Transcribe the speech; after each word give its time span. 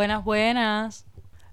Buenas, 0.00 0.24
buenas. 0.24 1.04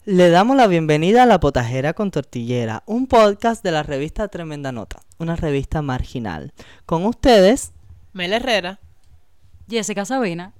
Le 0.06 0.30
damos 0.30 0.56
la 0.56 0.68
bienvenida 0.68 1.24
a 1.24 1.26
La 1.26 1.38
Potajera 1.42 1.92
con 1.92 2.12
Tortillera, 2.12 2.82
un 2.86 3.06
podcast 3.08 3.62
de 3.62 3.72
la 3.72 3.84
revista 3.84 4.30
Tremenda 4.30 4.72
Nota, 4.72 5.02
una 5.18 5.36
revista 5.36 5.82
marginal. 5.82 6.54
Con 6.86 7.06
ustedes, 7.06 7.74
Mel 8.14 8.32
Herrera. 8.32 8.80
Jessica 9.70 10.06
Sabina. 10.06 10.54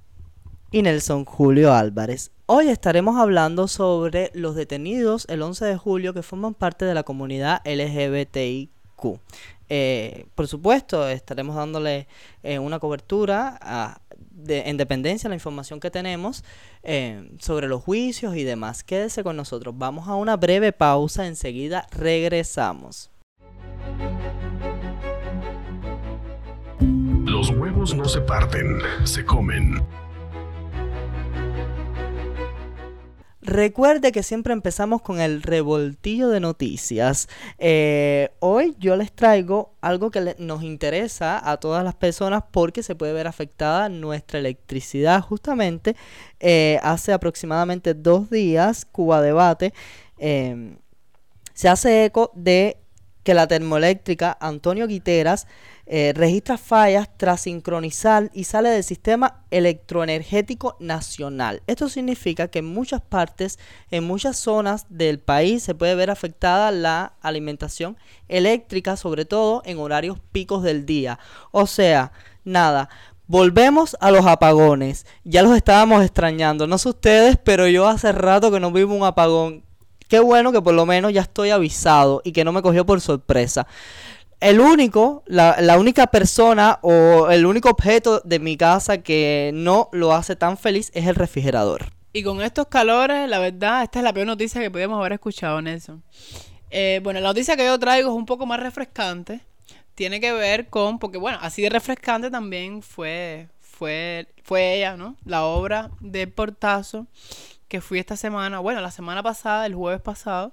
y 0.70 0.82
Nelson 0.82 1.24
Julio 1.24 1.72
Álvarez. 1.72 2.30
Hoy 2.44 2.68
estaremos 2.68 3.16
hablando 3.16 3.68
sobre 3.68 4.32
los 4.34 4.54
detenidos 4.54 5.24
el 5.30 5.40
11 5.40 5.64
de 5.64 5.78
julio 5.78 6.12
que 6.12 6.22
forman 6.22 6.52
parte 6.52 6.84
de 6.84 6.92
la 6.92 7.04
comunidad 7.04 7.62
LGBTIQ. 7.64 9.18
Eh, 9.70 10.26
por 10.34 10.46
supuesto, 10.46 11.08
estaremos 11.08 11.56
dándole 11.56 12.06
eh, 12.42 12.58
una 12.58 12.78
cobertura 12.80 13.58
a- 13.62 14.00
de, 14.38 14.68
en 14.70 14.76
dependencia 14.76 15.28
la 15.28 15.34
información 15.34 15.80
que 15.80 15.90
tenemos 15.90 16.44
eh, 16.82 17.30
sobre 17.40 17.68
los 17.68 17.82
juicios 17.82 18.36
y 18.36 18.44
demás. 18.44 18.84
Quédese 18.84 19.22
con 19.22 19.36
nosotros. 19.36 19.74
Vamos 19.76 20.08
a 20.08 20.14
una 20.14 20.36
breve 20.36 20.72
pausa. 20.72 21.26
Enseguida 21.26 21.86
regresamos. 21.90 23.10
Los 27.24 27.50
huevos 27.50 27.94
no 27.94 28.06
se 28.06 28.20
parten, 28.20 28.78
se 29.04 29.24
comen. 29.24 29.82
Recuerde 33.48 34.12
que 34.12 34.22
siempre 34.22 34.52
empezamos 34.52 35.00
con 35.00 35.22
el 35.22 35.40
revoltillo 35.40 36.28
de 36.28 36.38
noticias. 36.38 37.30
Eh, 37.56 38.28
hoy 38.40 38.76
yo 38.78 38.94
les 38.94 39.10
traigo 39.10 39.72
algo 39.80 40.10
que 40.10 40.36
nos 40.38 40.62
interesa 40.62 41.40
a 41.50 41.56
todas 41.56 41.82
las 41.82 41.94
personas 41.94 42.44
porque 42.50 42.82
se 42.82 42.94
puede 42.94 43.14
ver 43.14 43.26
afectada 43.26 43.88
nuestra 43.88 44.38
electricidad. 44.38 45.22
Justamente 45.22 45.96
eh, 46.40 46.78
hace 46.82 47.14
aproximadamente 47.14 47.94
dos 47.94 48.28
días 48.28 48.84
Cuba 48.84 49.22
Debate 49.22 49.72
eh, 50.18 50.76
se 51.54 51.70
hace 51.70 52.04
eco 52.04 52.30
de 52.34 52.76
que 53.22 53.32
la 53.32 53.48
termoeléctrica 53.48 54.36
Antonio 54.42 54.86
Guiteras 54.86 55.46
eh, 55.90 56.12
registra 56.14 56.58
fallas 56.58 57.08
tras 57.16 57.40
sincronizar 57.40 58.30
y 58.34 58.44
sale 58.44 58.68
del 58.68 58.84
sistema 58.84 59.42
electroenergético 59.50 60.76
nacional. 60.80 61.62
Esto 61.66 61.88
significa 61.88 62.48
que 62.48 62.58
en 62.58 62.66
muchas 62.66 63.00
partes, 63.00 63.58
en 63.90 64.04
muchas 64.04 64.36
zonas 64.36 64.84
del 64.90 65.18
país 65.18 65.62
se 65.62 65.74
puede 65.74 65.94
ver 65.94 66.10
afectada 66.10 66.70
la 66.72 67.14
alimentación 67.22 67.96
eléctrica, 68.28 68.98
sobre 68.98 69.24
todo 69.24 69.62
en 69.64 69.78
horarios 69.78 70.18
picos 70.30 70.62
del 70.62 70.84
día. 70.84 71.18
O 71.52 71.66
sea, 71.66 72.12
nada. 72.44 72.90
Volvemos 73.26 73.96
a 74.00 74.10
los 74.10 74.26
apagones. 74.26 75.06
Ya 75.24 75.42
los 75.42 75.56
estábamos 75.56 76.02
extrañando. 76.02 76.66
No 76.66 76.76
sé 76.76 76.90
ustedes, 76.90 77.38
pero 77.42 77.66
yo 77.66 77.88
hace 77.88 78.12
rato 78.12 78.50
que 78.50 78.60
no 78.60 78.72
vivo 78.72 78.94
un 78.94 79.04
apagón. 79.04 79.64
Qué 80.06 80.20
bueno 80.20 80.52
que 80.52 80.60
por 80.60 80.74
lo 80.74 80.84
menos 80.84 81.12
ya 81.14 81.22
estoy 81.22 81.48
avisado 81.50 82.20
y 82.24 82.32
que 82.32 82.44
no 82.44 82.52
me 82.52 82.60
cogió 82.62 82.84
por 82.84 83.00
sorpresa. 83.00 83.66
El 84.40 84.60
único, 84.60 85.24
la, 85.26 85.56
la 85.60 85.78
única 85.78 86.06
persona 86.06 86.78
o 86.82 87.28
el 87.30 87.44
único 87.44 87.70
objeto 87.70 88.20
de 88.24 88.38
mi 88.38 88.56
casa 88.56 88.98
que 88.98 89.50
no 89.52 89.88
lo 89.92 90.12
hace 90.12 90.36
tan 90.36 90.56
feliz 90.56 90.90
es 90.94 91.06
el 91.06 91.16
refrigerador. 91.16 91.92
Y 92.12 92.22
con 92.22 92.40
estos 92.40 92.68
calores, 92.68 93.28
la 93.28 93.38
verdad, 93.38 93.82
esta 93.82 93.98
es 93.98 94.04
la 94.04 94.12
peor 94.12 94.26
noticia 94.26 94.60
que 94.60 94.70
podíamos 94.70 94.98
haber 94.98 95.12
escuchado, 95.12 95.60
Nelson. 95.60 96.02
Eh, 96.70 97.00
bueno, 97.02 97.20
la 97.20 97.28
noticia 97.28 97.56
que 97.56 97.64
yo 97.64 97.78
traigo 97.78 98.10
es 98.10 98.16
un 98.16 98.26
poco 98.26 98.46
más 98.46 98.60
refrescante. 98.60 99.40
Tiene 99.94 100.20
que 100.20 100.32
ver 100.32 100.68
con, 100.68 100.98
porque 100.98 101.18
bueno, 101.18 101.38
así 101.40 101.62
de 101.62 101.70
refrescante 101.70 102.30
también 102.30 102.82
fue, 102.82 103.48
fue, 103.60 104.28
fue 104.42 104.76
ella, 104.76 104.96
¿no? 104.96 105.16
La 105.24 105.44
obra 105.44 105.90
de 106.00 106.26
Portazo 106.26 107.06
que 107.68 107.80
fui 107.80 107.98
esta 107.98 108.16
semana, 108.16 108.60
bueno, 108.60 108.80
la 108.80 108.90
semana 108.90 109.22
pasada, 109.22 109.66
el 109.66 109.74
jueves 109.74 110.00
pasado. 110.00 110.52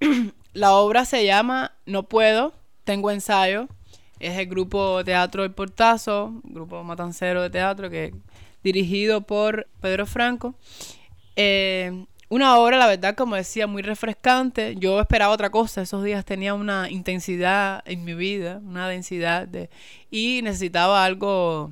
la 0.52 0.72
obra 0.72 1.04
se 1.04 1.24
llama 1.24 1.72
No 1.86 2.04
Puedo, 2.04 2.52
Tengo 2.84 3.10
Ensayo. 3.10 3.68
Es 4.20 4.38
el 4.38 4.46
grupo 4.46 5.02
Teatro 5.04 5.44
El 5.44 5.52
Portazo, 5.52 6.40
grupo 6.44 6.82
matancero 6.84 7.42
de 7.42 7.50
teatro 7.50 7.90
que 7.90 8.14
dirigido 8.62 9.22
por 9.22 9.66
Pedro 9.80 10.06
Franco. 10.06 10.54
Eh, 11.36 12.06
una 12.28 12.56
obra, 12.58 12.78
la 12.78 12.86
verdad, 12.86 13.14
como 13.14 13.36
decía, 13.36 13.66
muy 13.66 13.82
refrescante. 13.82 14.74
Yo 14.76 15.00
esperaba 15.00 15.32
otra 15.32 15.50
cosa. 15.50 15.82
Esos 15.82 16.02
días 16.02 16.24
tenía 16.24 16.54
una 16.54 16.90
intensidad 16.90 17.82
en 17.86 18.04
mi 18.04 18.14
vida, 18.14 18.60
una 18.64 18.88
densidad 18.88 19.46
de 19.46 19.70
y 20.10 20.40
necesitaba 20.42 21.04
algo. 21.04 21.70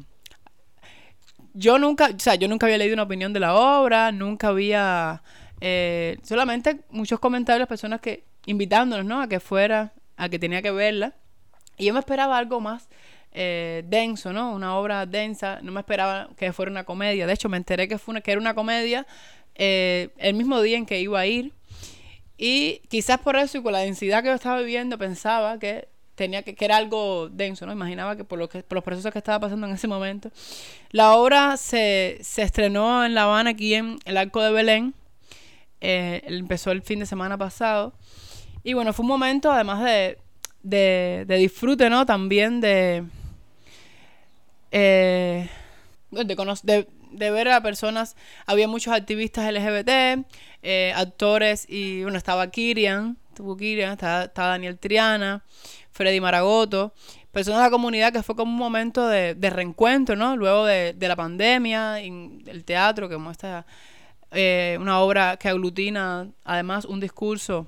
Yo 1.55 1.79
nunca, 1.79 2.11
o 2.15 2.19
sea, 2.19 2.35
yo 2.35 2.49
nunca 2.49 2.67
había 2.67 2.79
leído 2.79 2.95
una 2.95 3.03
opinión 3.03 3.33
de 3.33 3.41
la 3.41 3.55
obra, 3.55 4.13
nunca 4.13 4.49
había 4.49 5.23
eh, 5.61 6.19
solamente 6.23 6.81
muchos 6.91 7.19
comentarios 7.19 7.67
de 7.67 7.69
personas 7.69 8.01
que 8.01 8.25
invitándonos, 8.47 9.05
¿no? 9.05 9.21
A 9.21 9.29
que 9.29 9.41
fuera, 9.41 9.93
a 10.23 10.29
que 10.29 10.39
tenía 10.39 10.63
que 10.63 10.71
verla. 10.71 11.15
Y 11.77 11.87
yo 11.87 11.93
me 11.93 11.99
esperaba 11.99 12.39
algo 12.39 12.61
más 12.61 12.89
eh, 13.33 13.83
denso, 13.87 14.33
¿no? 14.33 14.53
Una 14.53 14.77
obra 14.77 15.05
densa. 15.05 15.59
No 15.63 15.73
me 15.73 15.81
esperaba 15.81 16.29
que 16.37 16.53
fuera 16.53 16.71
una 16.71 16.85
comedia. 16.85 17.27
De 17.27 17.33
hecho, 17.33 17.49
me 17.49 17.57
enteré 17.57 17.89
que, 17.89 17.99
fue 17.99 18.13
una, 18.13 18.21
que 18.21 18.31
era 18.31 18.41
una 18.41 18.55
comedia 18.55 19.07
eh, 19.57 20.11
el 20.19 20.35
mismo 20.35 20.61
día 20.63 20.79
en 20.79 20.87
que 20.87 21.01
iba 21.01 21.19
a 21.19 21.27
ir. 21.27 21.53
Y 22.39 22.83
quizás 22.89 23.19
por 23.19 23.37
eso 23.37 23.59
y 23.59 23.63
con 23.63 23.73
la 23.73 23.81
densidad 23.81 24.23
que 24.23 24.29
yo 24.29 24.35
estaba 24.35 24.61
viviendo, 24.61 24.97
pensaba 24.97 25.59
que 25.59 25.89
tenía 26.15 26.43
que, 26.43 26.55
que 26.55 26.65
era 26.65 26.77
algo 26.77 27.29
denso, 27.29 27.67
¿no? 27.67 27.73
Imaginaba 27.73 28.17
que 28.17 28.25
por, 28.25 28.39
lo 28.39 28.49
que 28.49 28.63
por 28.63 28.77
los 28.77 28.85
procesos 28.85 29.13
que 29.13 29.19
estaba 29.19 29.41
pasando 29.41 29.67
en 29.67 29.75
ese 29.75 29.89
momento. 29.89 30.31
La 30.91 31.17
obra 31.17 31.57
se, 31.57 32.19
se 32.23 32.43
estrenó 32.43 33.05
en 33.05 33.15
La 33.15 33.25
Habana, 33.25 33.51
aquí 33.51 33.75
en 33.75 33.99
el 34.05 34.17
Arco 34.17 34.41
de 34.41 34.53
Belén. 34.53 34.95
Eh, 35.81 36.23
empezó 36.27 36.71
el 36.71 36.83
fin 36.83 37.01
de 37.01 37.07
semana 37.07 37.37
pasado. 37.37 37.93
Y 38.65 38.75
bueno, 38.75 38.93
fue 38.93 39.03
un 39.05 39.09
momento 39.09 39.51
además 39.51 39.83
de, 39.83 40.19
de, 40.63 41.37
disfrute, 41.37 41.91
¿no? 41.91 42.07
También 42.07 42.61
de, 42.61 43.05
eh, 44.71 45.49
de, 46.11 46.89
de, 47.11 47.31
ver 47.31 47.49
a 47.49 47.61
personas, 47.63 48.17
había 48.47 48.69
muchos 48.69 48.95
activistas 48.95 49.53
LGBT, 49.53 50.25
eh, 50.63 50.93
actores, 50.95 51.67
y 51.69 52.03
bueno, 52.03 52.19
estaba 52.19 52.51
Kirian, 52.51 53.17
estuvo 53.29 53.57
Kirian, 53.57 53.93
estaba, 53.93 54.29
Daniel 54.29 54.79
Triana, 54.79 55.43
Freddy 55.91 56.21
Maragoto, 56.21 56.95
personas 57.33 57.61
de 57.61 57.67
la 57.67 57.71
comunidad 57.71 58.13
que 58.13 58.23
fue 58.23 58.37
como 58.37 58.53
un 58.53 58.59
momento 58.59 59.09
de, 59.09 59.35
de 59.35 59.51
reencuentro, 59.51 60.15
¿no? 60.15 60.37
Luego 60.37 60.67
de, 60.67 60.93
de 60.93 61.09
la 61.09 61.17
pandemia, 61.17 62.01
el 62.01 62.63
teatro, 62.65 63.09
que 63.09 63.17
muestra 63.17 63.67
eh, 64.31 64.79
una 64.81 65.01
obra 65.01 65.37
que 65.37 65.49
aglutina 65.49 66.29
además 66.45 66.85
un 66.85 67.01
discurso 67.01 67.67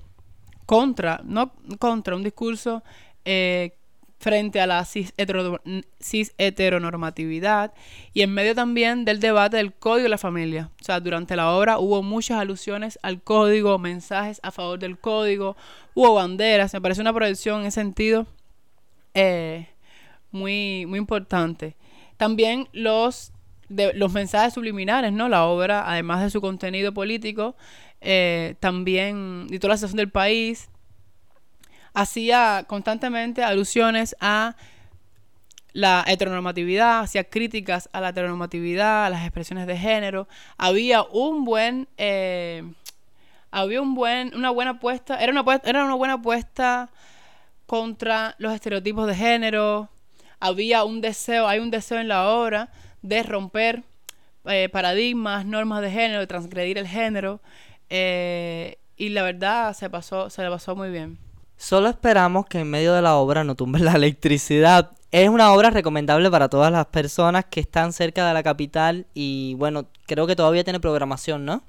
contra, 0.67 1.21
no 1.25 1.53
contra, 1.79 2.17
un 2.17 2.23
discurso 2.23 2.83
eh, 3.25 3.75
frente 4.19 4.61
a 4.61 4.67
la 4.67 4.83
cis, 4.87 5.13
hetero- 5.19 5.61
cis 6.01 6.33
heteronormatividad 6.39 7.75
y 8.15 8.23
en 8.23 8.33
medio 8.33 8.55
también 8.55 9.05
del 9.05 9.21
debate 9.21 9.59
del 9.59 9.75
código 9.75 10.05
de 10.05 10.09
la 10.09 10.19
familia. 10.19 10.71
O 10.81 10.85
sea, 10.85 11.01
durante 11.01 11.37
la 11.37 11.51
obra 11.53 11.79
hubo 11.79 12.03
muchas 12.03 12.39
alusiones 12.39 12.99
al 13.03 13.21
código, 13.23 13.79
mensajes 13.79 14.41
a 14.43 14.51
favor 14.51 14.79
del 14.79 14.99
código, 14.99 15.57
hubo 15.95 16.15
banderas, 16.15 16.73
me 16.73 16.81
parece 16.81 17.03
una 17.03 17.13
proyección 17.13 17.61
en 17.61 17.67
ese 17.67 17.81
sentido 17.81 18.27
eh, 19.13 19.69
muy, 20.33 20.87
muy 20.87 20.99
importante. 20.99 21.77
También 22.17 22.69
los, 22.73 23.33
de, 23.69 23.93
los 23.95 24.13
mensajes 24.13 24.55
subliminares, 24.55 25.13
¿no? 25.13 25.29
La 25.29 25.45
obra, 25.45 25.91
además 25.91 26.23
de 26.23 26.31
su 26.31 26.41
contenido 26.41 26.93
político, 26.93 27.57
eh, 28.01 28.57
también, 28.61 29.47
y 29.51 29.59
toda 29.59 29.75
la 29.75 29.77
situación 29.77 29.99
del 29.99 30.11
país, 30.11 30.69
hacía 31.95 32.65
constantemente 32.67 33.43
alusiones 33.43 34.17
a 34.21 34.57
la 35.73 36.05
heteronormatividad, 36.07 37.01
hacía 37.01 37.25
críticas 37.25 37.89
a 37.93 38.01
la 38.01 38.11
heteronormatividad, 38.11 39.07
a 39.07 39.11
las 39.11 39.23
expresiones 39.23 39.67
de 39.67 39.77
género. 39.77 40.29
Había 40.57 41.03
un 41.03 41.45
buen, 41.45 41.89
eh, 41.97 42.63
había 43.51 43.81
un 43.81 43.95
buen, 43.95 44.35
una 44.37 44.51
buena 44.51 44.73
apuesta, 44.73 45.21
era 45.21 45.33
una, 45.33 45.61
era 45.65 45.85
una 45.85 45.95
buena 45.95 46.15
apuesta 46.15 46.91
contra 47.67 48.35
los 48.39 48.53
estereotipos 48.53 49.07
de 49.07 49.15
género. 49.15 49.89
Había 50.39 50.85
un 50.85 51.01
deseo, 51.01 51.49
hay 51.49 51.59
un 51.59 51.71
deseo 51.71 51.99
en 51.99 52.09
la 52.09 52.29
obra 52.29 52.71
de 53.05 53.23
romper 53.23 53.85
eh, 54.47 54.69
paradigmas, 54.71 55.45
normas 55.45 55.83
de 55.83 55.91
género, 55.91 56.21
de 56.21 56.27
transgredir 56.27 56.79
el 56.79 56.89
género. 56.89 57.41
eh, 57.91 58.79
y 58.97 59.09
la 59.09 59.23
verdad 59.25 59.75
se 59.75 59.91
pasó, 59.91 60.31
se 60.31 60.43
le 60.43 60.49
pasó 60.49 60.77
muy 60.77 60.89
bien. 60.89 61.19
Solo 61.57 61.89
esperamos 61.89 62.47
que 62.47 62.61
en 62.61 62.71
medio 62.71 62.95
de 62.95 63.03
la 63.03 63.17
obra 63.17 63.43
no 63.45 63.57
tumben 63.57 63.85
la 63.85 63.93
electricidad. 63.93 64.93
Es 65.11 65.29
una 65.29 65.53
obra 65.53 65.71
recomendable 65.71 66.31
para 66.31 66.49
todas 66.49 66.73
las 66.73 66.87
personas 66.87 67.45
que 67.45 67.61
están 67.61 67.93
cerca 67.93 68.27
de 68.27 68.35
la 68.35 68.43
capital 68.43 69.07
y 69.13 69.55
bueno, 69.55 69.87
creo 70.07 70.27
que 70.27 70.37
todavía 70.37 70.65
tiene 70.65 70.81
programación, 70.81 71.45
¿no? 71.45 71.63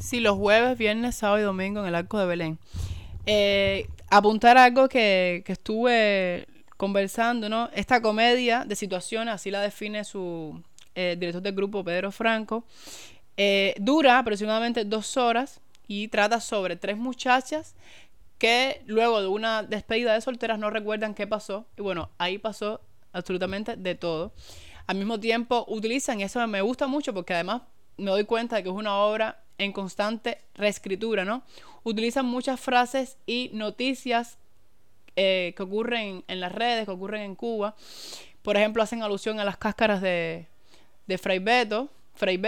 Sí, 0.00 0.20
los 0.20 0.36
jueves, 0.36 0.76
viernes, 0.76 1.16
sábado 1.16 1.40
y 1.40 1.42
domingo 1.42 1.80
en 1.80 1.86
el 1.86 1.94
Arco 1.94 2.18
de 2.18 2.26
Belén. 2.26 2.58
Eh, 3.26 3.88
apuntar 4.10 4.56
algo 4.58 4.88
que, 4.88 5.42
que 5.44 5.52
estuve 5.52 6.46
conversando, 6.76 7.48
¿no? 7.48 7.70
Esta 7.74 8.00
comedia 8.00 8.64
de 8.64 8.76
situaciones, 8.76 9.34
así 9.34 9.50
la 9.50 9.60
define 9.60 10.04
su 10.04 10.62
eh, 10.94 11.16
director 11.18 11.42
del 11.42 11.54
grupo, 11.54 11.84
Pedro 11.84 12.10
Franco, 12.12 12.64
Eh, 13.38 13.74
dura 13.78 14.18
aproximadamente 14.18 14.86
dos 14.86 15.18
horas 15.18 15.60
y 15.86 16.08
trata 16.08 16.40
sobre 16.40 16.76
tres 16.76 16.96
muchachas 16.96 17.74
que 18.38 18.80
luego 18.86 19.20
de 19.20 19.28
una 19.28 19.62
despedida 19.62 20.14
de 20.14 20.22
solteras 20.22 20.58
no 20.58 20.70
recuerdan 20.70 21.14
qué 21.14 21.26
pasó. 21.26 21.66
Y 21.76 21.82
bueno, 21.82 22.08
ahí 22.16 22.38
pasó 22.38 22.80
absolutamente 23.12 23.76
de 23.76 23.94
todo. 23.94 24.32
Al 24.86 24.96
mismo 24.96 25.20
tiempo 25.20 25.66
utilizan, 25.68 26.18
y 26.18 26.22
eso 26.22 26.46
me 26.46 26.62
gusta 26.62 26.86
mucho 26.86 27.12
porque 27.12 27.34
además 27.34 27.60
me 27.98 28.10
doy 28.10 28.24
cuenta 28.24 28.56
de 28.56 28.62
que 28.62 28.70
es 28.70 28.74
una 28.74 28.94
obra 28.96 29.42
en 29.58 29.72
constante 29.72 30.38
reescritura, 30.54 31.26
¿no? 31.26 31.42
Utilizan 31.84 32.24
muchas 32.24 32.58
frases 32.58 33.18
y 33.26 33.50
noticias 33.52 34.38
eh, 35.16 35.54
que 35.56 35.62
ocurren 35.62 36.24
en 36.28 36.40
las 36.40 36.52
redes, 36.52 36.84
que 36.84 36.90
ocurren 36.90 37.22
en 37.22 37.34
Cuba. 37.34 37.74
Por 38.42 38.56
ejemplo, 38.56 38.82
hacen 38.82 39.02
alusión 39.02 39.40
a 39.40 39.44
las 39.44 39.56
cáscaras 39.56 40.00
de, 40.00 40.46
de 41.06 41.18
Fray 41.18 41.38
Beto, 41.38 41.88
Fray 42.14 42.40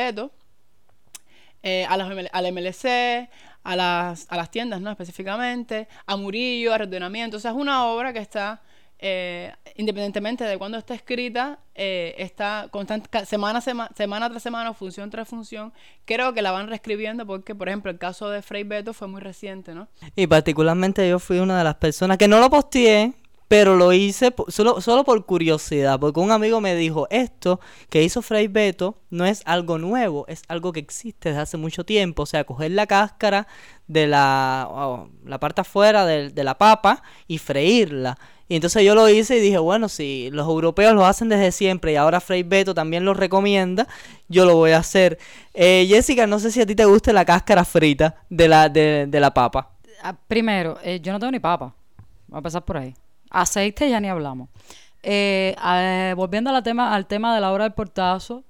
eh, 1.63 1.87
a 1.89 1.97
las, 1.97 2.11
al 2.33 2.53
MLC, 2.53 3.29
a 3.65 3.77
las, 3.77 4.27
a 4.31 4.37
las 4.37 4.51
tiendas, 4.51 4.81
¿no? 4.81 4.91
Específicamente, 4.91 5.89
a 6.07 6.17
Murillo, 6.17 6.73
a 6.73 6.79
Reordenamiento. 6.79 7.39
O 7.39 7.41
sea, 7.41 7.51
es 7.51 7.57
una 7.57 7.87
obra 7.87 8.13
que 8.13 8.21
está, 8.21 8.63
eh, 9.01 9.53
independientemente 9.77 10.45
de 10.45 10.59
cuándo 10.59 10.77
está 10.77 10.95
escrita, 10.95 11.61
eh, 11.75 12.15
está 12.19 12.69
constante, 12.71 13.25
semana, 13.27 13.61
semana 13.61 14.29
tras 14.29 14.43
semana, 14.43 14.75
función 14.75 15.09
tras 15.11 15.29
función. 15.29 15.73
Creo 16.05 16.35
que 16.35 16.43
la 16.43 16.51
van 16.51 16.69
reescribiendo 16.69 17.25
porque, 17.25 17.55
por 17.55 17.69
ejemplo, 17.69 17.91
el 17.91 17.99
caso 17.99 18.29
de 18.29 18.43
Frei 18.43 18.65
Beto 18.65 18.93
fue 18.93 19.07
muy 19.07 19.21
reciente, 19.21 19.75
¿no? 19.75 19.89
Y 20.17 20.27
particularmente 20.27 21.09
yo 21.09 21.21
fui 21.21 21.39
una 21.39 21.59
de 21.59 21.65
las 21.65 21.77
personas 21.77 22.19
que 22.19 22.27
no 22.27 22.41
lo 22.41 22.51
posteé, 22.51 23.15
pero 23.49 23.77
lo 23.77 23.93
hice 23.93 24.35
solo, 24.49 24.81
solo 24.81 25.05
por 25.05 25.25
curiosidad, 25.25 25.99
porque 25.99 26.21
un 26.21 26.31
amigo 26.31 26.61
me 26.61 26.75
dijo, 26.75 27.07
esto 27.11 27.61
que 27.89 28.03
hizo 28.03 28.21
Frey 28.21 28.47
Beto 28.47 28.99
no 29.11 29.25
es 29.25 29.43
algo 29.47 29.79
nuevo, 29.79 30.27
es 30.29 30.43
algo 30.49 30.73
que 30.73 30.81
existe 30.81 31.31
desde 31.31 31.43
hace 31.43 31.57
mucho 31.57 31.85
tiempo, 31.85 32.25
o 32.25 32.27
sea, 32.27 32.45
coger 32.45 32.73
la 32.73 32.87
cáscara 32.87 33.47
de 33.89 34.07
la, 34.07 35.07
la 35.25 35.41
parte 35.41 35.63
afuera 35.63 36.07
de, 36.07 36.31
de, 36.31 36.45
la 36.45 36.57
papa 36.57 37.03
y 37.27 37.39
freírla. 37.39 38.19
Y 38.49 38.55
entonces 38.55 38.83
yo 38.85 38.95
lo 38.95 39.09
hice 39.09 39.37
y 39.37 39.41
dije, 39.41 39.59
bueno, 39.59 39.89
si 39.89 40.31
los 40.31 40.47
europeos 40.47 40.95
lo 40.95 41.05
hacen 41.05 41.29
desde 41.29 41.53
siempre 41.53 41.93
y 41.93 41.97
ahora 41.97 42.21
Frey 42.21 42.43
Beto 42.43 42.75
también 42.75 43.05
lo 43.05 43.13
recomienda, 43.13 43.89
yo 44.29 44.47
lo 44.47 44.55
voy 44.57 44.71
a 44.71 44.79
hacer. 44.79 45.19
Eh, 45.53 45.87
Jessica, 45.89 46.27
no 46.27 46.39
sé 46.39 46.51
si 46.51 46.61
a 46.61 46.67
ti 46.67 46.75
te 46.75 46.85
gusta 46.85 47.13
la 47.13 47.25
cáscara 47.25 47.65
frita 47.65 48.17
de 48.31 48.49
la, 48.49 48.69
de, 48.69 49.07
de 49.09 49.21
la 49.21 49.35
papa. 49.35 49.73
Ah, 50.03 50.17
primero, 50.29 50.79
eh, 50.83 51.01
yo 51.01 51.13
no 51.13 51.19
tengo 51.19 51.33
ni 51.33 51.41
papa. 51.41 51.75
Vamos 52.29 52.37
a 52.37 52.39
empezar 52.39 52.65
por 52.65 52.77
ahí. 52.77 52.95
Aceite 53.31 53.91
ya 53.91 54.01
ni 54.01 54.09
hablamos. 54.09 54.49
Eh, 55.03 55.55
volviendo 56.17 56.51
al 56.51 56.63
tema, 56.63 56.95
al 56.95 57.07
tema 57.07 57.35
de 57.35 57.41
la 57.41 57.53
obra 57.53 57.65
del 57.65 57.75
portazo, 57.75 58.45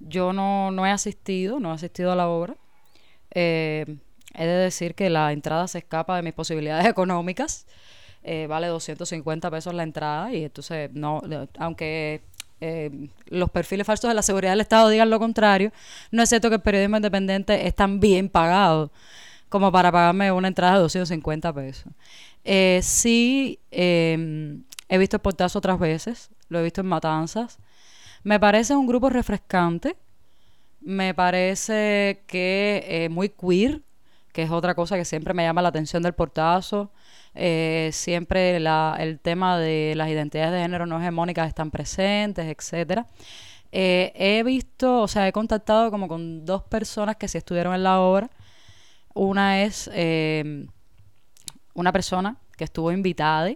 yo 0.00 0.32
no, 0.32 0.70
no 0.70 0.86
he 0.86 0.90
asistido, 0.90 1.60
no 1.60 1.70
he 1.70 1.74
asistido 1.74 2.12
a 2.12 2.16
la 2.16 2.28
obra. 2.28 2.56
Eh, 3.30 3.96
he 4.34 4.46
de 4.46 4.52
decir 4.52 4.94
que 4.94 5.10
la 5.10 5.32
entrada 5.32 5.66
se 5.68 5.78
escapa 5.78 6.16
de 6.16 6.22
mis 6.22 6.34
posibilidades 6.34 6.86
económicas. 6.90 7.66
Eh, 8.22 8.46
vale 8.46 8.68
250 8.68 9.50
pesos 9.50 9.74
la 9.74 9.82
entrada 9.82 10.32
y 10.32 10.44
entonces, 10.44 10.90
no, 10.92 11.20
aunque 11.58 12.22
los 13.26 13.50
perfiles 13.50 13.86
falsos 13.86 14.08
de 14.08 14.14
la 14.14 14.22
seguridad 14.22 14.52
del 14.52 14.62
Estado 14.62 14.88
digan 14.88 15.10
lo 15.10 15.18
contrario, 15.18 15.70
no 16.10 16.22
es 16.22 16.30
cierto 16.30 16.48
que 16.48 16.54
el 16.54 16.62
periodismo 16.62 16.96
independiente 16.96 17.66
es 17.66 17.74
tan 17.74 18.00
bien 18.00 18.30
pagado 18.30 18.90
como 19.54 19.70
para 19.70 19.92
pagarme 19.92 20.32
una 20.32 20.48
entrada 20.48 20.74
de 20.74 20.80
250 20.80 21.52
pesos. 21.52 21.92
Eh, 22.44 22.80
sí, 22.82 23.60
em, 23.70 24.64
he 24.88 24.98
visto 24.98 25.16
el 25.16 25.22
portazo 25.22 25.60
otras 25.60 25.78
veces, 25.78 26.30
lo 26.48 26.58
he 26.58 26.62
visto 26.64 26.80
en 26.80 26.88
Matanzas. 26.88 27.58
Me 28.24 28.40
parece 28.40 28.74
un 28.74 28.86
grupo 28.86 29.10
refrescante, 29.10 29.96
me 30.80 31.14
parece 31.14 32.22
que 32.26 32.84
eh, 32.88 33.08
muy 33.10 33.28
queer, 33.28 33.80
que 34.34 34.42
es 34.42 34.50
otra 34.50 34.74
cosa 34.74 34.96
que 34.96 35.04
siempre 35.04 35.32
me 35.32 35.44
llama 35.44 35.62
la 35.62 35.68
atención 35.68 36.02
del 36.02 36.12
portazo. 36.12 36.90
Eh, 37.36 37.90
siempre 37.92 38.58
la, 38.58 38.96
el 38.98 39.20
tema 39.20 39.58
de 39.58 39.94
las 39.96 40.08
identidades 40.08 40.52
de 40.52 40.60
género 40.60 40.86
no 40.86 41.00
hegemónicas 41.00 41.46
están 41.46 41.70
presentes, 41.70 42.44
etcétera. 42.46 43.06
Eh, 43.70 44.12
he 44.16 44.42
visto, 44.42 45.02
o 45.02 45.08
sea, 45.08 45.28
he 45.28 45.32
contactado 45.32 45.88
como 45.92 46.08
con 46.08 46.44
dos 46.44 46.64
personas 46.64 47.14
que 47.14 47.28
sí 47.28 47.38
estuvieron 47.38 47.74
en 47.76 47.84
la 47.84 48.00
obra. 48.00 48.28
Una 49.14 49.62
es 49.62 49.88
em, 49.94 50.66
una 51.74 51.92
persona 51.92 52.36
que 52.56 52.64
estuvo 52.64 52.90
invitada 52.90 53.54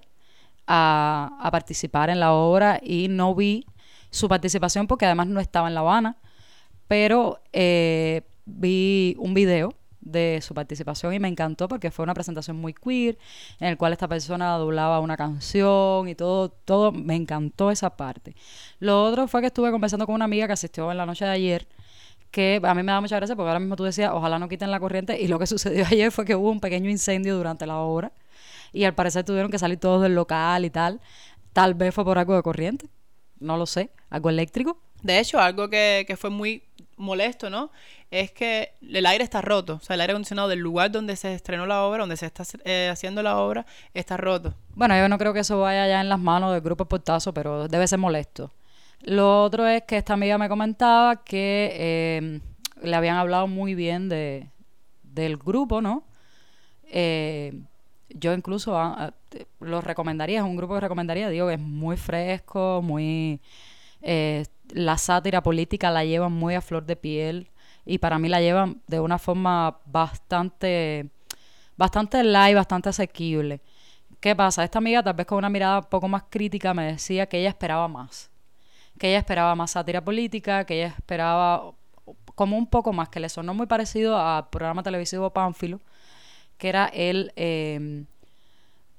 a, 0.69 1.49
participar 1.51 2.09
en 2.11 2.21
la 2.21 2.33
obra 2.33 2.79
y 2.83 3.09
no 3.09 3.35
vi 3.35 3.67
su 4.11 4.29
participación 4.29 4.87
porque 4.87 5.07
además 5.07 5.27
no 5.27 5.41
estaba 5.41 5.67
en 5.69 5.75
La 5.75 5.81
Habana, 5.81 6.19
pero 6.87 7.43
eh, 7.53 8.23
vi 8.47 9.17
un 9.19 9.35
video 9.35 9.78
de 10.11 10.41
su 10.43 10.55
participación 10.55 11.15
y 11.15 11.19
me 11.19 11.29
encantó 11.29 11.69
porque 11.69 11.91
fue 11.91 12.03
una 12.03 12.15
presentación 12.15 12.57
muy 12.57 12.75
queer 12.75 13.19
en 13.61 13.69
el 13.69 13.77
cual 13.77 13.93
esta 13.93 14.09
persona 14.09 14.57
doblaba 14.57 15.01
una 15.01 15.17
canción 15.17 16.09
y 16.09 16.15
todo, 16.15 16.51
todo, 16.51 16.93
me 16.93 17.15
encantó 17.15 17.71
esa 17.71 17.97
parte. 17.97 18.35
Lo 18.81 19.05
otro 19.05 19.29
fue 19.29 19.41
que 19.41 19.49
estuve 19.49 19.71
conversando 19.71 20.07
con 20.07 20.15
una 20.15 20.25
amiga 20.25 20.47
que 20.47 20.53
asistió 20.55 20.91
en 20.91 20.97
la 20.97 21.07
noche 21.07 21.25
de 21.25 21.31
ayer 21.31 21.69
que 22.31 22.61
a 22.63 22.75
mí 22.75 22.83
me 22.83 22.93
da 22.93 23.01
mucha 23.01 23.17
gracia 23.17 23.35
porque 23.37 23.49
ahora 23.49 23.61
mismo 23.61 23.77
tú 23.77 23.85
decías, 23.85 24.11
ojalá 24.13 24.39
no 24.39 24.49
quiten 24.49 24.71
la 24.71 24.81
corriente, 24.81 25.21
y 25.21 25.29
lo 25.29 25.39
que 25.39 25.47
sucedió 25.55 25.85
ayer 25.87 26.13
fue 26.13 26.25
que 26.25 26.35
hubo 26.35 26.51
un 26.51 26.61
pequeño 26.61 26.91
incendio 26.91 27.37
durante 27.37 27.67
la 27.67 27.79
obra, 27.79 28.13
y 28.73 28.85
al 28.85 28.95
parecer 28.95 29.25
tuvieron 29.25 29.51
que 29.51 29.59
salir 29.59 29.79
todos 29.79 30.03
del 30.03 30.15
local 30.15 30.65
y 30.65 30.71
tal. 30.71 31.01
Tal 31.53 31.75
vez 31.75 31.95
fue 31.95 32.05
por 32.05 32.19
algo 32.19 32.37
de 32.37 32.43
corriente, 32.43 32.89
no 33.41 33.57
lo 33.57 33.67
sé, 33.67 33.91
algo 34.11 34.29
eléctrico. 34.29 34.79
De 35.03 35.19
hecho, 35.19 35.41
algo 35.41 35.71
que, 35.71 36.05
que 36.07 36.17
fue 36.17 36.29
muy 36.29 36.68
molesto, 36.99 37.51
¿no? 37.51 37.71
Es 38.11 38.31
que 38.33 38.73
el 38.83 39.07
aire 39.07 39.25
está 39.25 39.41
roto, 39.41 39.75
o 39.77 39.81
sea, 39.81 39.95
el 39.95 40.01
aire 40.01 40.13
acondicionado 40.13 40.49
del 40.49 40.59
lugar 40.59 40.91
donde 40.91 41.17
se 41.17 41.35
estrenó 41.35 41.67
la 41.67 41.85
obra, 41.85 42.01
donde 42.01 42.17
se 42.17 42.27
está 42.27 42.45
eh, 42.65 42.89
haciendo 42.91 43.23
la 43.23 43.39
obra, 43.39 43.67
está 43.95 44.17
roto. 44.17 44.55
Bueno, 44.75 44.97
yo 44.97 45.09
no 45.09 45.19
creo 45.19 45.33
que 45.33 45.41
eso 45.41 45.61
vaya 45.61 45.87
ya 45.87 46.01
en 46.01 46.09
las 46.09 46.19
manos 46.19 46.53
del 46.53 46.61
grupo 46.61 46.85
Portazo, 46.87 47.33
pero 47.33 47.69
debe 47.69 47.87
ser 47.87 47.99
molesto. 47.99 48.53
Lo 49.01 49.43
otro 49.45 49.67
es 49.67 49.83
que 49.85 49.97
esta 49.97 50.15
amiga 50.15 50.39
me 50.39 50.49
comentaba 50.49 51.23
que 51.25 51.71
eh, 51.73 52.41
le 52.83 52.97
habían 52.97 53.17
hablado 53.17 53.47
muy 53.47 53.75
bien 53.75 54.09
de, 54.09 54.49
del 55.03 55.37
grupo, 55.37 55.81
¿no? 55.81 56.05
Eh, 56.91 57.53
yo 58.11 58.33
incluso 58.33 58.77
ah, 58.79 58.97
ah, 58.99 59.13
lo 59.61 59.81
recomendaría, 59.81 60.39
es 60.39 60.45
un 60.45 60.57
grupo 60.57 60.75
que 60.75 60.81
recomendaría, 60.81 61.29
digo 61.29 61.51
es 61.51 61.61
muy 61.61 61.97
fresco, 61.97 62.81
muy... 62.83 63.41
Eh, 64.03 64.45
la 64.71 64.99
sátira 64.99 65.43
política 65.43 65.91
la 65.91 66.05
llevan 66.05 66.33
muy 66.33 66.55
a 66.55 66.61
flor 66.61 66.85
de 66.85 66.97
piel 66.97 67.51
y 67.85 67.99
para 67.99 68.19
mí 68.19 68.29
la 68.29 68.41
llevan 68.41 68.83
de 68.87 69.01
una 69.01 69.19
forma 69.19 69.79
bastante, 69.87 71.11
bastante 71.77 72.23
light, 72.23 72.55
bastante 72.55 72.91
asequible. 72.91 73.61
¿Qué 74.21 74.35
pasa? 74.37 74.65
Esta 74.65 74.79
amiga, 74.79 75.03
tal 75.03 75.15
vez 75.15 75.27
con 75.27 75.39
una 75.39 75.49
mirada 75.49 75.79
un 75.79 75.85
poco 75.85 76.09
más 76.09 76.25
crítica, 76.29 76.75
me 76.75 76.93
decía 76.93 77.27
que 77.27 77.39
ella 77.39 77.51
esperaba 77.51 77.89
más 77.89 78.31
que 78.99 79.09
ella 79.09 79.19
esperaba 79.19 79.55
más 79.55 79.71
sátira 79.71 80.05
política, 80.05 80.65
que 80.65 80.83
ella 80.83 80.95
esperaba 80.99 81.73
como 82.35 82.59
un 82.59 82.67
poco 82.67 82.93
más, 82.93 83.09
que 83.09 83.21
le 83.21 83.29
sonó 83.29 83.55
muy 83.55 83.67
parecido 83.67 84.19
al 84.19 84.49
programa 84.51 84.83
televisivo 84.83 85.31
Pánfilo, 85.31 85.81
que 86.59 86.69
era 86.69 86.87
el, 86.87 87.33
eh, 87.37 88.05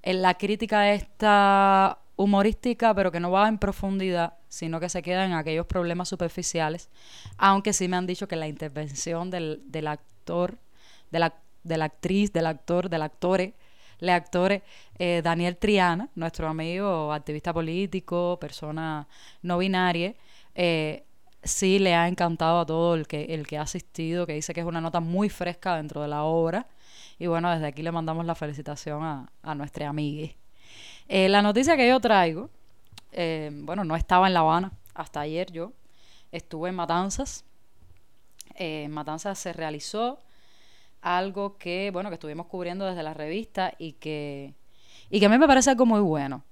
la 0.03 0.33
crítica 0.35 0.91
esta 0.91 1.99
humorística, 2.15 2.93
pero 2.93 3.11
que 3.11 3.19
no 3.19 3.31
va 3.31 3.47
en 3.47 3.57
profundidad, 3.57 4.33
sino 4.49 4.79
que 4.79 4.89
se 4.89 5.01
queda 5.01 5.25
en 5.25 5.33
aquellos 5.33 5.65
problemas 5.65 6.09
superficiales, 6.09 6.89
aunque 7.37 7.71
sí 7.71 7.87
me 7.87 7.95
han 7.95 8.07
dicho 8.07 8.27
que 8.27 8.35
la 8.35 8.47
intervención 8.47 9.29
del, 9.29 9.61
del 9.65 9.87
actor, 9.87 10.57
de 11.11 11.19
la, 11.19 11.35
de 11.63 11.77
la 11.77 11.85
actriz, 11.85 12.33
del 12.33 12.47
actor, 12.47 12.89
del 12.89 13.03
actore, 13.03 13.53
le 13.99 14.11
actores 14.11 14.63
eh, 14.97 15.21
Daniel 15.23 15.57
Triana, 15.57 16.09
nuestro 16.15 16.47
amigo 16.47 17.11
activista 17.13 17.53
político, 17.53 18.37
persona 18.39 19.07
no 19.41 19.57
binaria, 19.57 20.15
eh, 20.55 21.03
sí 21.43 21.79
le 21.79 21.95
ha 21.95 22.07
encantado 22.07 22.61
a 22.61 22.65
todo 22.65 22.95
el 22.95 23.07
que, 23.07 23.25
el 23.25 23.45
que 23.45 23.57
ha 23.57 23.63
asistido, 23.63 24.25
que 24.25 24.33
dice 24.33 24.53
que 24.53 24.61
es 24.61 24.65
una 24.65 24.81
nota 24.81 24.99
muy 24.99 25.29
fresca 25.29 25.75
dentro 25.75 26.01
de 26.01 26.07
la 26.07 26.23
obra. 26.23 26.67
Y 27.17 27.27
bueno, 27.27 27.51
desde 27.51 27.67
aquí 27.67 27.81
le 27.81 27.91
mandamos 27.91 28.25
la 28.25 28.35
felicitación 28.35 29.03
a, 29.03 29.29
a 29.43 29.55
nuestra 29.55 29.89
amiga. 29.89 30.29
Eh, 31.07 31.27
la 31.27 31.41
noticia 31.41 31.75
que 31.75 31.87
yo 31.87 31.99
traigo, 31.99 32.49
bueno, 33.11 33.83
no 33.83 33.95
estaba 33.95 34.27
en 34.27 34.33
La 34.33 34.41
Habana 34.41 34.71
hasta 34.93 35.21
ayer 35.21 35.51
yo, 35.51 35.71
estuve 36.31 36.69
en 36.69 36.75
Matanzas. 36.75 37.45
en 38.55 38.91
Matanzas 38.91 39.39
se 39.39 39.53
realizó 39.53 40.19
algo 41.01 41.57
que, 41.57 41.91
bueno, 41.91 42.09
que 42.09 42.15
estuvimos 42.15 42.47
cubriendo 42.47 42.85
desde 42.85 43.03
la 43.03 43.13
revista 43.13 43.73
y 43.77 43.93
que, 43.93 44.53
y 45.09 45.19
que 45.19 45.25
a 45.25 45.29
mí 45.29 45.37
me 45.37 45.47
parece 45.47 45.69
algo 45.69 45.85
muy 45.85 46.01
bueno. 46.01 46.43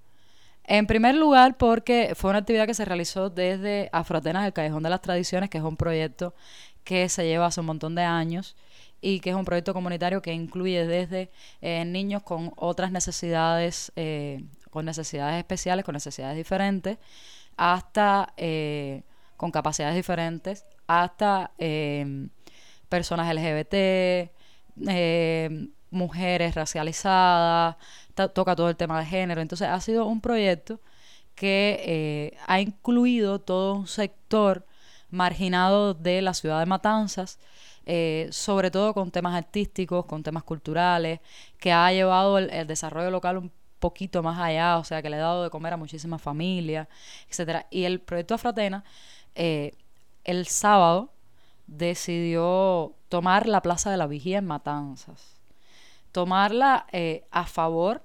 En 0.63 0.85
primer 0.85 1.15
lugar, 1.15 1.57
porque 1.57 2.13
fue 2.15 2.29
una 2.29 2.39
actividad 2.39 2.67
que 2.67 2.73
se 2.73 2.85
realizó 2.85 3.29
desde 3.29 3.89
Afrotenas, 3.93 4.45
el 4.45 4.53
Callejón 4.53 4.83
de 4.83 4.89
las 4.89 5.01
Tradiciones, 5.01 5.49
que 5.49 5.57
es 5.57 5.63
un 5.63 5.77
proyecto 5.77 6.33
que 6.83 7.07
se 7.09 7.25
lleva 7.25 7.45
hace 7.47 7.61
un 7.61 7.67
montón 7.67 7.95
de 7.95 8.03
años 8.03 8.55
y 8.99 9.19
que 9.19 9.29
es 9.29 9.35
un 9.35 9.45
proyecto 9.45 9.73
comunitario 9.73 10.21
que 10.21 10.33
incluye 10.33 10.85
desde 10.85 11.31
eh, 11.61 11.85
niños 11.85 12.23
con 12.23 12.51
otras 12.55 12.91
necesidades, 12.91 13.91
eh, 13.95 14.43
con 14.77 14.85
necesidades 14.85 15.39
especiales, 15.39 15.83
con 15.83 15.93
necesidades 15.93 16.37
diferentes, 16.37 16.99
hasta 17.57 18.31
eh, 18.37 19.01
con 19.35 19.49
capacidades 19.49 19.95
diferentes, 19.95 20.65
hasta 20.85 21.51
personas 22.89 23.33
LGBT, 23.33 23.73
eh, 24.87 25.67
mujeres 25.89 26.53
racializadas, 26.53 27.77
toca 28.33 28.55
todo 28.55 28.69
el 28.69 28.75
tema 28.75 28.99
de 28.99 29.05
género. 29.07 29.41
Entonces 29.41 29.67
ha 29.67 29.79
sido 29.81 30.05
un 30.05 30.21
proyecto 30.21 30.79
que 31.33 31.81
eh, 31.85 32.37
ha 32.47 32.59
incluido 32.61 33.39
todo 33.39 33.73
un 33.73 33.87
sector 33.87 34.65
marginado 35.09 35.95
de 35.95 36.21
la 36.21 36.35
ciudad 36.35 36.59
de 36.59 36.67
Matanzas, 36.67 37.39
eh, 37.85 38.27
sobre 38.31 38.69
todo 38.71 38.93
con 38.93 39.11
temas 39.11 39.35
artísticos, 39.35 40.05
con 40.05 40.21
temas 40.23 40.43
culturales, 40.43 41.19
que 41.59 41.71
ha 41.71 41.91
llevado 41.91 42.37
el, 42.37 42.49
el 42.51 42.67
desarrollo 42.67 43.09
local 43.11 43.37
un 43.37 43.51
poquito 43.79 44.23
más 44.23 44.39
allá, 44.39 44.77
o 44.77 44.83
sea, 44.83 45.01
que 45.01 45.09
le 45.09 45.17
ha 45.17 45.19
dado 45.19 45.43
de 45.43 45.49
comer 45.49 45.73
a 45.73 45.77
muchísimas 45.77 46.21
familias, 46.21 46.87
etcétera. 47.29 47.67
Y 47.69 47.83
el 47.83 47.99
proyecto 47.99 48.33
Afratena, 48.35 48.83
eh, 49.35 49.73
el 50.23 50.47
sábado, 50.47 51.11
decidió 51.67 52.93
tomar 53.09 53.47
la 53.47 53.61
Plaza 53.61 53.91
de 53.91 53.97
la 53.97 54.07
Vigía 54.07 54.39
en 54.39 54.45
Matanzas. 54.45 55.35
Tomarla 56.11 56.87
eh, 56.91 57.25
a 57.31 57.45
favor 57.45 58.01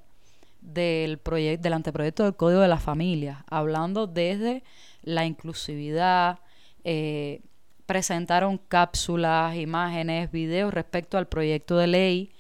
del, 0.60 1.20
del 1.60 1.72
anteproyecto 1.72 2.24
del 2.24 2.36
Código 2.36 2.60
de 2.60 2.68
la 2.68 2.78
Familia, 2.78 3.44
hablando 3.48 4.06
desde 4.06 4.62
la 5.02 5.24
inclusividad, 5.24 6.40
eh, 6.84 7.40
presentaron 7.86 8.58
cápsulas, 8.58 9.56
imágenes, 9.56 10.30
videos 10.30 10.72
respecto 10.72 11.18
al 11.18 11.26
proyecto 11.26 11.76
de 11.76 11.86
ley 11.86 12.32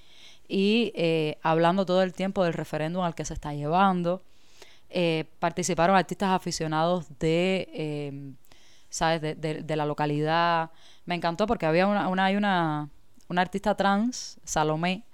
y 0.52 0.92
eh, 0.94 1.38
hablando 1.42 1.86
todo 1.86 2.02
el 2.02 2.12
tiempo 2.12 2.44
del 2.44 2.52
referéndum 2.52 3.02
al 3.04 3.14
que 3.14 3.24
se 3.24 3.34
está 3.34 3.54
llevando. 3.54 4.22
Eh, 4.90 5.24
participaron 5.38 5.96
artistas 5.96 6.30
aficionados 6.30 7.06
de, 7.18 7.68
eh, 7.74 8.32
¿sabes? 8.90 9.20
De, 9.22 9.34
de- 9.36 9.76
la 9.76 9.86
localidad. 9.86 10.70
Me 11.06 11.14
encantó 11.14 11.46
porque 11.46 11.66
había 11.66 11.86
una, 11.86 12.08
una, 12.08 12.26
hay 12.26 12.36
una, 12.36 12.90
una 13.28 13.40
artista 13.42 13.74
trans, 13.76 14.38
Salomé, 14.44 15.04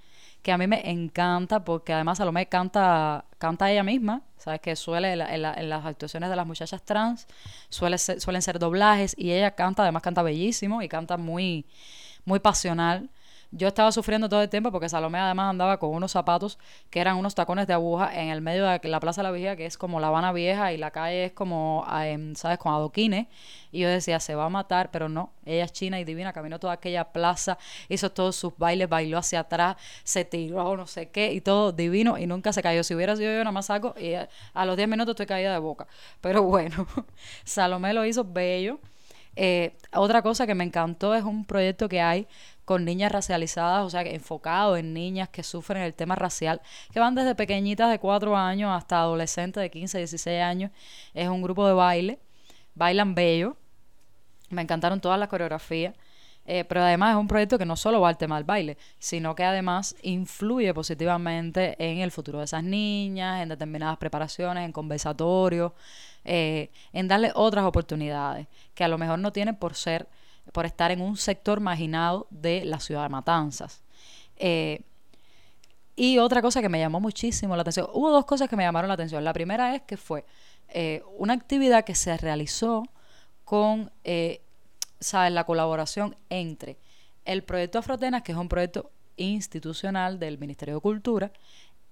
que 0.42 0.52
a 0.52 0.58
mí 0.58 0.66
me 0.66 0.90
encanta 0.90 1.64
porque 1.64 1.92
además 1.92 2.18
Salomé 2.18 2.46
canta, 2.48 3.24
canta 3.38 3.70
ella 3.70 3.82
misma, 3.84 4.22
¿sabes? 4.38 4.60
Que 4.60 4.74
suele 4.76 5.12
en, 5.12 5.18
la- 5.20 5.34
en 5.34 5.42
la- 5.42 5.54
en 5.54 5.68
las 5.68 5.84
actuaciones 5.86 6.30
de 6.30 6.36
las 6.36 6.46
muchachas 6.46 6.82
trans, 6.84 7.26
suele 7.68 7.98
suelen 7.98 8.42
ser 8.42 8.58
doblajes 8.58 9.14
y 9.16 9.32
ella 9.32 9.52
canta, 9.52 9.82
además 9.82 10.02
canta 10.02 10.22
bellísimo 10.22 10.82
y 10.82 10.88
canta 10.88 11.16
muy, 11.16 11.66
muy 12.24 12.40
pasional. 12.40 13.10
Yo 13.50 13.68
estaba 13.68 13.90
sufriendo 13.92 14.28
todo 14.28 14.42
el 14.42 14.50
tiempo 14.50 14.70
porque 14.70 14.90
Salomé 14.90 15.18
además 15.18 15.48
andaba 15.48 15.78
con 15.78 15.90
unos 15.90 16.12
zapatos 16.12 16.58
que 16.90 17.00
eran 17.00 17.16
unos 17.16 17.34
tacones 17.34 17.66
de 17.66 17.72
aguja 17.72 18.14
en 18.14 18.28
el 18.28 18.42
medio 18.42 18.66
de 18.66 18.80
la 18.88 19.00
Plaza 19.00 19.22
de 19.22 19.28
la 19.28 19.30
Vigía, 19.30 19.56
que 19.56 19.64
es 19.64 19.78
como 19.78 20.00
La 20.00 20.08
Habana 20.08 20.32
Vieja 20.32 20.70
y 20.74 20.76
la 20.76 20.90
calle 20.90 21.24
es 21.24 21.32
como, 21.32 21.82
ah, 21.86 22.06
em, 22.06 22.34
¿sabes?, 22.34 22.58
con 22.58 22.74
adoquines. 22.74 23.26
Y 23.72 23.80
yo 23.80 23.88
decía, 23.88 24.20
se 24.20 24.34
va 24.34 24.44
a 24.44 24.48
matar, 24.50 24.90
pero 24.90 25.08
no. 25.08 25.32
Ella 25.46 25.64
es 25.64 25.72
china 25.72 25.98
y 25.98 26.04
divina, 26.04 26.34
caminó 26.34 26.58
toda 26.60 26.74
aquella 26.74 27.04
plaza, 27.12 27.56
hizo 27.88 28.12
todos 28.12 28.36
sus 28.36 28.56
bailes, 28.58 28.86
bailó 28.86 29.16
hacia 29.16 29.40
atrás, 29.40 29.76
se 30.04 30.26
tiró, 30.26 30.76
no 30.76 30.86
sé 30.86 31.08
qué, 31.10 31.32
y 31.32 31.40
todo 31.40 31.72
divino 31.72 32.18
y 32.18 32.26
nunca 32.26 32.52
se 32.52 32.62
cayó. 32.62 32.84
Si 32.84 32.94
hubiera 32.94 33.16
sido 33.16 33.32
yo, 33.32 33.38
nada 33.38 33.52
más 33.52 33.66
saco 33.66 33.94
y 33.98 34.12
a, 34.14 34.28
los 34.66 34.76
10 34.76 34.88
minutos 34.90 35.12
estoy 35.12 35.26
caída 35.26 35.52
de 35.52 35.58
boca. 35.58 35.86
Pero 36.20 36.42
bueno, 36.44 36.86
Salomé 37.44 37.94
lo 37.94 38.04
hizo 38.04 38.24
bello. 38.24 38.78
Eh, 39.40 39.76
otra 39.92 40.20
cosa 40.22 40.48
que 40.48 40.54
me 40.56 40.64
encantó 40.64 41.14
es 41.14 41.22
un 41.22 41.44
proyecto 41.44 41.88
que 41.88 42.00
hay 42.00 42.26
con 42.64 42.84
niñas 42.84 43.12
racializadas, 43.12 43.86
o 43.86 43.88
sea, 43.90 44.02
enfocado 44.02 44.76
en 44.76 44.92
niñas 44.92 45.28
que 45.28 45.44
sufren 45.44 45.80
el 45.84 45.94
tema 45.94 46.16
racial, 46.16 46.60
que 46.92 46.98
van 46.98 47.14
desde 47.14 47.36
pequeñitas 47.36 47.88
de 47.88 48.00
4 48.00 48.36
años 48.36 48.72
hasta 48.76 48.98
adolescentes 48.98 49.62
de 49.62 49.70
15, 49.70 49.98
16 49.98 50.42
años. 50.42 50.72
Es 51.14 51.28
un 51.28 51.40
grupo 51.40 51.68
de 51.68 51.72
baile, 51.74 52.18
bailan 52.74 53.14
bello, 53.14 53.56
me 54.50 54.62
encantaron 54.62 55.00
todas 55.00 55.18
las 55.20 55.28
coreografías. 55.28 55.94
eh, 56.46 56.64
pero 56.64 56.82
además 56.82 57.12
es 57.12 57.16
un 57.20 57.28
proyecto 57.28 57.58
que 57.58 57.66
no 57.66 57.76
solo 57.76 58.00
va 58.00 58.08
al 58.08 58.16
tema 58.18 58.36
del 58.36 58.44
baile, 58.44 58.78
sino 58.98 59.34
que 59.34 59.44
además 59.44 59.94
influye 60.02 60.72
positivamente 60.74 61.76
en 61.78 61.98
el 61.98 62.10
futuro 62.10 62.38
de 62.38 62.46
esas 62.46 62.64
niñas, 62.64 63.42
en 63.42 63.50
determinadas 63.50 63.98
preparaciones, 63.98 64.64
en 64.64 64.72
conversatorios, 64.72 65.72
eh, 66.24 66.70
en 66.92 67.08
darle 67.08 67.32
otras 67.34 67.64
oportunidades 67.64 68.46
que 68.74 68.84
a 68.84 68.88
lo 68.88 68.98
mejor 68.98 69.18
no 69.18 69.32
tienen 69.32 69.56
por 69.56 69.74
ser, 69.74 70.08
por 70.52 70.66
estar 70.66 70.90
en 70.90 71.00
un 71.00 71.16
sector 71.16 71.60
marginado 71.60 72.26
de 72.30 72.64
la 72.64 72.80
ciudad 72.80 73.04
de 73.04 73.08
Matanzas. 73.08 73.82
Eh, 74.36 74.82
y 75.96 76.18
otra 76.18 76.42
cosa 76.42 76.60
que 76.60 76.68
me 76.68 76.78
llamó 76.78 77.00
muchísimo 77.00 77.56
la 77.56 77.62
atención, 77.62 77.88
hubo 77.92 78.10
dos 78.10 78.24
cosas 78.24 78.48
que 78.48 78.56
me 78.56 78.62
llamaron 78.62 78.88
la 78.88 78.94
atención. 78.94 79.24
La 79.24 79.32
primera 79.32 79.74
es 79.74 79.82
que 79.82 79.96
fue 79.96 80.24
eh, 80.68 81.02
una 81.16 81.32
actividad 81.32 81.84
que 81.84 81.94
se 81.94 82.16
realizó 82.16 82.84
con 83.44 83.90
¿sabes? 85.00 85.32
la 85.32 85.44
colaboración 85.44 86.16
entre 86.28 86.76
el 87.24 87.42
proyecto 87.42 87.78
Afrotenas, 87.78 88.22
que 88.22 88.32
es 88.32 88.38
un 88.38 88.48
proyecto 88.48 88.90
institucional 89.16 90.18
del 90.18 90.38
Ministerio 90.38 90.76
de 90.76 90.80
Cultura, 90.80 91.32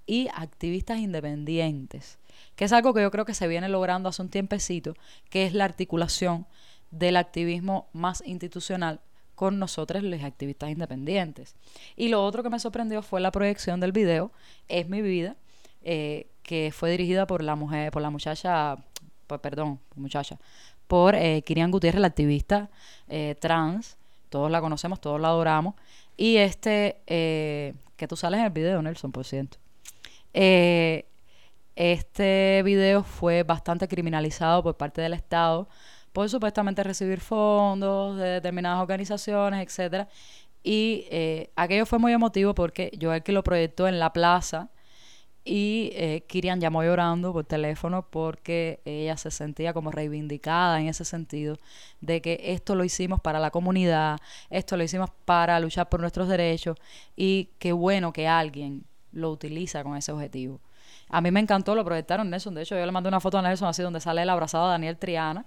y 0.06 0.28
activistas 0.34 0.98
independientes, 0.98 2.18
que 2.54 2.64
es 2.64 2.72
algo 2.72 2.92
que 2.94 3.02
yo 3.02 3.10
creo 3.10 3.24
que 3.24 3.34
se 3.34 3.48
viene 3.48 3.68
logrando 3.68 4.08
hace 4.08 4.22
un 4.22 4.28
tiempecito, 4.28 4.94
que 5.30 5.46
es 5.46 5.52
la 5.54 5.64
articulación 5.64 6.46
del 6.90 7.16
activismo 7.16 7.88
más 7.92 8.22
institucional 8.26 9.00
con 9.34 9.58
nosotros 9.58 10.02
los 10.02 10.22
activistas 10.22 10.70
independientes. 10.70 11.56
Y 11.96 12.08
lo 12.08 12.24
otro 12.24 12.42
que 12.42 12.48
me 12.50 12.58
sorprendió 12.58 13.02
fue 13.02 13.20
la 13.20 13.30
proyección 13.30 13.80
del 13.80 13.92
video 13.92 14.32
Es 14.68 14.88
mi 14.88 15.02
vida, 15.02 15.36
eh, 15.82 16.28
que 16.42 16.72
fue 16.74 16.90
dirigida 16.90 17.26
por 17.26 17.42
la 17.42 17.54
mujer, 17.54 17.90
por 17.90 18.00
la 18.02 18.10
muchacha, 18.10 18.76
por- 19.26 19.40
perdón, 19.40 19.78
muchacha, 19.94 20.38
por 20.86 21.14
eh, 21.16 21.42
Kirian 21.42 21.70
Gutiérrez, 21.70 22.00
la 22.00 22.06
activista 22.06 22.70
eh, 23.08 23.34
trans. 23.40 23.96
Todos 24.30 24.50
la 24.50 24.60
conocemos, 24.60 25.00
todos 25.00 25.20
la 25.20 25.28
adoramos. 25.28 25.74
Y 26.16 26.36
este, 26.36 27.02
eh, 27.06 27.74
que 27.96 28.08
tú 28.08 28.16
sales 28.16 28.38
en 28.40 28.46
el 28.46 28.52
video, 28.52 28.80
Nelson, 28.80 29.12
por 29.12 29.24
cierto. 29.24 29.58
Eh, 30.32 31.04
este 31.76 32.62
video 32.64 33.04
fue 33.04 33.42
bastante 33.44 33.86
criminalizado 33.86 34.62
por 34.62 34.76
parte 34.76 35.00
del 35.02 35.12
Estado 35.14 35.68
por 36.16 36.30
supuestamente 36.30 36.82
recibir 36.82 37.20
fondos 37.20 38.16
de 38.16 38.26
determinadas 38.26 38.80
organizaciones, 38.80 39.62
etcétera. 39.66 40.08
Y 40.62 41.06
eh, 41.10 41.50
aquello 41.56 41.84
fue 41.84 41.98
muy 41.98 42.14
emotivo 42.14 42.54
porque 42.54 42.90
Joel 42.98 43.22
que 43.22 43.32
lo 43.32 43.44
proyectó 43.44 43.86
en 43.86 43.98
la 43.98 44.14
plaza 44.14 44.70
y 45.44 45.90
eh, 45.92 46.24
Kirian 46.26 46.58
llamó 46.58 46.82
llorando 46.82 47.34
por 47.34 47.44
teléfono 47.44 48.08
porque 48.10 48.80
ella 48.86 49.18
se 49.18 49.30
sentía 49.30 49.74
como 49.74 49.90
reivindicada 49.90 50.80
en 50.80 50.88
ese 50.88 51.04
sentido 51.04 51.58
de 52.00 52.22
que 52.22 52.40
esto 52.44 52.74
lo 52.74 52.84
hicimos 52.84 53.20
para 53.20 53.38
la 53.38 53.50
comunidad, 53.50 54.18
esto 54.48 54.78
lo 54.78 54.84
hicimos 54.84 55.10
para 55.26 55.60
luchar 55.60 55.90
por 55.90 56.00
nuestros 56.00 56.28
derechos 56.28 56.78
y 57.14 57.50
qué 57.58 57.72
bueno 57.72 58.14
que 58.14 58.26
alguien 58.26 58.84
lo 59.12 59.30
utiliza 59.30 59.84
con 59.84 59.98
ese 59.98 60.12
objetivo. 60.12 60.60
A 61.08 61.20
mí 61.20 61.30
me 61.30 61.40
encantó, 61.40 61.74
lo 61.74 61.84
proyectaron 61.84 62.30
Nelson. 62.30 62.54
De 62.54 62.62
hecho, 62.62 62.76
yo 62.76 62.84
le 62.84 62.92
mandé 62.92 63.08
una 63.08 63.20
foto 63.20 63.38
a 63.38 63.42
Nelson 63.42 63.68
así 63.68 63.82
donde 63.82 64.00
sale 64.00 64.22
el 64.22 64.30
abrazado 64.30 64.66
a 64.66 64.70
Daniel 64.70 64.96
Triana. 64.96 65.46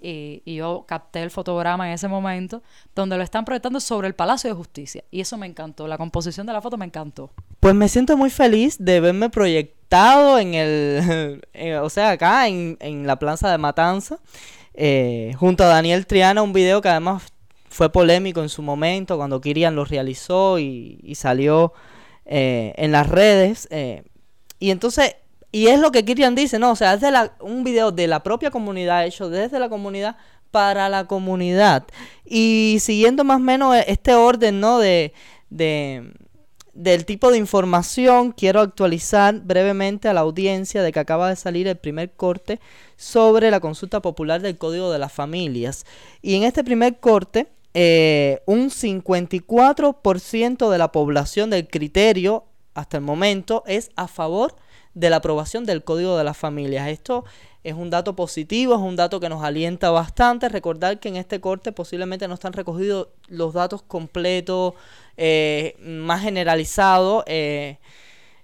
Y, 0.00 0.42
yo 0.44 0.84
capté 0.86 1.22
el 1.22 1.30
fotograma 1.30 1.88
en 1.88 1.94
ese 1.94 2.08
momento 2.08 2.62
donde 2.94 3.16
lo 3.16 3.22
están 3.22 3.44
proyectando 3.44 3.80
sobre 3.80 4.06
el 4.06 4.14
Palacio 4.14 4.50
de 4.50 4.56
Justicia. 4.56 5.04
Y 5.10 5.20
eso 5.20 5.38
me 5.38 5.46
encantó. 5.46 5.88
La 5.88 5.96
composición 5.96 6.46
de 6.46 6.52
la 6.52 6.60
foto 6.60 6.76
me 6.76 6.84
encantó. 6.84 7.30
Pues 7.60 7.74
me 7.74 7.88
siento 7.88 8.16
muy 8.16 8.28
feliz 8.28 8.76
de 8.78 9.00
verme 9.00 9.30
proyectado 9.30 10.38
en 10.38 10.54
el, 10.54 11.42
eh, 11.54 11.76
o 11.76 11.88
sea, 11.88 12.10
acá 12.10 12.48
en, 12.48 13.06
la 13.06 13.18
plaza 13.18 13.50
de 13.50 13.56
Matanza, 13.56 14.18
eh, 14.74 15.32
junto 15.38 15.64
a 15.64 15.68
Daniel 15.68 16.06
Triana, 16.06 16.42
un 16.42 16.52
video 16.52 16.82
que 16.82 16.88
además 16.88 17.22
fue 17.70 17.90
polémico 17.90 18.42
en 18.42 18.48
su 18.48 18.62
momento 18.62 19.16
cuando 19.16 19.40
Kirian 19.40 19.74
lo 19.74 19.84
realizó 19.84 20.58
y, 20.58 21.14
salió 21.14 21.72
eh, 22.26 22.74
en 22.76 22.92
las 22.92 23.08
redes. 23.08 23.68
Y 24.64 24.70
entonces, 24.70 25.16
y 25.52 25.66
es 25.66 25.78
lo 25.78 25.92
que 25.92 26.06
Kirian 26.06 26.34
dice, 26.34 26.58
¿no? 26.58 26.70
O 26.70 26.76
sea, 26.76 26.94
es 26.94 27.02
de 27.02 27.12
un 27.40 27.64
video 27.64 27.92
de 27.92 28.06
la 28.06 28.22
propia 28.22 28.50
comunidad 28.50 29.04
hecho 29.04 29.28
desde 29.28 29.58
la 29.58 29.68
comunidad 29.68 30.16
para 30.50 30.88
la 30.88 31.06
comunidad. 31.06 31.84
Y 32.24 32.78
siguiendo 32.80 33.24
más 33.24 33.36
o 33.36 33.40
menos 33.40 33.76
este 33.86 34.14
orden, 34.14 34.60
¿no? 34.60 34.78
De, 34.78 35.12
de, 35.50 36.14
del 36.72 37.04
tipo 37.04 37.30
de 37.30 37.36
información, 37.36 38.32
quiero 38.32 38.62
actualizar 38.62 39.38
brevemente 39.40 40.08
a 40.08 40.14
la 40.14 40.20
audiencia 40.20 40.82
de 40.82 40.92
que 40.92 41.00
acaba 41.00 41.28
de 41.28 41.36
salir 41.36 41.68
el 41.68 41.76
primer 41.76 42.12
corte 42.12 42.58
sobre 42.96 43.50
la 43.50 43.60
consulta 43.60 44.00
popular 44.00 44.40
del 44.40 44.56
Código 44.56 44.90
de 44.90 44.98
las 44.98 45.12
Familias. 45.12 45.84
Y 46.22 46.36
en 46.36 46.44
este 46.44 46.64
primer 46.64 47.00
corte, 47.00 47.48
eh, 47.74 48.40
un 48.46 48.70
54% 48.70 50.70
de 50.70 50.78
la 50.78 50.90
población 50.90 51.50
del 51.50 51.68
criterio 51.68 52.46
hasta 52.74 52.98
el 52.98 53.02
momento 53.02 53.62
es 53.66 53.90
a 53.96 54.08
favor 54.08 54.56
de 54.94 55.10
la 55.10 55.16
aprobación 55.16 55.64
del 55.64 55.84
Código 55.84 56.16
de 56.16 56.24
las 56.24 56.36
Familias. 56.36 56.88
Esto 56.88 57.24
es 57.64 57.74
un 57.74 57.90
dato 57.90 58.14
positivo, 58.14 58.74
es 58.74 58.80
un 58.80 58.94
dato 58.94 59.20
que 59.20 59.28
nos 59.28 59.42
alienta 59.42 59.90
bastante. 59.90 60.48
Recordar 60.48 61.00
que 61.00 61.08
en 61.08 61.16
este 61.16 61.40
corte 61.40 61.72
posiblemente 61.72 62.28
no 62.28 62.34
están 62.34 62.52
recogidos 62.52 63.08
los 63.28 63.54
datos 63.54 63.82
completos, 63.82 64.74
eh, 65.16 65.76
más 65.80 66.22
generalizados, 66.22 67.24
eh, 67.26 67.78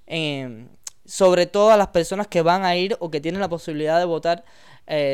eh, 0.07 0.67
sobre 1.05 1.47
todo 1.47 1.71
a 1.71 1.77
las 1.77 1.89
personas 1.89 2.27
que 2.29 2.43
van 2.43 2.65
a 2.65 2.77
ir 2.77 2.97
o 3.01 3.11
que 3.11 3.21
tienen 3.21 3.41
la 3.41 3.49
posibilidad 3.49 3.99
de 3.99 4.05
votar 4.05 4.45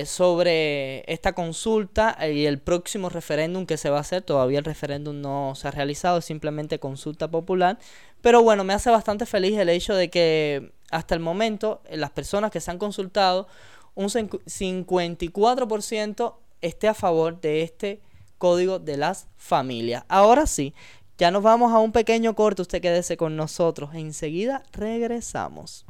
sobre 0.07 1.05
esta 1.13 1.35
consulta 1.35 2.17
y 2.27 2.47
el 2.47 2.59
próximo 2.59 3.11
referéndum 3.11 3.67
que 3.67 3.77
se 3.77 3.91
va 3.91 3.99
a 3.99 4.01
hacer. 4.01 4.23
Todavía 4.23 4.59
el 4.59 4.65
referéndum 4.65 5.21
no 5.21 5.55
se 5.55 5.69
ha 5.69 5.71
realizado, 5.71 6.17
es 6.17 6.25
simplemente 6.25 6.79
consulta 6.79 7.31
popular. 7.31 7.79
Pero 8.27 8.43
bueno, 8.43 8.65
me 8.65 8.73
hace 8.73 8.91
bastante 8.91 9.25
feliz 9.25 9.57
el 9.57 9.69
hecho 9.69 9.95
de 9.95 10.11
que 10.11 10.73
hasta 10.91 11.15
el 11.15 11.21
momento 11.21 11.81
eh, 11.85 11.97
las 11.97 12.11
personas 12.11 12.51
que 12.51 12.61
se 12.61 12.73
han 12.73 12.79
consultado, 12.79 13.47
un 13.95 14.09
54% 14.09 16.35
esté 16.61 16.89
a 16.89 16.95
favor 16.95 17.41
de 17.41 17.63
este 17.63 18.03
código 18.39 18.81
de 18.81 18.97
las 18.97 19.29
familias. 19.37 20.05
Ahora 20.09 20.49
sí, 20.49 20.75
ya 21.19 21.31
nos 21.31 21.45
vamos 21.45 21.73
a 21.73 21.79
un 21.79 21.93
pequeño 21.93 22.35
corte, 22.35 22.63
usted 22.63 22.83
quédese 22.83 23.17
con 23.17 23.37
nosotros. 23.37 23.91
Enseguida 23.95 24.65
regresamos. 24.73 25.87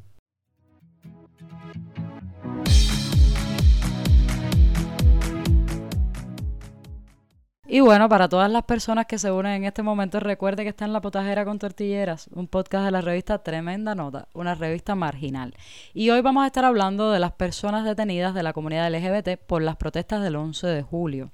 Y 7.69 7.81
bueno, 7.81 8.09
para 8.09 8.29
todas 8.29 8.49
las 8.49 8.63
personas 8.63 9.07
que 9.07 9.19
se 9.19 9.33
unen 9.33 9.55
en 9.55 9.65
este 9.65 9.83
momento, 9.83 10.21
recuerde 10.21 10.63
que 10.63 10.69
está 10.69 10.85
en 10.85 10.93
La 10.93 11.01
Potajera 11.01 11.45
con 11.45 11.59
Tortilleras, 11.59 12.29
un 12.33 12.47
podcast 12.47 12.85
de 12.85 12.93
la 12.93 13.01
revista 13.01 13.43
Tremenda 13.43 13.97
Nota, 13.97 14.29
una 14.35 14.55
revista 14.55 14.95
marginal. 14.95 15.53
Y 15.93 16.11
hoy 16.11 16.21
vamos 16.21 16.45
a 16.45 16.47
estar 16.47 16.65
hablando 16.65 17.11
de 17.11 17.19
las 17.19 17.33
personas 17.33 17.85
detenidas 17.85 18.35
de 18.35 18.45
la 18.45 18.53
comunidad 18.53 18.89
LGBT 18.93 19.37
por 19.45 19.63
las 19.63 19.75
protestas 19.75 20.23
del 20.23 20.37
11 20.37 20.65
de 20.69 20.83
julio. 20.83 21.33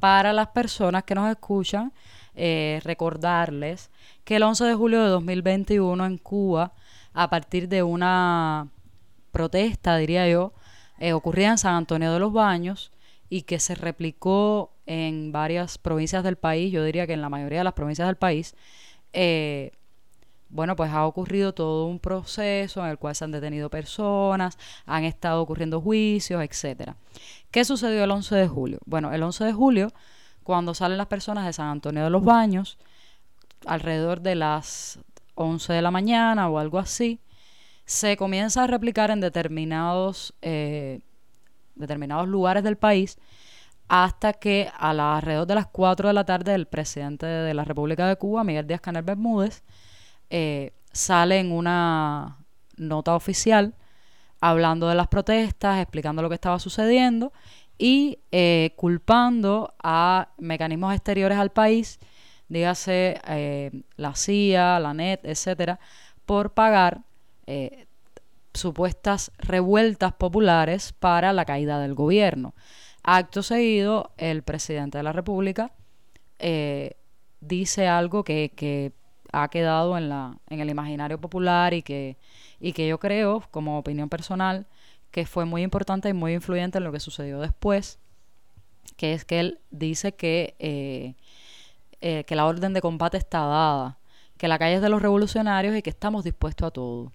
Para 0.00 0.32
las 0.32 0.48
personas 0.48 1.04
que 1.04 1.14
nos 1.14 1.30
escuchan, 1.30 1.92
eh, 2.34 2.80
recordarles 2.82 3.92
que 4.24 4.36
el 4.36 4.42
11 4.42 4.64
de 4.64 4.74
julio 4.74 5.00
de 5.04 5.10
2021 5.10 6.04
en 6.04 6.18
Cuba, 6.18 6.72
a 7.14 7.30
partir 7.30 7.68
de 7.68 7.84
una 7.84 8.66
protesta, 9.30 9.96
diría 9.96 10.28
yo, 10.28 10.54
eh, 10.98 11.12
ocurría 11.12 11.50
en 11.50 11.58
San 11.58 11.76
Antonio 11.76 12.12
de 12.12 12.18
los 12.18 12.32
Baños 12.32 12.90
y 13.28 13.42
que 13.42 13.60
se 13.60 13.76
replicó 13.76 14.71
en 14.86 15.32
varias 15.32 15.78
provincias 15.78 16.24
del 16.24 16.36
país, 16.36 16.72
yo 16.72 16.84
diría 16.84 17.06
que 17.06 17.12
en 17.12 17.22
la 17.22 17.28
mayoría 17.28 17.58
de 17.58 17.64
las 17.64 17.74
provincias 17.74 18.08
del 18.08 18.16
país, 18.16 18.54
eh, 19.12 19.72
bueno, 20.48 20.76
pues 20.76 20.90
ha 20.92 21.06
ocurrido 21.06 21.54
todo 21.54 21.86
un 21.86 21.98
proceso 21.98 22.84
en 22.84 22.90
el 22.90 22.98
cual 22.98 23.14
se 23.14 23.24
han 23.24 23.32
detenido 23.32 23.70
personas, 23.70 24.58
han 24.84 25.04
estado 25.04 25.40
ocurriendo 25.40 25.80
juicios, 25.80 26.42
etcétera. 26.42 26.96
¿Qué 27.50 27.64
sucedió 27.64 28.04
el 28.04 28.10
11 28.10 28.34
de 28.36 28.48
julio? 28.48 28.78
Bueno, 28.84 29.12
el 29.12 29.22
11 29.22 29.44
de 29.44 29.52
julio, 29.52 29.92
cuando 30.42 30.74
salen 30.74 30.98
las 30.98 31.06
personas 31.06 31.46
de 31.46 31.54
San 31.54 31.68
Antonio 31.68 32.04
de 32.04 32.10
los 32.10 32.22
Baños, 32.22 32.78
alrededor 33.64 34.20
de 34.20 34.34
las 34.34 34.98
11 35.36 35.72
de 35.72 35.82
la 35.82 35.90
mañana 35.90 36.48
o 36.50 36.58
algo 36.58 36.78
así, 36.78 37.18
se 37.86 38.16
comienza 38.18 38.64
a 38.64 38.66
replicar 38.66 39.10
en 39.10 39.20
determinados, 39.20 40.34
eh, 40.42 41.00
determinados 41.76 42.28
lugares 42.28 42.62
del 42.62 42.76
país 42.76 43.18
hasta 43.92 44.32
que 44.32 44.70
a 44.78 44.94
las 44.94 45.16
alrededor 45.16 45.46
de 45.46 45.54
las 45.54 45.66
4 45.66 46.08
de 46.08 46.14
la 46.14 46.24
tarde 46.24 46.54
el 46.54 46.64
presidente 46.64 47.26
de 47.26 47.52
la 47.52 47.62
República 47.62 48.08
de 48.08 48.16
Cuba, 48.16 48.42
Miguel 48.42 48.66
Díaz 48.66 48.80
Canel 48.80 49.02
Bermúdez, 49.02 49.62
eh, 50.30 50.72
sale 50.92 51.40
en 51.40 51.52
una 51.52 52.38
nota 52.78 53.14
oficial 53.14 53.74
hablando 54.40 54.88
de 54.88 54.94
las 54.94 55.08
protestas, 55.08 55.78
explicando 55.78 56.22
lo 56.22 56.30
que 56.30 56.36
estaba 56.36 56.58
sucediendo 56.58 57.34
y 57.76 58.18
eh, 58.30 58.72
culpando 58.76 59.74
a 59.82 60.30
mecanismos 60.38 60.94
exteriores 60.94 61.36
al 61.36 61.50
país, 61.50 62.00
dígase 62.48 63.20
eh, 63.28 63.82
la 63.96 64.14
CIA, 64.14 64.80
la 64.80 64.94
NET, 64.94 65.20
etcétera, 65.22 65.78
por 66.24 66.54
pagar 66.54 67.02
supuestas 68.54 69.32
revueltas 69.36 70.14
populares 70.14 70.94
para 70.94 71.34
la 71.34 71.44
caída 71.44 71.78
del 71.78 71.92
gobierno. 71.92 72.54
Acto 73.04 73.42
seguido, 73.42 74.12
el 74.16 74.42
presidente 74.42 74.98
de 74.98 75.04
la 75.04 75.12
República 75.12 75.72
eh, 76.38 76.96
dice 77.40 77.88
algo 77.88 78.22
que, 78.22 78.92
ha 79.32 79.48
quedado 79.48 79.96
en, 79.96 80.08
la, 80.08 80.36
en 80.50 80.60
el 80.60 80.68
imaginario 80.68 81.18
popular 81.18 81.72
y 81.72 81.82
que, 81.82 82.18
y 82.60 82.74
que 82.74 82.86
yo 82.86 82.98
creo, 82.98 83.42
como 83.50 83.78
opinión 83.78 84.08
personal, 84.08 84.66
que 85.10 85.26
fue 85.26 85.46
muy 85.46 85.62
importante 85.62 86.10
y 86.10 86.12
muy 86.12 86.34
influyente 86.34 86.78
en 86.78 86.84
lo 86.84 86.92
que 86.92 87.00
sucedió 87.00 87.40
después, 87.40 87.98
que 88.96 89.14
es 89.14 89.24
que 89.24 89.40
él 89.40 89.58
dice 89.70 90.12
que, 90.12 90.54
eh, 90.58 91.14
eh, 92.02 92.24
que 92.24 92.36
la 92.36 92.46
orden 92.46 92.74
de 92.74 92.82
combate 92.82 93.16
está 93.16 93.40
dada, 93.40 93.98
que 94.36 94.48
la 94.48 94.58
calle 94.58 94.76
es 94.76 94.82
de 94.82 94.90
los 94.90 95.02
revolucionarios 95.02 95.74
y 95.74 95.82
que 95.82 95.90
estamos 95.90 96.24
dispuestos 96.24 96.68
a 96.68 96.70
todo. 96.70 97.12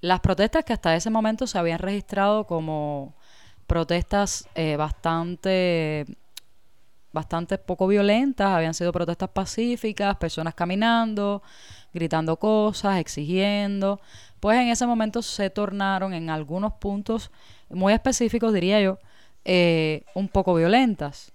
las 0.00 0.20
protestas 0.20 0.64
que 0.64 0.72
hasta 0.72 0.94
ese 0.94 1.10
momento 1.10 1.46
se 1.46 1.58
habían 1.58 1.80
registrado 1.80 2.44
como 2.44 3.14
protestas 3.68 4.48
eh, 4.56 4.76
bastante 4.76 6.06
bastante 7.12 7.58
poco 7.58 7.86
violentas, 7.86 8.48
habían 8.48 8.74
sido 8.74 8.92
protestas 8.92 9.30
pacíficas, 9.30 10.16
personas 10.16 10.54
caminando, 10.54 11.42
gritando 11.92 12.36
cosas, 12.36 12.98
exigiendo, 12.98 14.00
pues 14.40 14.58
en 14.58 14.68
ese 14.68 14.86
momento 14.86 15.22
se 15.22 15.50
tornaron 15.50 16.12
en 16.12 16.30
algunos 16.30 16.74
puntos 16.74 17.30
muy 17.70 17.92
específicos, 17.92 18.52
diría 18.52 18.80
yo, 18.80 18.98
eh, 19.44 20.04
un 20.14 20.28
poco 20.28 20.54
violentas. 20.54 21.32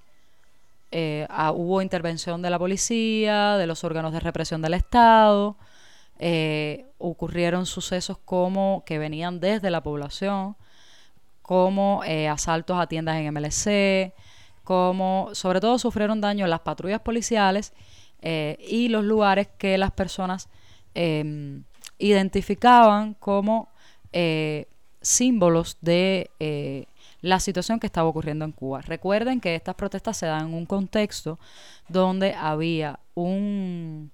Eh, 0.91 1.27
hubo 1.55 1.81
intervención 1.81 2.41
de 2.41 2.51
la 2.51 2.59
policía, 2.59 3.57
de 3.57 3.67
los 3.67 3.83
órganos 3.83 4.13
de 4.13 4.19
represión 4.19 4.61
del 4.61 4.75
Estado, 4.75 5.57
ocurrieron 6.97 7.65
sucesos 7.65 8.17
como 8.23 8.83
que 8.85 8.99
venían 8.99 9.39
desde 9.39 9.69
la 9.71 9.81
población, 9.81 10.55
como 11.43 12.01
eh, 12.05 12.27
asaltos 12.27 12.79
a 12.79 12.87
tiendas 12.87 13.17
en 13.17 13.31
MLC, 13.31 14.13
como 14.63 15.29
sobre 15.33 15.59
todo 15.59 15.77
sufrieron 15.77 16.21
daño 16.21 16.47
las 16.47 16.61
patrullas 16.61 17.01
policiales 17.01 17.73
eh, 18.21 18.57
y 18.67 18.87
los 18.87 19.03
lugares 19.03 19.49
que 19.57 19.77
las 19.77 19.91
personas 19.91 20.49
em, 20.95 21.63
identificaban 21.99 23.13
como 23.15 23.69
eh, 24.13 24.67
símbolos 25.01 25.77
de 25.81 26.31
la 27.21 27.39
situación 27.39 27.79
que 27.79 27.87
estaba 27.87 28.07
ocurriendo 28.07 28.45
en 28.45 28.53
Cuba. 28.53 28.81
Recuerden 28.81 29.41
que 29.41 29.55
estas 29.55 29.75
protestas 29.75 30.17
se 30.17 30.25
dan 30.25 30.47
en 30.47 30.53
un 30.53 30.65
contexto 30.65 31.39
donde 31.89 32.33
había 32.33 32.99
un, 33.15 34.11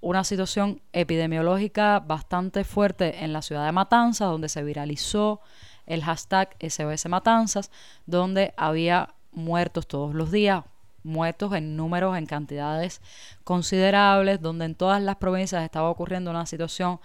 una 0.00 0.24
situación 0.24 0.80
epidemiológica 0.92 2.00
bastante 2.00 2.64
fuerte 2.64 3.24
en 3.24 3.32
la 3.32 3.42
ciudad 3.42 3.64
de 3.66 3.72
Matanzas, 3.72 4.28
donde 4.28 4.48
se 4.48 4.64
viralizó 4.64 5.40
el 5.86 6.02
hashtag 6.02 6.56
SOS 6.60 7.06
Matanzas, 7.06 7.70
donde 8.06 8.52
había 8.56 9.14
muertos 9.32 9.86
todos 9.86 10.14
los 10.14 10.30
días, 10.30 10.64
muertos 11.02 11.54
en 11.54 11.76
números, 11.76 12.16
en 12.18 12.26
cantidades 12.26 13.00
considerables, 13.44 14.42
donde 14.42 14.64
en 14.64 14.74
todas 14.74 15.00
las 15.00 15.16
provincias 15.16 15.62
estaba 15.62 15.88
ocurriendo 15.88 16.30
una 16.30 16.46
situación 16.46 16.98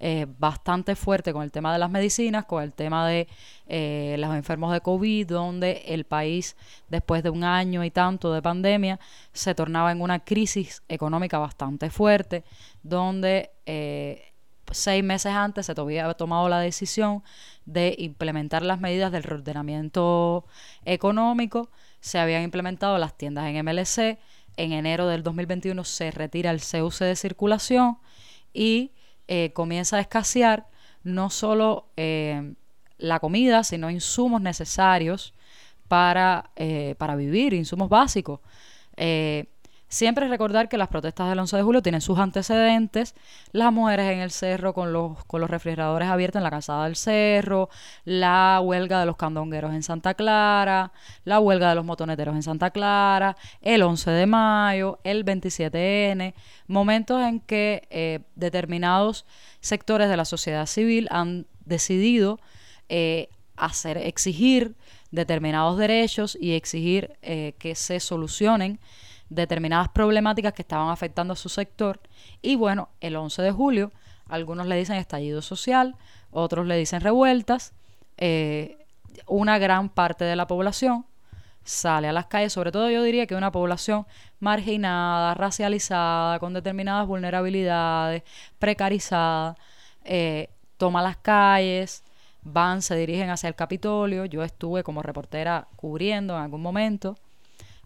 eh, 0.00 0.26
bastante 0.38 0.94
fuerte 0.94 1.32
con 1.32 1.42
el 1.42 1.50
tema 1.50 1.72
de 1.72 1.78
las 1.80 1.90
medicinas, 1.90 2.44
con 2.44 2.62
el 2.62 2.72
tema 2.72 3.08
de 3.08 3.26
eh, 3.66 4.14
los 4.20 4.32
enfermos 4.32 4.72
de 4.72 4.80
COVID, 4.80 5.26
donde 5.26 5.82
el 5.86 6.04
país, 6.04 6.56
después 6.88 7.24
de 7.24 7.30
un 7.30 7.42
año 7.42 7.82
y 7.82 7.90
tanto 7.90 8.32
de 8.32 8.40
pandemia, 8.40 9.00
se 9.32 9.56
tornaba 9.56 9.90
en 9.90 10.00
una 10.00 10.20
crisis 10.20 10.84
económica 10.88 11.38
bastante 11.38 11.90
fuerte, 11.90 12.44
donde 12.84 13.50
eh, 13.66 14.32
seis 14.72 15.02
meses 15.04 15.32
antes 15.32 15.66
se 15.66 15.74
había 15.76 16.12
tomado 16.14 16.48
la 16.48 16.60
decisión 16.60 17.22
de 17.66 17.94
implementar 17.98 18.62
las 18.62 18.80
medidas 18.80 19.12
del 19.12 19.22
reordenamiento 19.22 20.44
económico. 20.84 21.70
Se 22.00 22.18
habían 22.18 22.42
implementado 22.42 22.98
las 22.98 23.16
tiendas 23.16 23.46
en 23.46 23.64
MLC. 23.64 24.18
En 24.56 24.72
enero 24.72 25.06
del 25.06 25.22
2021 25.22 25.84
se 25.84 26.10
retira 26.10 26.50
el 26.50 26.60
CUC 26.60 26.98
de 27.00 27.16
circulación 27.16 27.98
y 28.52 28.92
eh, 29.28 29.52
comienza 29.52 29.98
a 29.98 30.00
escasear 30.00 30.66
no 31.04 31.30
solo 31.30 31.88
eh, 31.96 32.54
la 32.98 33.20
comida, 33.20 33.62
sino 33.62 33.90
insumos 33.90 34.40
necesarios 34.40 35.34
para, 35.86 36.50
eh, 36.56 36.94
para 36.98 37.14
vivir, 37.14 37.54
insumos 37.54 37.88
básicos. 37.88 38.40
Siempre 39.90 40.28
recordar 40.28 40.68
que 40.68 40.76
las 40.76 40.88
protestas 40.88 41.30
del 41.30 41.38
11 41.38 41.56
de 41.56 41.62
julio 41.62 41.82
tienen 41.82 42.02
sus 42.02 42.18
antecedentes, 42.18 43.14
las 43.52 43.72
mujeres 43.72 44.12
en 44.12 44.18
el 44.18 44.30
cerro 44.30 44.74
con 44.74 44.92
los, 44.92 45.24
con 45.24 45.40
los 45.40 45.48
refrigeradores 45.48 46.08
abiertos 46.08 46.40
en 46.40 46.44
la 46.44 46.50
calzada 46.50 46.84
del 46.84 46.94
cerro, 46.94 47.70
la 48.04 48.60
huelga 48.62 49.00
de 49.00 49.06
los 49.06 49.16
candongueros 49.16 49.72
en 49.72 49.82
Santa 49.82 50.12
Clara, 50.12 50.92
la 51.24 51.40
huelga 51.40 51.70
de 51.70 51.74
los 51.76 51.86
motoneteros 51.86 52.34
en 52.34 52.42
Santa 52.42 52.70
Clara, 52.70 53.34
el 53.62 53.82
11 53.82 54.10
de 54.10 54.26
mayo, 54.26 54.98
el 55.04 55.24
27N, 55.24 56.34
momentos 56.66 57.22
en 57.22 57.40
que 57.40 57.88
eh, 57.88 58.20
determinados 58.34 59.24
sectores 59.60 60.10
de 60.10 60.18
la 60.18 60.26
sociedad 60.26 60.66
civil 60.66 61.08
han 61.10 61.46
decidido 61.64 62.40
eh, 62.90 63.30
hacer, 63.56 63.96
exigir 63.96 64.76
determinados 65.10 65.78
derechos 65.78 66.36
y 66.38 66.52
exigir 66.52 67.16
eh, 67.22 67.54
que 67.58 67.74
se 67.74 68.00
solucionen 68.00 68.80
determinadas 69.28 69.88
problemáticas 69.88 70.52
que 70.52 70.62
estaban 70.62 70.90
afectando 70.90 71.32
a 71.32 71.36
su 71.36 71.48
sector. 71.48 72.00
Y 72.42 72.56
bueno, 72.56 72.88
el 73.00 73.16
11 73.16 73.42
de 73.42 73.50
julio, 73.52 73.92
algunos 74.28 74.66
le 74.66 74.76
dicen 74.76 74.96
estallido 74.96 75.42
social, 75.42 75.96
otros 76.30 76.66
le 76.66 76.76
dicen 76.76 77.00
revueltas, 77.00 77.72
eh, 78.16 78.86
una 79.26 79.58
gran 79.58 79.88
parte 79.88 80.24
de 80.24 80.36
la 80.36 80.46
población 80.46 81.06
sale 81.64 82.08
a 82.08 82.12
las 82.12 82.26
calles, 82.26 82.52
sobre 82.52 82.72
todo 82.72 82.88
yo 82.90 83.02
diría 83.02 83.26
que 83.26 83.34
una 83.34 83.52
población 83.52 84.06
marginada, 84.40 85.34
racializada, 85.34 86.38
con 86.38 86.54
determinadas 86.54 87.06
vulnerabilidades, 87.06 88.22
precarizada, 88.58 89.54
eh, 90.04 90.48
toma 90.78 91.02
las 91.02 91.18
calles, 91.18 92.04
van, 92.42 92.80
se 92.82 92.96
dirigen 92.96 93.30
hacia 93.30 93.48
el 93.48 93.54
Capitolio. 93.54 94.24
Yo 94.24 94.42
estuve 94.42 94.82
como 94.82 95.02
reportera 95.02 95.68
cubriendo 95.76 96.36
en 96.36 96.42
algún 96.42 96.62
momento. 96.62 97.16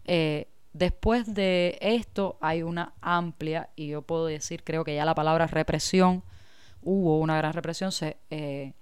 Eh, 0.05 0.47
después 0.73 1.33
de 1.33 1.77
esto 1.81 2.37
hay 2.41 2.63
una 2.63 2.93
amplia, 3.01 3.69
y 3.75 3.87
yo 3.87 4.01
puedo 4.01 4.25
decir, 4.25 4.63
creo 4.63 4.83
que 4.83 4.95
ya 4.95 5.05
la 5.05 5.15
palabra 5.15 5.47
represión, 5.47 6.23
hubo 6.81 7.19
una 7.19 7.37
gran 7.37 7.53
represión, 7.53 7.91
se, 7.91 8.17
eh, 8.29 8.73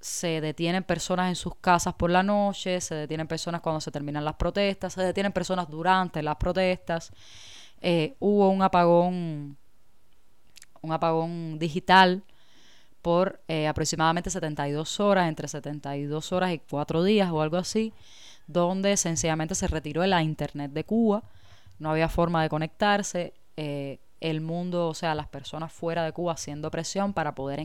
se 0.00 0.40
detienen 0.40 0.82
personas 0.84 1.28
en 1.28 1.36
sus 1.36 1.54
casas 1.56 1.94
por 1.94 2.10
la 2.10 2.22
noche, 2.22 2.80
se 2.80 2.94
detienen 2.94 3.26
personas 3.26 3.60
cuando 3.60 3.80
se 3.80 3.90
terminan 3.90 4.24
las 4.24 4.34
protestas, 4.34 4.94
se 4.94 5.02
detienen 5.02 5.32
personas 5.32 5.68
durante 5.68 6.22
las 6.22 6.36
protestas. 6.36 7.12
Eh, 7.82 8.14
hubo 8.18 8.48
un 8.48 8.62
apagón, 8.62 9.56
un 10.80 10.92
apagón 10.92 11.58
digital 11.58 12.22
por 13.02 13.40
eh, 13.48 13.66
aproximadamente 13.66 14.30
72 14.30 15.00
horas, 15.00 15.28
entre 15.28 15.48
72 15.48 16.32
horas 16.32 16.52
y 16.52 16.58
4 16.58 17.02
días 17.02 17.30
o 17.30 17.40
algo 17.42 17.56
así, 17.56 17.92
donde 18.52 18.96
sencillamente 18.96 19.54
se 19.54 19.68
retiró 19.68 20.04
la 20.06 20.22
internet 20.22 20.72
de 20.72 20.84
Cuba, 20.84 21.22
no 21.78 21.90
había 21.90 22.08
forma 22.08 22.42
de 22.42 22.48
conectarse. 22.48 23.34
Eh, 23.56 23.98
el 24.20 24.42
mundo, 24.42 24.88
o 24.88 24.94
sea, 24.94 25.14
las 25.14 25.28
personas 25.28 25.72
fuera 25.72 26.04
de 26.04 26.12
Cuba 26.12 26.34
haciendo 26.34 26.70
presión 26.70 27.14
para 27.14 27.34
poder 27.34 27.64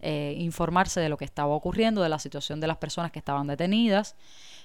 eh, 0.00 0.34
informarse 0.38 1.00
de 1.00 1.08
lo 1.08 1.16
que 1.16 1.24
estaba 1.24 1.52
ocurriendo, 1.52 2.00
de 2.00 2.08
la 2.08 2.20
situación 2.20 2.60
de 2.60 2.68
las 2.68 2.76
personas 2.76 3.10
que 3.10 3.18
estaban 3.18 3.48
detenidas. 3.48 4.14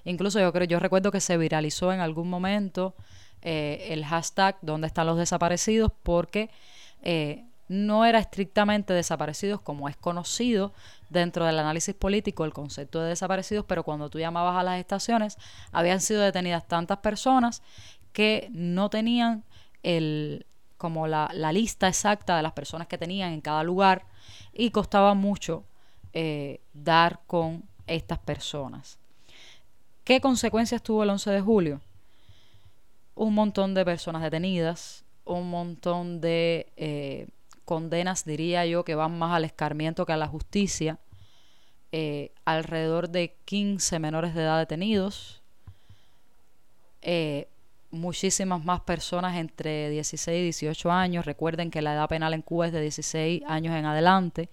Incluso 0.04 0.40
yo 0.40 0.54
creo, 0.54 0.66
yo 0.66 0.80
recuerdo 0.80 1.12
que 1.12 1.22
se 1.22 1.36
viralizó 1.38 1.92
en 1.92 2.00
algún 2.00 2.30
momento 2.30 2.94
eh, 3.42 3.88
el 3.90 4.06
hashtag 4.06 4.58
¿Dónde 4.62 4.86
están 4.86 5.08
los 5.08 5.18
desaparecidos? 5.18 5.92
porque 6.04 6.52
no 7.68 8.06
era 8.06 8.20
estrictamente 8.20 8.94
desaparecidos 8.94 9.62
como 9.62 9.90
es 9.90 9.98
conocido 9.98 10.74
dentro 11.10 11.46
del 11.46 11.60
análisis 11.60 11.96
político 11.96 12.46
el 12.46 12.54
concepto 12.54 13.02
de 13.02 13.10
desaparecidos, 13.10 13.66
pero 13.66 13.84
cuando 13.84 14.10
tú 14.10 14.20
llamabas 14.20 14.58
a 14.58 14.64
las 14.64 14.80
estaciones 14.80 15.38
habían 15.72 16.02
sido 16.02 16.22
detenidas 16.22 16.68
tantas 16.68 17.00
personas 17.00 17.62
que 18.14 18.50
no 18.52 18.90
tenían 18.90 19.44
el, 19.84 20.46
como 20.78 21.08
la, 21.08 21.30
lista 21.52 21.88
exacta 21.88 22.38
de 22.38 22.44
las 22.44 22.54
personas 22.54 22.88
que 22.88 22.98
tenían 22.98 23.34
en 23.34 23.42
cada 23.42 23.64
lugar 23.64 24.06
y 24.54 24.72
costaba 24.72 25.14
mucho 25.14 25.64
eh, 26.14 26.62
dar 26.74 27.20
con 27.28 27.64
estas 27.88 28.20
personas. 28.20 28.98
¿Qué 30.04 30.22
consecuencias 30.22 30.82
tuvo 30.82 31.04
el 31.04 31.10
11 31.10 31.32
de 31.32 31.42
julio? 31.42 31.82
Un 33.16 33.34
montón 33.34 33.74
de 33.74 33.86
personas 33.86 34.22
detenidas, 34.22 35.04
un 35.26 35.50
montón 35.50 36.22
de 36.22 36.72
eh, 36.78 37.28
condenas, 37.66 38.26
diría 38.26 38.66
yo, 38.66 38.86
que 38.86 38.96
van 38.96 39.18
más 39.18 39.36
al 39.36 39.46
escarmiento 39.46 40.06
que 40.06 40.14
a 40.14 40.18
la 40.18 40.28
justicia, 40.28 41.00
eh, 41.92 42.32
alrededor 42.46 43.10
de 43.10 43.36
15 43.46 44.00
menores 44.00 44.34
de 44.36 44.44
edad 44.44 44.60
detenidos, 44.60 45.42
muchísimas 47.92 48.64
más 48.64 48.82
personas 48.82 49.38
entre 49.38 49.90
16 49.90 50.40
y 50.40 50.44
18 50.44 50.92
años. 50.92 51.26
Recuerden 51.26 51.72
que 51.72 51.82
la 51.82 51.94
edad 51.94 52.10
penal 52.10 52.34
en 52.34 52.42
Cuba 52.42 52.68
es 52.68 52.74
de 52.74 52.82
16 52.82 53.44
años 53.48 53.76
en 53.76 53.86
adelante 53.86 54.50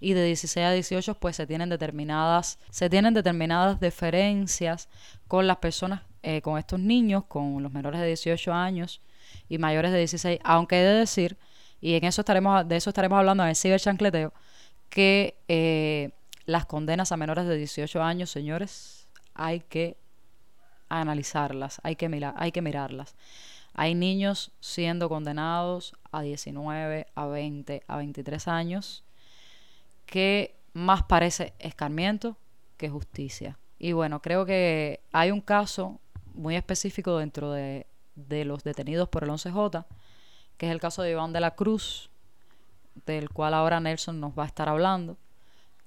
y 0.00 0.14
de 0.14 0.24
16 0.24 0.66
a 0.66 0.72
18 0.72 1.14
pues 1.14 1.36
se 1.36 1.46
tienen 1.46 1.68
determinadas 1.68 2.58
se 2.70 2.90
tienen 2.90 3.14
determinadas 3.14 3.80
diferencias 3.80 4.88
con 5.26 5.46
las 5.46 5.56
personas 5.58 6.02
eh, 6.22 6.42
con 6.42 6.58
estos 6.58 6.80
niños 6.80 7.24
con 7.24 7.62
los 7.62 7.72
menores 7.72 8.00
de 8.00 8.06
18 8.08 8.52
años 8.52 9.00
y 9.48 9.58
mayores 9.58 9.92
de 9.92 9.98
16 9.98 10.40
aunque 10.44 10.80
he 10.80 10.84
de 10.84 10.98
decir 10.98 11.38
y 11.80 11.94
en 11.94 12.04
eso 12.04 12.22
estaremos 12.22 12.66
de 12.66 12.76
eso 12.76 12.90
estaremos 12.90 13.18
hablando 13.18 13.42
en 13.42 13.50
el 13.50 13.56
ciberchancleteo 13.56 14.32
que 14.88 15.36
eh, 15.48 16.10
las 16.46 16.66
condenas 16.66 17.12
a 17.12 17.16
menores 17.16 17.46
de 17.46 17.56
18 17.56 18.02
años 18.02 18.30
señores 18.30 19.08
hay 19.34 19.60
que 19.60 19.96
analizarlas, 20.88 21.80
hay 21.82 21.96
que, 21.96 22.08
mirar, 22.08 22.34
hay 22.36 22.52
que 22.52 22.62
mirarlas. 22.62 23.14
Hay 23.74 23.94
niños 23.94 24.52
siendo 24.60 25.08
condenados 25.08 25.94
a 26.10 26.22
19, 26.22 27.06
a 27.14 27.26
20, 27.26 27.82
a 27.86 27.96
23 27.96 28.48
años, 28.48 29.04
que 30.06 30.56
más 30.72 31.02
parece 31.02 31.52
escarmiento 31.58 32.36
que 32.76 32.88
justicia. 32.88 33.58
Y 33.78 33.92
bueno, 33.92 34.22
creo 34.22 34.46
que 34.46 35.00
hay 35.12 35.30
un 35.30 35.40
caso 35.40 36.00
muy 36.34 36.56
específico 36.56 37.18
dentro 37.18 37.52
de, 37.52 37.86
de 38.14 38.44
los 38.44 38.64
detenidos 38.64 39.08
por 39.08 39.24
el 39.24 39.30
11J, 39.30 39.84
que 40.56 40.66
es 40.66 40.72
el 40.72 40.80
caso 40.80 41.02
de 41.02 41.12
Iván 41.12 41.32
de 41.32 41.40
la 41.40 41.54
Cruz, 41.54 42.10
del 43.04 43.30
cual 43.30 43.54
ahora 43.54 43.80
Nelson 43.80 44.20
nos 44.20 44.38
va 44.38 44.44
a 44.44 44.46
estar 44.46 44.68
hablando 44.68 45.16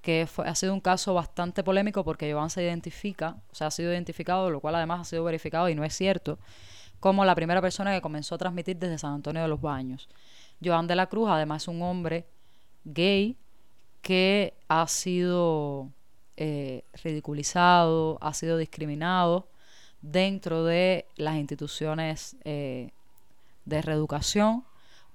que 0.02 0.28
ha 0.46 0.56
sido 0.56 0.74
un 0.74 0.80
caso 0.80 1.14
bastante 1.14 1.64
polémico 1.64 2.04
porque 2.04 2.32
Joan 2.32 2.50
se 2.50 2.64
identifica, 2.64 3.38
o 3.52 3.56
sea, 3.56 3.68
ha 3.68 3.72
sido 3.72 3.92
identificado, 3.92 4.50
lo 4.50 4.62
cual 4.62 4.76
además 4.76 5.02
ha 5.02 5.04
sido 5.04 5.24
verificado 5.24 5.70
y 5.70 5.76
no 5.76 5.84
es 5.84 5.94
cierto, 5.94 6.40
como 7.00 7.26
la 7.26 7.36
primera 7.36 7.62
persona 7.62 7.94
que 7.94 8.02
comenzó 8.02 8.36
a 8.36 8.38
transmitir 8.38 8.78
desde 8.78 8.98
San 8.98 9.14
Antonio 9.14 9.42
de 9.42 9.48
los 9.48 9.62
Baños. 9.62 10.10
Joan 10.64 10.88
de 10.88 10.96
la 10.96 11.08
Cruz, 11.08 11.30
además, 11.30 11.64
es 11.64 11.68
un 11.68 11.82
hombre 11.82 12.26
gay 12.84 13.38
que 14.02 14.54
ha 14.68 14.88
sido 14.88 15.90
eh, 16.38 16.84
ridiculizado, 17.04 18.18
ha 18.22 18.34
sido 18.34 18.58
discriminado 18.58 19.50
dentro 20.02 20.64
de 20.64 21.06
las 21.18 21.36
instituciones 21.36 22.38
eh, 22.46 22.92
de 23.70 23.82
reeducación 23.82 24.66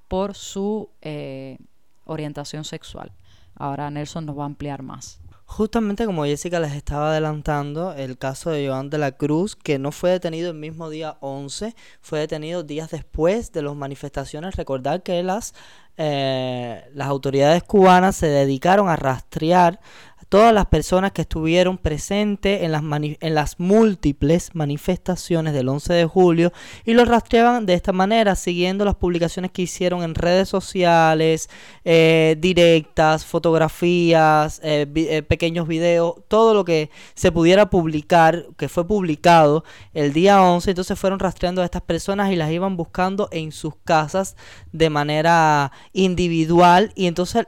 por 0.09 0.35
su 0.35 0.91
eh, 1.03 1.59
orientación 2.05 2.65
sexual. 2.65 3.13
Ahora 3.57 3.91
Nelson 3.91 4.27
nos 4.27 4.39
va 4.39 4.45
a 4.45 4.47
ampliar 4.47 4.83
más. 4.83 5.21
Justamente 5.47 6.07
como 6.07 6.25
Jessica 6.25 6.59
les 6.59 6.73
estaba 6.73 7.11
adelantando, 7.11 7.93
el 7.93 8.17
caso 8.19 8.51
de 8.51 8.67
Joan 8.67 8.91
de 8.91 8.99
la 8.99 9.13
Cruz, 9.13 9.55
que 9.55 9.79
no 9.79 9.93
fue 9.93 10.11
detenido 10.11 10.51
el 10.51 10.57
mismo 10.57 10.89
día 10.89 11.17
11, 11.21 11.77
fue 12.01 12.19
detenido 12.19 12.63
días 12.63 12.91
después 12.91 13.53
de 13.53 13.63
las 13.63 13.77
manifestaciones. 13.77 14.57
Recordar 14.57 15.03
que 15.03 15.23
las, 15.23 15.55
eh, 15.97 16.85
las 16.95 17.09
autoridades 17.09 17.63
cubanas 17.63 18.17
se 18.17 18.27
dedicaron 18.27 18.89
a 18.89 18.97
rastrear 18.97 19.81
todas 20.29 20.53
las 20.53 20.67
personas 20.67 21.13
que 21.13 21.23
estuvieron 21.23 21.79
presentes 21.79 22.63
en 22.63 22.73
las, 22.73 22.83
en 22.83 23.35
las 23.35 23.61
múltiples 23.61 24.51
manifestaciones 24.55 25.53
del 25.53 25.69
11 25.69 25.93
de 25.93 26.05
julio 26.07 26.53
y 26.85 26.95
lo 26.95 27.05
rastreaban 27.05 27.67
de 27.67 27.75
esta 27.75 27.93
manera, 27.93 28.35
siguiendo 28.35 28.85
las 28.85 28.95
publicaciones 28.97 29.51
que 29.51 29.63
hicieron 29.63 30.03
en 30.03 30.15
redes 30.15 30.49
sociales, 30.49 31.49
eh, 31.85 32.37
directas, 32.39 33.25
fotografías, 33.25 34.61
eh, 34.63 34.87
eh, 34.95 35.23
pequeños 35.23 35.69
videos, 35.69 36.17
todo 36.29 36.55
lo 36.55 36.65
que 36.65 36.91
se 37.15 37.33
pudiera 37.33 37.71
publicar, 37.71 38.47
que 38.57 38.69
fue 38.69 38.87
publicado 38.87 39.65
el 39.93 40.13
día 40.13 40.43
11, 40.43 40.71
entonces 40.71 40.99
fueron 40.99 41.19
rastreando 41.19 41.63
a 41.63 41.65
estas 41.65 41.83
personas 41.83 42.33
y 42.33 42.37
las 42.37 42.51
iban 42.51 42.77
buscando 42.77 43.29
en 43.33 43.53
sus 43.53 43.75
casas 43.85 44.37
de 44.73 44.91
manera 44.91 45.73
individual 45.93 46.93
y 46.95 47.07
entonces... 47.07 47.47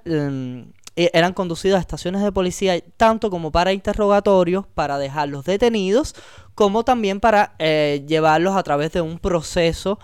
Mm, 0.96 1.00
e, 1.00 1.10
eran 1.12 1.32
conducidos 1.32 1.76
a 1.76 1.80
estaciones 1.80 2.22
de 2.22 2.32
policía 2.32 2.80
tanto 2.96 3.30
como 3.30 3.52
para 3.52 3.72
interrogatorios, 3.72 4.66
para 4.74 4.98
dejarlos 4.98 5.44
detenidos, 5.44 6.14
como 6.54 6.84
también 6.84 7.20
para 7.20 7.54
eh, 7.58 8.04
llevarlos 8.06 8.56
a 8.56 8.62
través 8.62 8.92
de 8.92 9.00
un 9.00 9.18
proceso 9.18 9.98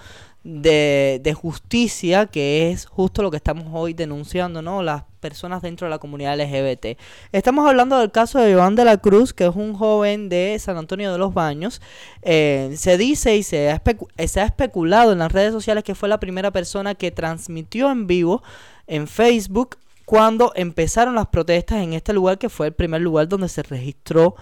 de, 0.45 1.21
de, 1.23 1.35
justicia, 1.35 2.27
que 2.27 2.71
es 2.71 2.87
justo 2.87 3.23
lo 3.23 3.31
que 3.31 3.37
estamos 3.37 3.67
hoy 3.73 3.95
denunciando, 3.95 4.61
¿no? 4.61 4.83
Las 4.83 5.05
personas 5.21 5.63
dentro 5.63 5.87
de 5.87 5.91
la 5.91 5.99
comunidad 5.99 6.37
LGBT. 6.37 6.99
Estamos 7.31 7.69
hablando 7.69 7.97
del 7.99 8.11
caso 8.11 8.41
de 8.41 8.51
Iván 8.51 8.75
de 8.75 8.85
la 8.85 8.99
Cruz, 8.99 9.33
que 9.33 9.47
es 9.47 9.55
un 9.55 9.73
joven 9.75 10.29
de 10.29 10.59
San 10.59 10.77
Antonio 10.77 11.13
de 11.13 11.19
los 11.19 11.33
Baños. 11.33 11.81
Eh, 12.23 12.75
se 12.77 12.99
dice 12.99 13.37
y 13.37 13.45
se 13.45 13.71
ha, 13.71 13.81
se 14.27 14.41
ha 14.41 14.45
especulado 14.45 15.13
en 15.13 15.21
las 15.21 15.31
redes 15.31 15.53
sociales 15.53 15.85
que 15.85 15.95
fue 15.95 16.09
la 16.09 16.19
primera 16.19 16.51
persona 16.51 16.97
que 16.97 17.13
transmitió 17.13 17.91
en 17.91 18.09
vivo 18.09 18.43
en 18.89 19.07
Facebook 19.07 19.77
cuando 20.13 20.53
empezaron 20.55 21.15
las 21.15 21.29
protestas 21.29 21.79
en 21.79 21.95
este 21.95 22.13
lugar 22.13 22.37
que 22.37 22.51
fue 22.51 22.67
el 22.67 22.75
primer 22.75 23.01
lugar 23.01 23.29
donde 23.29 23.49
se 23.49 23.63
registró 23.63 24.35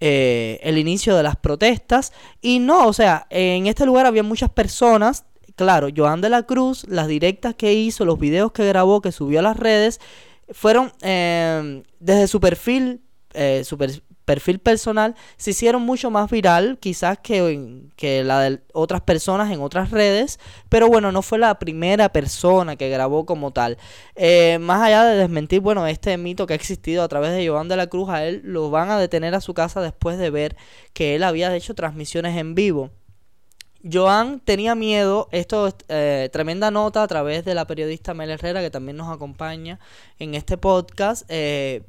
eh, 0.00 0.58
el 0.64 0.78
inicio 0.78 1.16
de 1.16 1.22
las 1.22 1.36
protestas. 1.36 2.12
Y 2.40 2.58
no, 2.58 2.88
o 2.88 2.92
sea, 2.92 3.28
en 3.30 3.68
este 3.68 3.86
lugar 3.86 4.04
había 4.04 4.24
muchas 4.24 4.50
personas. 4.50 5.24
Claro, 5.54 5.90
Joan 5.96 6.22
de 6.22 6.28
la 6.28 6.42
Cruz, 6.42 6.84
las 6.88 7.06
directas 7.06 7.54
que 7.54 7.72
hizo, 7.72 8.04
los 8.04 8.18
videos 8.18 8.50
que 8.50 8.66
grabó, 8.66 9.00
que 9.00 9.12
subió 9.12 9.38
a 9.38 9.42
las 9.42 9.56
redes, 9.56 10.00
fueron 10.50 10.90
eh, 11.02 11.84
desde 12.00 12.26
su 12.26 12.40
perfil, 12.40 13.02
eh, 13.32 13.62
su 13.64 13.78
perfil 14.24 14.58
personal 14.58 15.14
se 15.36 15.50
hicieron 15.50 15.82
mucho 15.82 16.10
más 16.10 16.30
viral 16.30 16.78
quizás 16.80 17.18
que, 17.18 17.82
que 17.96 18.24
la 18.24 18.40
de 18.40 18.60
otras 18.72 19.00
personas 19.00 19.50
en 19.50 19.60
otras 19.60 19.90
redes, 19.90 20.38
pero 20.68 20.88
bueno, 20.88 21.12
no 21.12 21.22
fue 21.22 21.38
la 21.38 21.58
primera 21.58 22.10
persona 22.10 22.76
que 22.76 22.88
grabó 22.88 23.26
como 23.26 23.52
tal. 23.52 23.78
Eh, 24.14 24.58
más 24.60 24.82
allá 24.82 25.04
de 25.04 25.16
desmentir, 25.16 25.60
bueno, 25.60 25.86
este 25.86 26.16
mito 26.18 26.46
que 26.46 26.54
ha 26.54 26.56
existido 26.56 27.02
a 27.02 27.08
través 27.08 27.32
de 27.32 27.46
Joan 27.46 27.68
de 27.68 27.76
la 27.76 27.86
Cruz, 27.86 28.08
a 28.08 28.24
él 28.24 28.40
lo 28.44 28.70
van 28.70 28.90
a 28.90 28.98
detener 28.98 29.34
a 29.34 29.40
su 29.40 29.54
casa 29.54 29.80
después 29.80 30.18
de 30.18 30.30
ver 30.30 30.56
que 30.92 31.14
él 31.14 31.24
había 31.24 31.54
hecho 31.54 31.74
transmisiones 31.74 32.36
en 32.36 32.54
vivo. 32.54 32.90
Joan 33.90 34.38
tenía 34.38 34.74
miedo, 34.76 35.28
esto 35.32 35.66
es 35.66 35.74
eh, 35.88 36.28
tremenda 36.32 36.70
nota 36.70 37.02
a 37.02 37.06
través 37.08 37.44
de 37.44 37.54
la 37.54 37.66
periodista 37.66 38.14
Mel 38.14 38.30
Herrera 38.30 38.60
que 38.60 38.70
también 38.70 38.96
nos 38.96 39.12
acompaña 39.12 39.80
en 40.18 40.34
este 40.34 40.56
podcast. 40.56 41.24
Eh, 41.28 41.82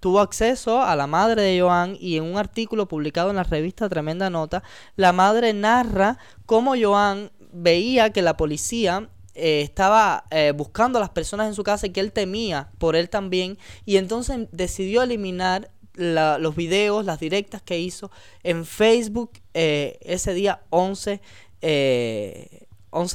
tuvo 0.00 0.20
acceso 0.20 0.82
a 0.82 0.96
la 0.96 1.06
madre 1.06 1.42
de 1.42 1.60
Joan 1.60 1.96
y 2.00 2.16
en 2.16 2.24
un 2.24 2.38
artículo 2.38 2.88
publicado 2.88 3.30
en 3.30 3.36
la 3.36 3.44
revista 3.44 3.88
Tremenda 3.88 4.30
Nota, 4.30 4.62
la 4.96 5.12
madre 5.12 5.52
narra 5.52 6.18
cómo 6.46 6.74
Joan 6.80 7.30
veía 7.52 8.10
que 8.10 8.22
la 8.22 8.36
policía 8.36 9.08
eh, 9.34 9.60
estaba 9.62 10.24
buscando 10.54 10.98
a 10.98 11.00
las 11.00 11.10
personas 11.10 11.46
en 11.46 11.54
su 11.54 11.62
casa 11.62 11.86
y 11.86 11.90
que 11.90 12.00
él 12.00 12.12
temía 12.12 12.70
por 12.78 12.96
él 12.96 13.08
también 13.08 13.58
y 13.84 13.96
entonces 13.96 14.48
decidió 14.50 15.02
eliminar 15.02 15.70
los 16.00 16.56
videos, 16.56 17.04
las 17.04 17.20
directas 17.20 17.62
que 17.62 17.78
hizo 17.78 18.10
en 18.42 18.64
Facebook 18.64 19.32
eh, 19.54 19.98
ese 20.02 20.34
día 20.34 20.62
11, 20.70 21.20
11 21.20 21.20
eh, 21.62 22.66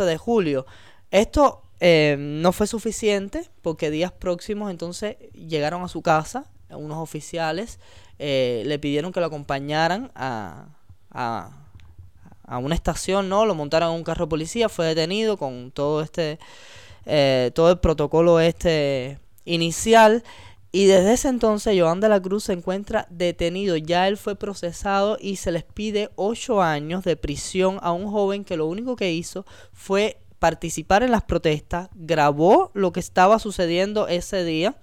de 0.06 0.18
julio. 0.18 0.66
Esto 1.12 1.64
eh, 1.80 2.16
no 2.20 2.52
fue 2.52 2.68
suficiente 2.68 3.50
porque 3.62 3.90
días 3.90 4.12
próximos 4.12 4.72
entonces 4.72 5.18
llegaron 5.34 5.84
a 5.84 5.88
su 5.88 6.02
casa 6.02 6.46
unos 6.76 6.98
oficiales, 6.98 7.80
le 8.18 8.80
pidieron 8.80 9.12
que 9.12 9.20
lo 9.20 9.26
acompañaran 9.26 10.12
a, 10.16 10.68
a, 11.12 11.52
a, 12.44 12.58
una 12.58 12.76
estación, 12.76 13.30
¿no? 13.30 13.46
Lo 13.46 13.56
montaron 13.56 13.90
en 13.90 13.96
un 13.96 14.04
carro 14.04 14.26
de 14.26 14.30
policía, 14.30 14.70
fue 14.70 14.86
detenido 14.86 15.38
con 15.38 15.72
todo 15.72 16.02
este, 16.02 16.40
todo 17.54 17.72
el 17.72 17.80
protocolo 17.80 18.40
este 18.40 19.20
inicial 19.44 20.24
y 20.76 20.88
desde 20.88 21.14
ese 21.14 21.30
entonces 21.30 21.80
Joan 21.80 22.02
de 22.02 22.10
la 22.10 22.22
Cruz 22.22 22.44
se 22.44 22.52
encuentra 22.52 23.08
detenido. 23.10 23.78
Ya 23.78 24.10
él 24.10 24.18
fue 24.18 24.36
procesado 24.36 25.18
y 25.22 25.38
se 25.38 25.54
les 25.54 25.64
pide 25.64 26.10
ocho 26.18 26.62
años 26.62 27.06
de 27.06 27.16
prisión 27.16 27.80
a 27.82 27.94
un 27.94 28.12
joven 28.12 28.44
que 28.44 28.58
lo 28.58 28.66
único 28.66 28.98
que 28.98 29.14
hizo 29.14 29.46
fue 29.72 30.20
participar 30.38 31.02
en 31.02 31.12
las 31.12 31.24
protestas, 31.24 31.88
grabó 31.96 32.72
lo 32.74 32.92
que 32.92 33.00
estaba 33.00 33.40
sucediendo 33.40 34.10
ese 34.10 34.44
día. 34.44 34.76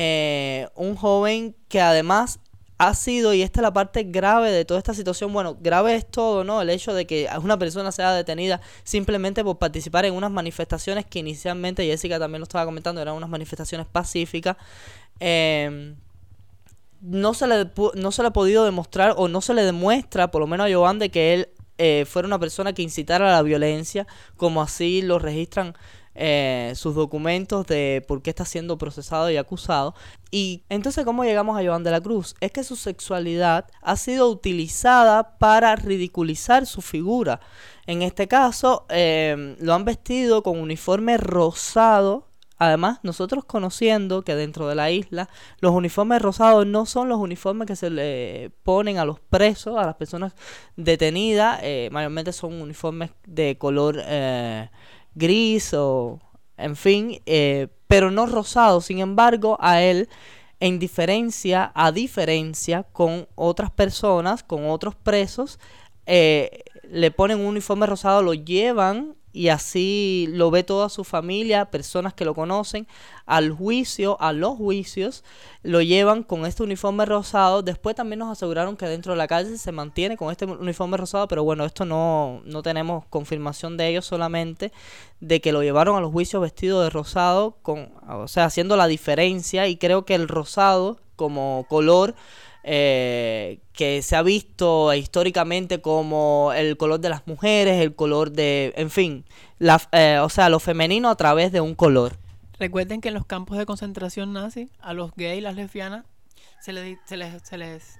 Eh, 0.00 0.68
un 0.76 0.94
joven 0.94 1.56
que 1.68 1.80
además 1.80 2.38
ha 2.80 2.94
sido, 2.94 3.34
y 3.34 3.42
esta 3.42 3.58
es 3.58 3.62
la 3.62 3.72
parte 3.72 4.04
grave 4.04 4.52
de 4.52 4.64
toda 4.64 4.78
esta 4.78 4.94
situación, 4.94 5.32
bueno, 5.32 5.56
grave 5.60 5.96
es 5.96 6.08
todo, 6.08 6.44
¿no? 6.44 6.62
El 6.62 6.70
hecho 6.70 6.94
de 6.94 7.04
que 7.04 7.28
una 7.42 7.58
persona 7.58 7.90
sea 7.90 8.12
detenida 8.12 8.60
simplemente 8.84 9.42
por 9.42 9.58
participar 9.58 10.04
en 10.04 10.14
unas 10.14 10.30
manifestaciones 10.30 11.04
que 11.04 11.18
inicialmente, 11.18 11.84
Jessica 11.84 12.20
también 12.20 12.38
lo 12.38 12.44
estaba 12.44 12.64
comentando, 12.64 13.02
eran 13.02 13.16
unas 13.16 13.28
manifestaciones 13.28 13.88
pacíficas, 13.88 14.56
Em, 15.20 15.96
no, 17.00 17.34
se 17.34 17.46
le, 17.46 17.70
no 17.94 18.12
se 18.12 18.22
le 18.22 18.28
ha 18.28 18.32
podido 18.32 18.64
demostrar 18.64 19.14
o 19.16 19.28
no 19.28 19.40
se 19.40 19.54
le 19.54 19.62
demuestra, 19.62 20.30
por 20.30 20.40
lo 20.40 20.46
menos 20.46 20.68
a 20.68 20.72
Joan, 20.72 20.98
de 20.98 21.10
que 21.10 21.34
él 21.34 21.48
eh, 21.78 22.04
fuera 22.06 22.26
una 22.26 22.38
persona 22.38 22.72
que 22.72 22.82
incitara 22.82 23.28
a 23.28 23.32
la 23.32 23.42
violencia, 23.42 24.06
como 24.36 24.62
así 24.62 25.02
lo 25.02 25.18
registran 25.18 25.74
eh, 26.20 26.72
sus 26.74 26.96
documentos 26.96 27.66
de 27.66 28.04
por 28.08 28.22
qué 28.22 28.30
está 28.30 28.44
siendo 28.44 28.76
procesado 28.76 29.30
y 29.30 29.36
acusado. 29.36 29.94
Y 30.32 30.64
entonces, 30.68 31.04
¿cómo 31.04 31.24
llegamos 31.24 31.58
a 31.58 31.64
Joan 31.64 31.84
de 31.84 31.92
la 31.92 32.00
Cruz? 32.00 32.34
Es 32.40 32.50
que 32.50 32.64
su 32.64 32.74
sexualidad 32.74 33.66
ha 33.80 33.96
sido 33.96 34.28
utilizada 34.28 35.38
para 35.38 35.76
ridiculizar 35.76 36.66
su 36.66 36.82
figura. 36.82 37.40
En 37.86 38.02
este 38.02 38.26
caso, 38.26 38.84
em, 38.88 39.56
lo 39.60 39.74
han 39.74 39.84
vestido 39.84 40.42
con 40.42 40.58
uniforme 40.58 41.16
rosado 41.16 42.28
Además, 42.58 42.98
nosotros 43.04 43.44
conociendo 43.44 44.22
que 44.22 44.34
dentro 44.34 44.66
de 44.66 44.74
la 44.74 44.90
isla 44.90 45.28
los 45.60 45.72
uniformes 45.72 46.20
rosados 46.20 46.66
no 46.66 46.86
son 46.86 47.08
los 47.08 47.18
uniformes 47.18 47.68
que 47.68 47.76
se 47.76 47.88
le 47.88 48.50
ponen 48.64 48.98
a 48.98 49.04
los 49.04 49.20
presos, 49.20 49.76
a 49.78 49.86
las 49.86 49.94
personas 49.94 50.34
detenidas, 50.76 51.60
eh, 51.62 51.88
mayormente 51.92 52.32
son 52.32 52.60
uniformes 52.60 53.10
de 53.26 53.56
color 53.58 54.02
eh, 54.04 54.70
gris 55.18 55.74
o, 55.74 56.20
en 56.56 56.76
fin, 56.76 57.20
eh, 57.26 57.68
pero 57.86 58.10
no 58.10 58.26
rosado. 58.26 58.80
Sin 58.80 59.00
embargo, 59.00 59.58
a 59.60 59.82
él, 59.82 60.08
en 60.60 60.78
diferencia, 60.78 61.72
a 61.74 61.92
diferencia 61.92 62.84
con 62.84 63.28
otras 63.34 63.70
personas, 63.70 64.42
con 64.42 64.70
otros 64.70 64.94
presos, 64.94 65.58
le 66.06 67.10
ponen 67.10 67.40
un 67.40 67.46
uniforme 67.46 67.84
rosado, 67.84 68.22
lo 68.22 68.32
llevan 68.32 69.17
y 69.38 69.50
así 69.50 70.26
lo 70.32 70.50
ve 70.50 70.64
toda 70.64 70.88
su 70.88 71.04
familia, 71.04 71.66
personas 71.66 72.12
que 72.12 72.24
lo 72.24 72.34
conocen, 72.34 72.88
al 73.24 73.52
juicio, 73.52 74.20
a 74.20 74.32
los 74.32 74.56
juicios, 74.56 75.22
lo 75.62 75.80
llevan 75.80 76.24
con 76.24 76.44
este 76.44 76.64
uniforme 76.64 77.04
rosado. 77.04 77.62
Después 77.62 77.94
también 77.94 78.18
nos 78.18 78.32
aseguraron 78.32 78.76
que 78.76 78.86
dentro 78.86 79.12
de 79.12 79.18
la 79.18 79.28
cárcel 79.28 79.56
se 79.56 79.70
mantiene 79.70 80.16
con 80.16 80.32
este 80.32 80.44
uniforme 80.44 80.96
rosado, 80.96 81.28
pero 81.28 81.44
bueno, 81.44 81.64
esto 81.64 81.84
no, 81.84 82.42
no 82.46 82.64
tenemos 82.64 83.04
confirmación 83.06 83.76
de 83.76 83.90
ello, 83.90 84.02
solamente 84.02 84.72
de 85.20 85.40
que 85.40 85.52
lo 85.52 85.62
llevaron 85.62 85.96
a 85.96 86.00
los 86.00 86.10
juicios 86.10 86.42
vestido 86.42 86.82
de 86.82 86.90
rosado, 86.90 87.58
con, 87.62 87.92
o 88.08 88.26
sea, 88.26 88.44
haciendo 88.44 88.76
la 88.76 88.88
diferencia 88.88 89.68
y 89.68 89.76
creo 89.76 90.04
que 90.04 90.16
el 90.16 90.26
rosado 90.26 90.98
como 91.14 91.64
color 91.68 92.16
eh, 92.70 93.60
que 93.72 94.02
se 94.02 94.14
ha 94.14 94.22
visto 94.22 94.92
históricamente 94.92 95.80
como 95.80 96.52
el 96.54 96.76
color 96.76 97.00
de 97.00 97.08
las 97.08 97.26
mujeres, 97.26 97.80
el 97.80 97.94
color 97.94 98.30
de, 98.30 98.74
en 98.76 98.90
fin, 98.90 99.24
la, 99.58 99.80
eh, 99.92 100.18
o 100.22 100.28
sea, 100.28 100.50
lo 100.50 100.60
femenino 100.60 101.08
a 101.08 101.16
través 101.16 101.50
de 101.50 101.62
un 101.62 101.74
color. 101.74 102.18
Recuerden 102.58 103.00
que 103.00 103.08
en 103.08 103.14
los 103.14 103.24
campos 103.24 103.56
de 103.56 103.64
concentración 103.64 104.34
nazi, 104.34 104.68
a 104.80 104.92
los 104.92 105.12
gays 105.16 105.38
y 105.38 105.40
las 105.40 105.54
lesbianas 105.54 106.04
se 106.60 106.74
les, 106.74 106.98
se 107.06 107.16
les, 107.16 107.42
se 107.42 107.56
les 107.56 107.98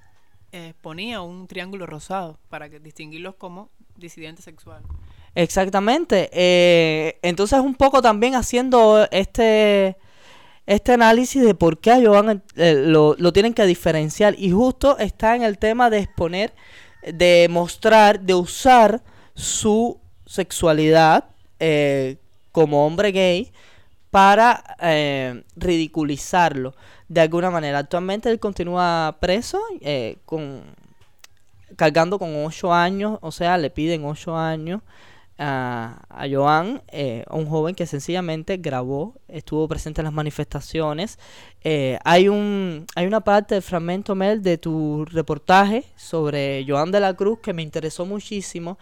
eh, 0.52 0.74
ponía 0.83 1.22
un 1.22 1.46
triángulo 1.46 1.87
rosado 1.87 2.38
para 2.50 2.68
que, 2.68 2.78
distinguirlos 2.78 3.37
como 3.37 3.70
disidentes 3.96 4.44
sexuales. 4.44 4.87
Exactamente. 5.35 6.28
entonces 7.26 7.61
un 7.61 7.74
poco 7.74 8.02
también 8.02 8.35
haciendo 8.35 9.09
este 9.11 9.96
este 10.68 10.92
análisis 10.92 11.42
de 11.42 11.54
por 11.54 11.78
qué 11.78 11.92
a 11.92 12.00
Joan 12.02 12.42
eh, 12.54 12.74
lo, 12.76 13.16
tienen 13.33 13.54
que 13.54 13.64
diferenciar. 13.64 14.35
Y 14.38 14.50
justo 14.50 14.98
está 14.98 15.35
en 15.35 15.42
el 15.42 15.57
tema 15.57 15.88
de 15.88 16.00
exponer, 16.00 16.52
de 17.02 17.48
mostrar, 17.50 18.20
de 18.20 18.35
usar 18.35 19.02
su 19.35 19.98
sexualidad 20.26 21.24
eh, 21.59 22.18
como 22.52 22.87
hombre 22.87 23.12
gay 23.12 23.50
para 24.11 24.62
eh, 24.83 25.42
ridiculizarlo 25.57 26.74
de 27.09 27.22
alguna 27.22 27.50
manera. 27.50 27.78
Actualmente 27.78 28.28
él 28.28 28.38
continúa 28.38 29.16
preso, 29.20 29.62
con, 30.26 30.64
cargando 31.76 32.18
con 32.18 32.44
8 32.44 32.74
años, 32.74 33.18
o 33.22 33.33
sea, 33.33 33.57
le 33.57 33.70
piden 33.70 34.04
8 34.04 34.37
años 34.37 34.83
a, 35.38 36.27
Joan, 36.31 36.83
eh, 36.88 37.24
un 37.31 37.46
joven 37.46 37.74
que 37.74 37.87
sencillamente 37.87 38.57
grabó, 38.57 39.14
estuvo 39.29 39.68
presente 39.68 40.01
en 40.01 40.07
las 40.07 40.12
manifestaciones. 40.12 41.18
Eh, 41.62 41.98
hay, 42.05 42.29
un, 42.29 42.87
hay 42.96 43.07
una 43.07 43.20
parte 43.20 43.55
del 43.55 43.62
fragmento, 43.62 44.14
Mel, 44.14 44.42
de 44.42 44.59
tu 44.59 45.05
reportaje 45.05 45.85
sobre 45.96 46.64
Joan 46.66 46.90
de 46.90 47.01
la 47.01 47.14
Cruz 47.14 47.38
que 47.40 47.53
me 47.53 47.62
interesó 47.62 48.05
muchísimo 48.05 48.79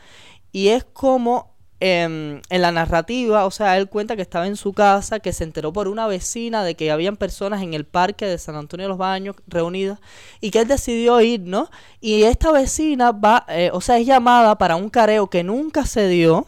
y 0.52 0.68
es 0.68 0.84
como 0.84 1.55
em, 1.80 2.40
en 2.48 2.62
la 2.62 2.72
narrativa, 2.72 3.44
o 3.44 3.50
sea, 3.50 3.76
él 3.76 3.88
cuenta 3.88 4.16
que 4.16 4.22
estaba 4.22 4.46
en 4.46 4.56
su 4.56 4.72
casa, 4.72 5.20
que 5.20 5.32
se 5.32 5.44
enteró 5.44 5.72
por 5.72 5.88
una 5.88 6.06
vecina 6.06 6.64
de 6.64 6.74
que 6.74 6.90
habían 6.90 7.16
personas 7.16 7.62
en 7.62 7.74
el 7.74 7.84
parque 7.84 8.26
de 8.26 8.38
San 8.38 8.56
Antonio 8.56 8.84
de 8.84 8.88
los 8.88 8.98
Baños 8.98 9.36
reunidas 9.46 9.98
y 10.40 10.50
que 10.50 10.60
él 10.60 10.68
decidió 10.68 11.20
ir, 11.20 11.40
¿no? 11.40 11.70
Y 12.00 12.22
esta 12.22 12.52
vecina 12.52 13.12
va, 13.12 13.44
eh, 13.48 13.70
o 13.72 13.80
sea, 13.80 13.98
es 13.98 14.06
llamada 14.06 14.56
para 14.58 14.76
un 14.76 14.90
careo 14.90 15.28
que 15.28 15.44
nunca 15.44 15.86
se 15.86 16.08
dio. 16.08 16.46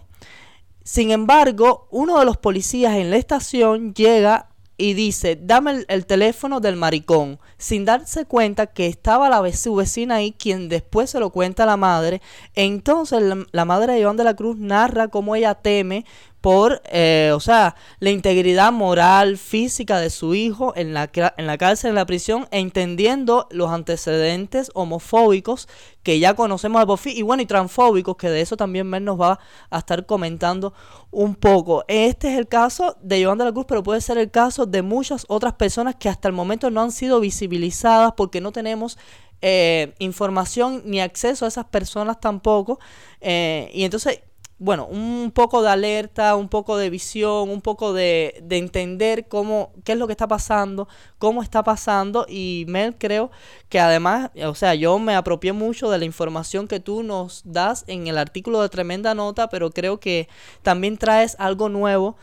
Sin 0.85 1.11
embargo, 1.11 1.87
uno 1.91 2.19
de 2.19 2.25
los 2.25 2.39
policías 2.39 2.95
en 2.97 3.11
la 3.11 3.17
estación 3.17 3.95
llega 3.95 4.48
y 4.79 4.95
dice, 4.95 5.37
dame 5.41 5.85
el, 5.89 6.07
teléfono 6.07 6.61
del 6.61 6.77
maricón, 6.77 7.41
sin 7.59 7.85
darse 7.85 8.25
cuenta 8.25 8.69
que 8.69 8.87
estaba 8.87 9.29
la 9.29 9.53
su 9.53 9.75
vecina 9.75 10.17
ahí, 10.17 10.33
quien 10.33 10.69
después 10.69 11.11
se 11.11 11.19
lo 11.19 11.31
cuenta 11.31 11.65
a 11.65 11.67
la 11.67 11.77
madre. 11.77 12.23
Entonces 12.55 13.21
la, 13.21 13.45
la 13.51 13.65
madre 13.65 13.95
de 13.95 14.01
Iván 14.01 14.17
de 14.17 14.23
la 14.25 14.37
Cruz 14.37 14.57
narra 14.57 15.09
cómo 15.09 15.35
ella 15.35 15.57
teme 15.57 16.05
por, 16.41 16.83
eh, 16.87 17.33
o 17.35 17.41
sea, 17.41 17.75
la 17.99 18.11
integridad 18.11 18.73
moral, 18.73 19.39
física 19.39 19.99
de 19.99 20.11
su 20.11 20.35
hijo 20.35 20.73
en 20.77 20.95
la, 20.95 21.11
en 21.37 21.47
la 21.47 21.59
cárcel, 21.59 21.91
en 21.91 21.95
la 21.97 22.07
prisión, 22.07 22.47
entendiendo 22.51 23.49
los 23.51 23.71
antecedentes 23.71 24.71
homofóbicos 24.75 25.69
que 26.03 26.21
ya 26.21 26.35
conocemos 26.35 26.81
de 26.81 26.87
por 26.87 26.99
y 27.05 27.23
bueno, 27.23 27.43
y 27.43 27.47
transfóbicos, 27.47 28.17
que 28.17 28.31
de 28.31 28.41
eso 28.41 28.57
también 28.57 28.91
Ben 28.91 29.05
nos 29.05 29.21
va 29.21 29.41
a 29.69 29.79
estar 29.79 30.07
comentando 30.07 30.73
un 31.11 31.35
poco. 31.35 31.85
Este 31.89 32.33
es 32.33 32.39
el 32.39 32.47
caso 32.47 32.97
de 33.03 33.25
Joan 33.25 33.39
de 33.39 33.45
la 33.45 33.53
Cruz, 33.53 33.67
pero 33.69 33.83
puede 33.83 34.01
ser 34.01 34.17
el 34.17 34.31
caso 34.31 34.65
de 34.65 34.83
muchas 34.83 35.27
otras 35.29 35.55
personas 35.55 35.97
que 35.97 36.09
hasta 36.09 36.29
el 36.29 36.35
momento 36.35 36.71
no 36.71 36.83
han 36.83 36.93
sido 36.93 37.21
visibilizadas 37.21 38.13
porque 38.17 38.41
no 38.41 38.53
tenemos 38.53 38.97
eh, 39.43 39.95
información 39.99 40.83
ni 40.85 41.01
acceso 41.01 41.45
a 41.45 41.49
esas 41.49 41.67
personas 41.67 42.21
tampoco. 42.21 42.79
Eh, 43.21 43.71
y 43.75 43.85
entonces 43.85 44.21
bueno, 44.59 44.87
un 44.87 45.31
poco 45.33 45.63
de 45.63 45.69
alerta, 45.71 46.35
un 46.35 46.49
poco 46.49 46.77
de 46.77 46.91
visión, 46.91 47.49
un 47.49 47.61
poco 47.61 47.93
de, 47.93 48.41
de, 48.43 48.59
entender 48.59 49.29
cómo, 49.29 49.73
qué 49.85 49.93
es 49.93 49.99
lo 49.99 50.07
que 50.09 50.13
está 50.13 50.27
pasando, 50.27 50.89
cómo 51.19 51.43
está 51.43 51.63
pasando. 51.63 52.27
Y 52.29 52.65
Mel, 52.69 52.97
creo 52.99 53.31
que 53.69 53.79
además, 53.79 54.31
o 54.45 54.55
sea, 54.57 54.75
yo 54.75 54.99
me 54.99 55.15
apropié 55.15 55.53
mucho 55.53 55.91
de 55.91 55.99
la 55.99 56.05
información 56.05 56.67
que 56.67 56.81
tú 56.81 57.05
nos 57.05 57.43
das 57.45 57.85
en 57.87 58.09
el 58.09 58.19
artículo 58.19 58.61
de 58.61 58.69
Tremenda 58.69 59.15
Nota, 59.15 59.49
pero 59.49 59.71
creo 59.71 60.01
que 60.01 60.29
también 60.63 60.99
traes 60.99 61.37
algo 61.39 61.69
nuevo 61.69 62.17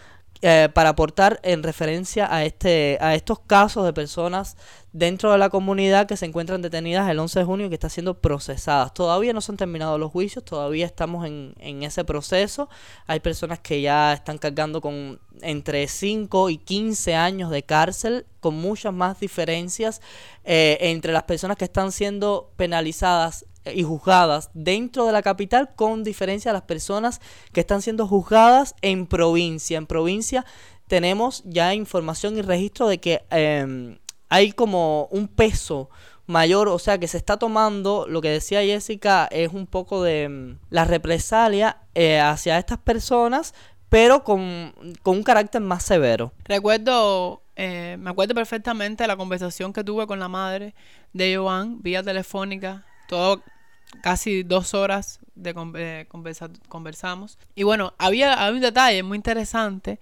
eh, 0.48 0.70
para 0.72 0.90
aportar 0.90 1.40
en 1.42 1.64
referencia 1.64 2.32
a 2.32 2.46
este 2.46 3.00
a 3.02 3.16
estos 3.16 3.40
casos 3.40 3.84
de 3.84 3.94
personas 3.94 4.58
dentro 4.94 5.32
de 5.32 5.40
la 5.40 5.50
comunidad 5.50 6.06
que 6.06 6.18
se 6.18 6.28
encuentran 6.28 6.62
detenidas 6.62 7.10
el 7.10 7.18
11 7.18 7.40
de 7.40 7.46
junio 7.46 7.66
y 7.66 7.70
que 7.70 7.74
están 7.74 7.90
siendo 7.90 8.22
procesadas. 8.22 8.94
Todavía 8.94 9.34
no 9.34 9.42
se 9.42 9.52
han 9.52 9.58
terminado 9.58 9.98
los 9.98 10.12
juicios, 10.12 10.46
todavía 10.46 10.86
estamos 10.86 11.26
en, 11.26 11.56
en 11.58 11.82
ese 11.82 12.06
proceso. 12.06 12.70
Hay 13.08 13.22
personas 13.22 13.58
que 13.58 13.82
ya 13.82 14.14
están 14.14 14.38
cargando 14.38 14.82
con 14.82 15.20
entre 15.42 15.88
5 15.88 16.52
y 16.52 16.60
15 16.60 17.16
años 17.16 17.50
de 17.50 17.64
cárcel, 17.64 18.28
con 18.40 18.54
muchas 18.54 18.94
más 18.94 19.20
diferencias 19.20 20.00
eh, 20.44 20.78
entre 20.80 21.12
las 21.12 21.24
personas 21.24 21.58
que 21.58 21.66
están 21.66 21.92
siendo 21.92 22.52
penalizadas 22.56 23.46
y 23.74 23.84
juzgadas 23.84 24.50
dentro 24.54 25.06
de 25.06 25.12
la 25.12 25.22
capital 25.22 25.70
con 25.76 26.04
diferencia 26.04 26.52
a 26.52 26.54
las 26.54 26.64
personas 26.64 27.22
que 27.52 27.62
están 27.62 27.82
siendo 27.82 28.08
juzgadas 28.08 28.76
en 28.82 29.08
provincia. 29.08 29.78
En 29.78 29.88
provincia 29.88 30.46
tenemos 30.88 31.44
ya 31.46 31.74
información 31.74 32.38
y 32.38 32.42
registro 32.42 32.88
de 32.88 33.00
que 33.00 33.26
eh, 33.32 33.98
hay 34.30 34.52
como 34.52 35.08
un 35.12 35.28
peso 35.28 35.90
mayor, 36.28 36.68
o 36.68 36.80
sea 36.80 36.98
que 36.98 37.08
se 37.08 37.18
está 37.18 37.38
tomando, 37.38 38.06
lo 38.08 38.22
que 38.22 38.30
decía 38.30 38.62
Jessica, 38.62 39.28
es 39.32 39.54
un 39.54 39.68
poco 39.68 40.04
de 40.04 40.30
mm, 40.30 40.60
la 40.70 40.86
represalia 40.86 41.78
eh, 41.94 42.20
hacia 42.20 42.58
estas 42.58 42.80
personas, 42.80 43.54
pero 43.90 44.24
con, 44.24 44.74
con, 45.04 45.18
un 45.18 45.24
carácter 45.24 45.62
más 45.62 45.84
severo. 45.84 46.34
Recuerdo, 46.46 47.44
eh, 47.56 47.98
me 48.00 48.10
acuerdo 48.10 48.34
perfectamente 48.34 49.08
la 49.08 49.18
conversación 49.18 49.72
que 49.72 49.84
tuve 49.84 50.08
con 50.08 50.20
la 50.20 50.28
madre 50.28 50.74
de 51.14 51.38
Joan, 51.38 51.82
vía 51.82 52.02
telefónica, 52.02 52.86
todo 53.08 53.42
casi 54.02 54.44
dos 54.44 54.74
horas 54.74 55.20
de 55.36 55.54
eh, 55.76 56.06
conversa 56.08 56.50
conversamos. 56.70 57.38
Y 57.56 57.64
bueno, 57.64 57.94
había, 57.98 58.34
había, 58.34 58.56
un 58.56 58.62
detalle 58.62 59.04
muy 59.04 59.18
interesante 59.18 60.00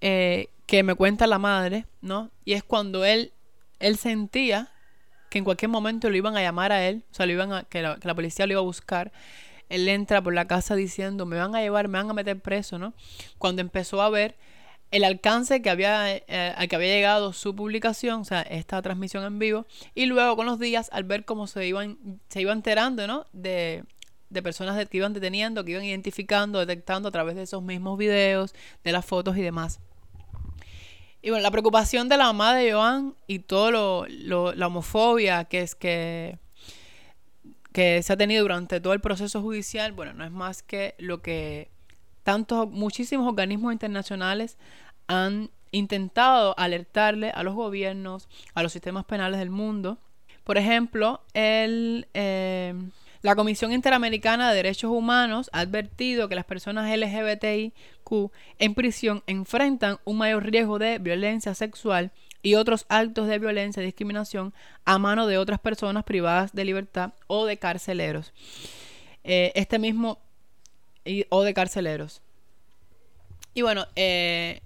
eh, 0.00 0.48
que 0.66 0.82
me 0.82 0.94
cuenta 0.94 1.26
la 1.26 1.38
madre, 1.38 1.86
¿no? 2.00 2.30
Y 2.44 2.52
es 2.52 2.62
cuando 2.62 3.04
él, 3.04 3.32
él 3.78 3.96
sentía 3.96 4.68
que 5.28 5.38
en 5.38 5.44
cualquier 5.44 5.68
momento 5.68 6.10
lo 6.10 6.16
iban 6.16 6.36
a 6.36 6.42
llamar 6.42 6.72
a 6.72 6.86
él, 6.86 7.04
o 7.10 7.14
sea, 7.14 7.26
lo 7.26 7.32
iban 7.32 7.52
a, 7.52 7.64
que, 7.64 7.82
la, 7.82 7.96
que 7.96 8.08
la 8.08 8.14
policía 8.14 8.46
lo 8.46 8.52
iba 8.52 8.60
a 8.60 8.64
buscar. 8.64 9.12
Él 9.68 9.88
entra 9.88 10.20
por 10.20 10.34
la 10.34 10.46
casa 10.46 10.74
diciendo, 10.74 11.26
me 11.26 11.36
van 11.36 11.54
a 11.54 11.60
llevar, 11.60 11.88
me 11.88 11.98
van 11.98 12.10
a 12.10 12.14
meter 12.14 12.40
preso, 12.40 12.78
¿no? 12.78 12.92
Cuando 13.38 13.62
empezó 13.62 14.02
a 14.02 14.10
ver 14.10 14.36
el 14.90 15.04
alcance 15.04 15.62
que 15.62 15.70
había, 15.70 16.16
eh, 16.16 16.54
al 16.56 16.68
que 16.68 16.76
había 16.76 16.88
llegado 16.88 17.32
su 17.32 17.54
publicación, 17.54 18.22
o 18.22 18.24
sea, 18.24 18.42
esta 18.42 18.82
transmisión 18.82 19.24
en 19.24 19.38
vivo, 19.38 19.66
y 19.94 20.06
luego 20.06 20.36
con 20.36 20.46
los 20.46 20.58
días, 20.58 20.88
al 20.92 21.04
ver 21.04 21.24
cómo 21.24 21.46
se 21.46 21.66
iban, 21.66 22.20
se 22.28 22.40
iba 22.40 22.52
enterando, 22.52 23.06
¿no? 23.06 23.26
De, 23.32 23.84
de 24.30 24.42
personas 24.42 24.84
que 24.88 24.96
iban 24.96 25.12
deteniendo, 25.12 25.64
que 25.64 25.72
iban 25.72 25.84
identificando, 25.84 26.58
detectando 26.58 27.08
a 27.08 27.12
través 27.12 27.36
de 27.36 27.42
esos 27.42 27.62
mismos 27.62 27.98
videos, 27.98 28.54
de 28.82 28.92
las 28.92 29.04
fotos 29.04 29.36
y 29.36 29.42
demás. 29.42 29.80
Y 31.22 31.30
bueno, 31.30 31.42
la 31.42 31.50
preocupación 31.50 32.08
de 32.08 32.16
la 32.16 32.24
mamá 32.24 32.54
de 32.54 32.72
Joan 32.72 33.14
y 33.26 33.40
todo 33.40 33.70
lo, 33.70 34.06
lo, 34.08 34.54
la 34.54 34.68
homofobia 34.68 35.44
que 35.44 35.60
es 35.60 35.74
que, 35.74 36.38
que 37.72 38.02
se 38.02 38.12
ha 38.12 38.16
tenido 38.16 38.42
durante 38.42 38.80
todo 38.80 38.94
el 38.94 39.00
proceso 39.00 39.42
judicial, 39.42 39.92
bueno, 39.92 40.14
no 40.14 40.24
es 40.24 40.30
más 40.30 40.62
que 40.62 40.94
lo 40.98 41.20
que 41.20 41.70
tantos, 42.30 42.70
muchísimos 42.70 43.26
organismos 43.26 43.72
internacionales 43.72 44.56
han 45.08 45.50
intentado 45.72 46.56
alertarle 46.56 47.30
a 47.30 47.42
los 47.42 47.56
gobiernos, 47.56 48.28
a 48.54 48.62
los 48.62 48.70
sistemas 48.70 49.04
penales 49.04 49.40
del 49.40 49.50
mundo. 49.50 49.98
Por 50.44 50.56
ejemplo, 50.56 51.22
el, 51.34 52.06
eh, 52.14 52.72
la 53.22 53.34
Comisión 53.34 53.72
Interamericana 53.72 54.48
de 54.48 54.54
Derechos 54.54 54.92
Humanos 54.92 55.50
ha 55.52 55.58
advertido 55.58 56.28
que 56.28 56.36
las 56.36 56.44
personas 56.44 56.88
LGBTIQ 56.96 58.30
en 58.60 58.74
prisión 58.74 59.24
enfrentan 59.26 59.98
un 60.04 60.18
mayor 60.18 60.44
riesgo 60.44 60.78
de 60.78 61.00
violencia 61.00 61.56
sexual 61.56 62.12
y 62.44 62.54
otros 62.54 62.86
actos 62.88 63.26
de 63.26 63.40
violencia 63.40 63.82
y 63.82 63.86
discriminación 63.86 64.54
a 64.84 65.00
mano 65.00 65.26
de 65.26 65.36
otras 65.36 65.58
personas 65.58 66.04
privadas 66.04 66.52
de 66.52 66.64
libertad 66.64 67.12
o 67.26 67.44
de 67.44 67.56
carceleros. 67.56 68.32
Eh, 69.24 69.50
este 69.56 69.80
mismo 69.80 70.20
o 71.28 71.42
de 71.42 71.54
carceleros. 71.54 72.22
Y 73.54 73.62
bueno, 73.62 73.86
eh, 73.96 74.60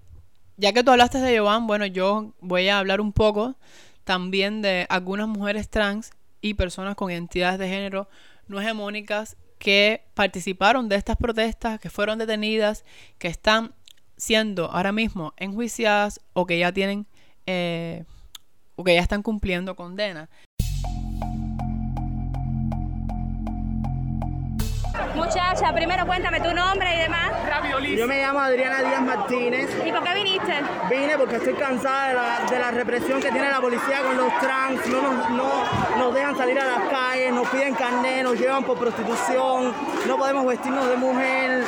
ya 0.57 0.72
que 0.72 0.85
tú 0.85 0.90
hablaste 0.90 1.18
de 1.18 1.38
Joan, 1.38 1.66
bueno, 1.66 1.87
yo 1.87 2.33
voy 2.40 2.68
a 2.68 2.78
hablar 2.78 3.00
un 3.00 3.12
poco 3.12 3.57
también 4.04 4.62
de 4.62 4.87
algunas 4.88 5.26
mujeres 5.28 5.68
trans 5.68 6.12
y 6.40 6.54
personas 6.54 6.94
con 6.94 7.11
identidades 7.11 7.59
de 7.59 7.68
género 7.68 8.09
no 8.46 8.61
hegemónicas 8.61 9.37
que 9.59 10.02
participaron 10.12 10.88
de 10.88 10.96
estas 10.96 11.16
protestas, 11.16 11.80
que 11.80 11.88
fueron 11.88 12.18
detenidas, 12.18 12.85
que 13.18 13.28
están 13.28 13.74
siendo 14.16 14.70
ahora 14.70 14.92
mismo 14.92 15.33
enjuiciadas 15.38 16.20
o 16.35 16.46
que 16.46 16.59
ya 16.59 16.72
tienen 16.72 17.07
eh, 17.46 18.04
o 18.76 18.85
que 18.85 18.94
ya 18.94 19.00
están 19.00 19.22
cumpliendo 19.22 19.74
condena. 19.74 20.28
Muchacha, 25.14 25.72
primero 25.72 26.07
cuéntame 26.07 26.40
tu 26.40 26.52
nombre 26.54 26.94
y 26.94 26.98
demás. 27.00 27.30
Yo 27.96 28.07
me 28.07 28.20
llamo 28.20 28.40
Adriana 28.40 28.83
Díaz 28.83 29.02
Martínez. 29.02 29.70
¿Y 29.85 29.92
por 29.92 30.02
qué 30.02 30.14
viniste? 30.14 30.52
Vine 30.88 31.18
porque 31.18 31.37
estoy 31.37 31.54
cansada 31.54 32.09
de 32.09 32.14
la, 32.14 32.38
de 32.50 32.59
la 32.59 32.70
represión 32.70 33.20
que 33.20 33.30
tiene 33.30 33.50
la 33.50 33.61
policía 33.61 34.02
con 34.02 34.16
los 34.16 34.38
trans. 34.38 34.87
No 34.87 35.02
nos, 35.02 35.30
no 35.30 35.50
nos 35.98 36.14
dejan 36.14 36.37
salir 36.37 36.59
a 36.61 36.64
las 36.64 36.88
calles, 36.90 37.33
nos 37.33 37.48
piden 37.48 37.74
carnet, 37.74 38.22
nos 38.22 38.38
llevan 38.38 38.64
por 38.64 38.78
prostitución, 38.78 39.72
no 40.07 40.16
podemos 40.16 40.46
vestirnos 40.46 40.88
de 40.88 40.96
mujer. 40.96 41.64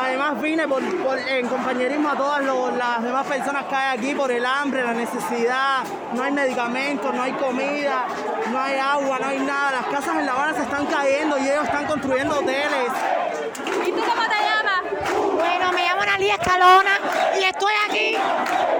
Además 0.00 0.40
vine 0.40 0.68
por, 0.68 0.82
por, 1.02 1.18
en 1.18 1.48
compañerismo 1.48 2.10
a 2.10 2.16
todas 2.16 2.44
lo, 2.44 2.70
las 2.76 3.02
demás 3.02 3.26
personas 3.26 3.64
que 3.64 3.74
hay 3.74 3.98
aquí 3.98 4.14
por 4.14 4.30
el 4.30 4.44
hambre, 4.44 4.82
la 4.82 4.94
necesidad, 4.94 5.84
no 6.14 6.22
hay 6.22 6.32
medicamentos, 6.32 7.14
no 7.14 7.22
hay 7.22 7.32
comida, 7.32 8.06
no 8.50 8.60
hay 8.60 8.78
agua, 8.78 9.18
no 9.18 9.28
hay 9.28 9.38
nada. 9.40 9.72
Las 9.72 9.86
casas 9.86 10.16
en 10.16 10.26
La 10.26 10.32
Habana 10.32 10.54
se 10.54 10.62
están 10.62 10.86
cayendo 10.86 11.38
y 11.38 11.48
ellos 11.48 11.64
están 11.64 11.86
construyendo 11.86 12.38
hoteles. 12.38 12.92
¿Y 13.86 13.92
tú 13.92 14.00
cómo 14.00 14.22
te 14.22 14.36
llamas? 14.36 14.82
Bueno, 15.34 15.72
me 15.72 15.82
llamo 15.82 16.02
Analia 16.02 16.34
Escalona 16.34 16.98
y 17.40 17.44
estoy 17.44 17.72
aquí, 17.88 18.16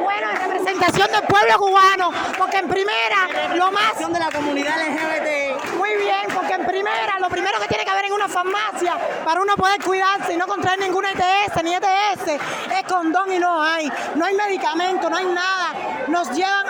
bueno, 0.02 0.31
en 0.31 0.37
representación 0.37 1.11
del 1.11 1.22
pueblo 1.22 1.59
cubano, 1.59 2.11
porque 2.37 2.59
en 2.59 2.68
primera, 2.68 3.54
lo 3.54 3.70
más... 3.72 3.98
de 3.98 4.18
la 4.18 4.31
comunidad 4.31 4.76
LGBT. 4.78 5.76
Muy 5.76 5.96
bien, 5.96 6.16
en 6.24 6.31
primera, 6.68 7.18
lo 7.18 7.31
primero 7.31 7.59
que 7.61 7.66
tiene 7.66 7.85
que 7.85 7.90
haber 7.90 8.04
en 8.04 8.12
una 8.12 8.28
farmacia 8.28 8.98
para 9.24 9.40
uno 9.40 9.57
poder 9.57 9.83
cuidarse 9.83 10.35
y 10.35 10.37
no 10.37 10.46
contraer 10.46 10.78
ninguna 10.78 11.09
ETS 11.12 11.64
ni 11.64 11.74
ETS 11.74 12.28
es 12.28 12.85
condón 12.87 13.33
y 13.33 13.38
no 13.38 13.62
hay. 13.62 13.90
No 14.14 14.24
hay 14.26 14.35
medicamento, 14.35 15.09
no 15.09 15.16
hay 15.16 15.24
nada. 15.24 15.72
Nos 16.09 16.31
llevan 16.31 16.66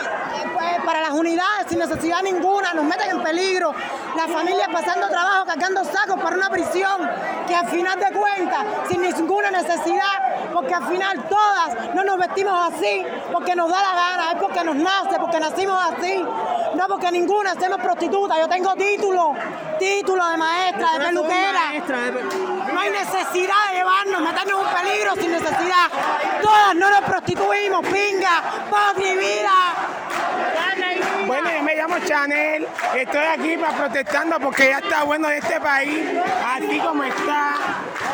para 0.89 1.03
las 1.03 1.11
unidades 1.11 1.67
sin 1.69 1.81
necesidad 1.81 2.23
ninguna, 2.23 2.73
nos 2.73 2.83
meten 2.83 3.11
en 3.11 3.23
peligro. 3.23 3.75
Las 4.17 4.31
familias 4.31 4.69
pasando 4.73 5.07
trabajo, 5.09 5.45
cargando 5.45 5.85
sacos 5.85 6.19
para 6.19 6.35
una 6.35 6.49
prisión 6.49 7.07
que 7.47 7.55
al 7.55 7.69
final 7.69 8.01
de 8.01 8.11
cuentas, 8.11 8.65
sin 8.89 9.03
ninguna 9.03 9.51
necesidad, 9.51 10.49
porque 10.51 10.73
al 10.73 10.87
final 10.87 11.25
todas 11.29 11.95
no 11.95 12.05
nos 12.05 12.17
vestimos 12.17 12.73
así 12.73 13.05
porque 13.31 13.55
nos 13.55 13.69
da 13.69 13.83
la 13.83 13.95
gana, 13.95 14.33
es 14.33 14.39
porque 14.41 14.65
nos 14.65 14.77
nace, 14.77 15.19
porque 15.21 15.39
nacimos 15.39 15.79
así. 15.93 16.25
No 16.75 16.87
porque 16.89 17.13
ninguna 17.13 17.53
hacemos 17.53 17.81
prostituta. 17.81 18.41
Yo 18.41 18.49
tengo 18.49 18.75
título, 18.75 19.35
título 19.79 20.27
de 20.27 20.37
maestra, 20.39 20.93
de 20.95 21.05
peluquera. 21.05 21.73
No 22.73 22.81
hay 22.81 22.91
necesidad 22.91 23.57
de 23.71 23.77
llevarnos, 23.77 24.21
meternos 24.23 24.61
en 24.61 24.67
un 24.67 24.73
peligro 24.73 25.15
sin 25.17 25.33
necesidad. 25.33 25.89
Todas 26.41 26.75
no 26.77 26.89
nos 26.89 27.03
prostituimos, 27.03 27.87
pinga, 27.87 28.43
podri 28.71 29.17
vida. 29.17 29.53
Bueno, 31.29 31.51
yo 31.55 31.63
me 31.63 31.77
llamo 31.77 31.97
Chanel, 32.07 32.67
estoy 32.97 33.21
aquí 33.21 33.59
para 33.59 33.77
protestando 33.77 34.41
porque 34.41 34.69
ya 34.71 34.79
está 34.79 35.05
bueno 35.05 35.29
de 35.29 35.37
este 35.37 35.61
país, 35.61 36.07
así 36.47 36.79
como 36.79 37.05
está, 37.05 37.55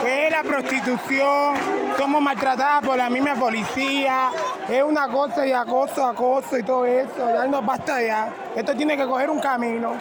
que 0.03 0.27
es 0.27 0.33
la 0.33 0.43
prostitución, 0.43 1.55
somos 1.97 2.21
maltratadas 2.21 2.85
por 2.85 2.99
la 2.99 3.09
misma 3.09 3.37
policía, 3.37 4.31
es 4.69 4.83
una 4.83 5.07
cosa 5.07 5.47
y 5.47 5.53
acoso, 5.53 6.05
acoso 6.05 6.59
y 6.59 6.65
todo 6.65 6.85
eso, 6.87 7.33
ya 7.33 7.47
no 7.47 7.63
basta 7.63 8.03
ya, 8.03 8.31
esto 8.57 8.75
tiene 8.75 8.97
que 8.97 9.07
coger 9.07 9.31
un 9.31 9.39
camino. 9.39 9.93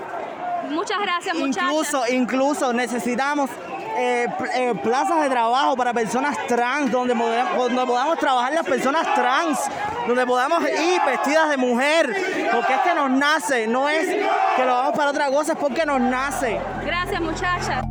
Muchas 0.72 1.00
gracias, 1.00 1.36
muchachas. 1.36 1.70
Incluso, 1.70 2.08
incluso 2.08 2.74
necesitamos 2.74 3.52
eh, 3.96 4.28
eh, 4.56 4.74
plazas 4.82 5.24
de 5.24 5.30
trabajo 5.30 5.76
para 5.76 5.94
personas 5.94 6.36
trans, 6.48 6.92
donde, 6.92 7.14
donde 7.14 7.86
podamos 7.86 8.18
trabajar 8.18 8.54
las 8.54 8.66
personas 8.66 9.14
trans, 9.16 9.60
donde 10.08 10.26
podamos 10.26 10.62
ir 10.64 11.02
vestidas 11.06 11.50
de 11.50 11.58
mujer, 11.58 12.08
porque 12.52 12.74
es 12.74 12.82
que 12.82 12.96
nos 12.96 13.12
nace, 13.12 13.68
no 13.68 13.90
es 13.90 14.08
que 14.56 14.66
lo 14.66 14.74
vamos 14.74 14.98
para 14.98 15.12
otra 15.12 15.30
cosa, 15.30 15.54
es 15.54 15.58
porque 15.58 15.86
nos 15.86 16.02
nace. 16.02 16.60
Gracias, 16.86 17.22
muchachas. 17.22 17.86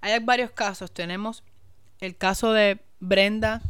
Hay 0.00 0.18
varios 0.20 0.50
casos. 0.50 0.90
Tenemos 0.92 1.44
el 2.00 2.16
caso 2.16 2.52
de 2.52 2.80
Brenda. 3.00 3.60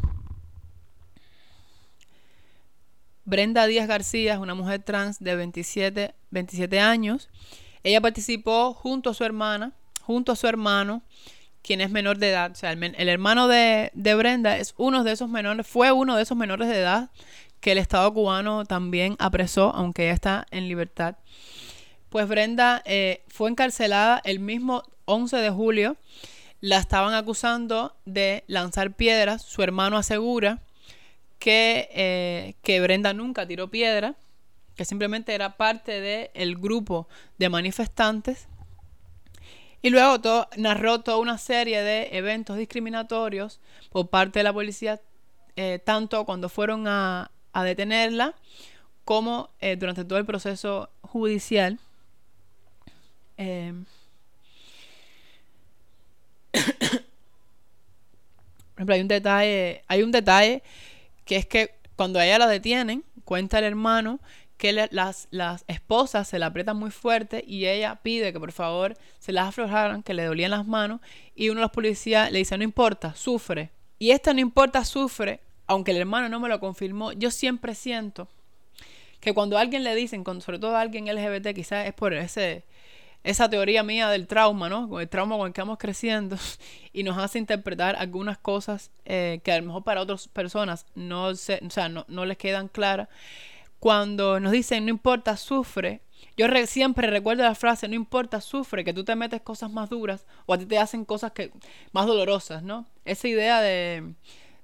Brenda 3.25 3.67
Díaz 3.67 3.87
García, 3.87 4.35
es 4.35 4.39
una 4.39 4.55
mujer 4.55 4.83
trans 4.83 5.21
de 5.21 5.37
27, 5.37 6.15
27 6.31 6.81
años. 6.81 7.29
Ella 7.83 8.01
participó 8.01 8.74
junto 8.74 9.11
a 9.11 9.14
su 9.14 9.24
hermana, 9.24 9.72
junto 10.03 10.33
a 10.33 10.37
su 10.37 10.47
hermano, 10.47 11.03
quien 11.62 11.81
es 11.81 11.91
menor 11.91 12.18
de 12.18 12.31
edad. 12.31 12.51
O 12.53 12.55
sea, 12.55 12.72
el, 12.72 13.09
hermano 13.09 13.49
de, 13.49 13.91
de 13.95 14.14
Brenda 14.14 14.57
es 14.59 14.74
uno 14.76 15.05
de 15.05 15.12
esos 15.12 15.28
menores, 15.28 15.66
fue 15.66 15.93
uno 15.93 16.16
de 16.16 16.22
esos 16.22 16.37
menores 16.37 16.68
de 16.68 16.78
edad 16.78 17.11
que 17.61 17.72
el 17.72 17.78
Estado 17.78 18.12
cubano 18.12 18.64
también 18.64 19.16
apresó, 19.18 19.74
aunque 19.74 20.05
ella 20.05 20.14
está 20.14 20.47
en 20.51 20.68
libertad. 20.68 21.16
Pues 22.09 22.26
Brenda 22.26 22.83
eh, 22.87 23.22
fue 23.28 23.51
encarcelada 23.51 24.20
el 24.24 24.41
mismo 24.41 24.83
11 25.05 25.37
de 25.37 25.51
julio. 25.51 25.97
La 26.61 26.78
estaban 26.78 27.14
acusando 27.14 27.97
de 28.05 28.45
lanzar 28.47 28.93
piedras. 28.95 29.43
Su 29.43 29.62
hermano 29.62 29.97
asegura 29.97 30.61
que, 31.39 31.89
eh, 31.93 32.55
que 32.62 32.81
Brenda 32.81 33.12
nunca 33.14 33.47
tiró 33.47 33.70
piedra, 33.70 34.16
que 34.81 34.87
simplemente 34.87 35.35
era 35.35 35.59
parte 35.59 36.01
del 36.01 36.57
grupo 36.57 37.07
de 37.37 37.51
manifestantes. 37.51 38.49
Y 39.83 39.91
luego 39.91 40.16
narró 40.57 41.03
toda 41.03 41.18
una 41.18 41.37
serie 41.37 41.83
de 41.83 42.09
eventos 42.16 42.57
discriminatorios 42.57 43.61
por 43.91 44.09
parte 44.09 44.39
de 44.39 44.45
la 44.45 44.55
policía, 44.55 44.99
eh, 45.55 45.81
tanto 45.85 46.24
cuando 46.24 46.49
fueron 46.49 46.89
a, 46.89 47.31
a 47.53 47.62
detenerla 47.62 48.35
como 49.05 49.51
eh, 49.61 49.76
durante 49.76 50.07
todo 50.07 50.18
el 50.18 50.24
proceso 50.24 50.89
judicial. 51.03 51.78
Eh, 53.37 53.74
por 56.55 56.62
ejemplo, 58.76 58.95
hay 58.95 59.01
un 59.03 59.09
detalle, 59.09 59.85
hay 59.89 60.03
un 60.03 60.11
detalle 60.11 60.62
que 61.26 61.37
es 61.37 61.45
que 61.45 61.74
cuando 61.97 62.18
ella 62.18 62.39
la 62.39 62.47
detienen, 62.47 63.05
cuenta 63.26 63.59
el 63.59 63.64
hermano 63.64 64.20
que 64.61 64.75
las, 64.75 65.27
las 65.31 65.65
esposas 65.69 66.29
se 66.29 66.39
la 66.39 66.47
aprietan 66.47 66.77
muy 66.77 66.91
fuerte 66.91 67.43
y 67.47 67.65
ella 67.65 67.99
pide 68.03 68.31
que 68.31 68.39
por 68.39 68.53
favor 68.53 68.95
se 69.19 69.33
las 69.33 69.49
aflojaran, 69.49 70.03
que 70.03 70.13
le 70.13 70.27
dolían 70.27 70.51
las 70.51 70.67
manos 70.67 71.01
y 71.35 71.49
uno 71.49 71.61
de 71.61 71.63
los 71.63 71.71
policías 71.71 72.31
le 72.31 72.41
dice, 72.41 72.59
no 72.59 72.63
importa, 72.65 73.15
sufre. 73.15 73.71
Y 73.99 74.11
esta 74.11 74.35
no 74.35 74.41
importa, 74.41 74.85
sufre, 74.85 75.41
aunque 75.67 75.93
el 75.93 75.97
hermano 75.97 76.29
no 76.29 76.41
me 76.41 76.51
lo 76.51 76.61
confirmó, 76.61 77.13
yo 77.13 77.31
siempre 77.31 77.75
siento 77.75 78.29
que 79.21 79.33
cuando 79.33 79.57
a 79.57 79.63
alguien 79.63 79.83
le 79.83 79.95
dicen, 79.95 80.23
sobre 80.43 80.59
todo 80.59 80.77
a 80.77 80.83
alguien 80.83 81.07
LGBT, 81.07 81.55
quizás 81.55 81.87
es 81.87 81.95
por 81.95 82.13
ese, 82.13 82.65
esa 83.25 83.49
teoría 83.49 83.83
mía 83.83 84.11
del 84.11 84.27
trauma, 84.27 84.69
¿no? 84.69 85.01
El 85.01 85.09
trauma 85.09 85.39
con 85.39 85.47
el 85.47 85.55
que 85.55 85.63
vamos 85.63 85.79
creciendo 85.79 86.37
y 86.93 87.03
nos 87.03 87.17
hace 87.17 87.39
interpretar 87.39 87.97
algunas 87.97 88.37
cosas 88.37 88.91
eh, 89.07 89.41
que 89.43 89.53
a 89.53 89.59
lo 89.59 89.69
mejor 89.69 89.85
para 89.85 90.03
otras 90.03 90.29
personas 90.29 90.85
no, 90.95 91.35
se, 91.35 91.61
o 91.67 91.71
sea, 91.71 91.89
no, 91.89 92.05
no 92.09 92.27
les 92.27 92.37
quedan 92.37 92.69
claras. 92.69 93.09
Cuando 93.81 94.39
nos 94.41 94.53
dicen, 94.53 94.85
no 94.85 94.91
importa, 94.91 95.37
sufre. 95.37 96.03
Yo 96.37 96.47
re- 96.47 96.66
siempre 96.66 97.07
recuerdo 97.09 97.43
la 97.43 97.55
frase, 97.55 97.89
no 97.89 97.95
importa, 97.95 98.41
sufre, 98.41 98.85
que 98.85 98.93
tú 98.93 99.05
te 99.05 99.16
metes 99.16 99.41
cosas 99.41 99.70
más 99.70 99.89
duras 99.91 100.26
o 100.47 100.53
a 100.55 100.59
ti 100.59 100.66
te 100.66 100.78
hacen 100.78 101.05
cosas 101.05 101.33
que 101.33 101.51
más 101.93 102.07
dolorosas, 102.07 102.62
¿no? 102.62 102.87
Esa 103.07 103.26
idea 103.28 103.61
de, 103.62 104.14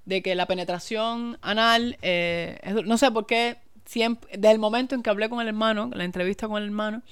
de 0.05 0.23
que 0.23 0.35
la 0.35 0.47
penetración 0.47 1.39
anal, 1.43 1.97
eh, 2.03 2.61
no 2.85 2.99
sé 2.99 3.11
por 3.11 3.27
qué, 3.27 3.57
siempre, 3.87 4.31
desde 4.37 4.53
el 4.53 4.59
momento 4.59 4.95
en 4.95 5.03
que 5.03 5.11
hablé 5.11 5.29
con 5.31 5.41
el 5.41 5.49
hermano, 5.49 5.91
la 5.95 6.05
entrevista 6.05 6.47
con 6.47 6.59
el 6.63 6.69
hermano, 6.69 7.03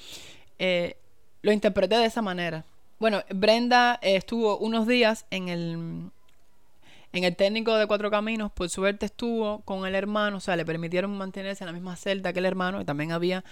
eh, 0.58 0.96
lo 1.42 1.52
interpreté 1.52 1.96
de 1.96 2.06
esa 2.06 2.22
manera. 2.22 2.64
Bueno, 2.98 3.22
Brenda 3.30 3.98
eh, 4.02 4.16
estuvo 4.16 4.58
unos 4.58 4.86
días 4.86 5.26
en 5.30 5.48
el, 5.48 6.10
en 7.14 7.22
el 7.22 7.36
técnico 7.36 7.76
de 7.76 7.86
Cuatro 7.86 8.10
Caminos, 8.10 8.50
por 8.50 8.68
suerte 8.68 9.06
estuvo 9.06 9.60
con 9.60 9.86
el 9.86 9.94
hermano, 9.94 10.38
o 10.38 10.40
sea, 10.40 10.56
le 10.56 10.64
permitieron 10.64 11.16
mantenerse 11.16 11.62
en 11.62 11.66
la 11.66 11.72
misma 11.72 11.94
celda 11.94 12.32
que 12.32 12.40
el 12.40 12.44
hermano, 12.44 12.80
y 12.80 12.84
también 12.84 13.12
había 13.12 13.44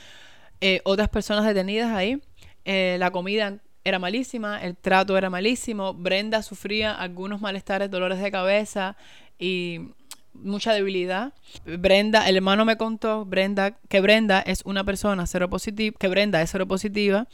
eh, 0.60 0.80
otras 0.84 1.08
personas 1.08 1.46
detenidas 1.46 1.92
ahí. 1.92 2.20
Eh, 2.64 2.96
la 2.98 3.12
comida 3.12 3.58
era 3.84 4.00
malísima, 4.00 4.60
el 4.60 4.76
trato 4.76 5.16
era 5.16 5.30
malísimo, 5.30 5.94
Brenda 5.94 6.42
sufría 6.42 6.92
algunos 6.92 7.40
malestares, 7.40 7.88
dolores 7.88 8.20
de 8.20 8.32
cabeza 8.32 8.96
y 9.38 9.90
mucha 10.34 10.72
debilidad. 10.72 11.32
Brenda, 11.64 12.28
el 12.28 12.36
hermano 12.36 12.64
me 12.64 12.76
contó, 12.76 13.24
Brenda, 13.24 13.78
que 13.88 14.00
Brenda 14.00 14.40
es 14.40 14.62
una 14.64 14.82
persona 14.82 15.24
seropositiva, 15.26 15.96
que 16.00 16.08
Brenda 16.08 16.42
es 16.42 16.50
seropositiva 16.50 17.28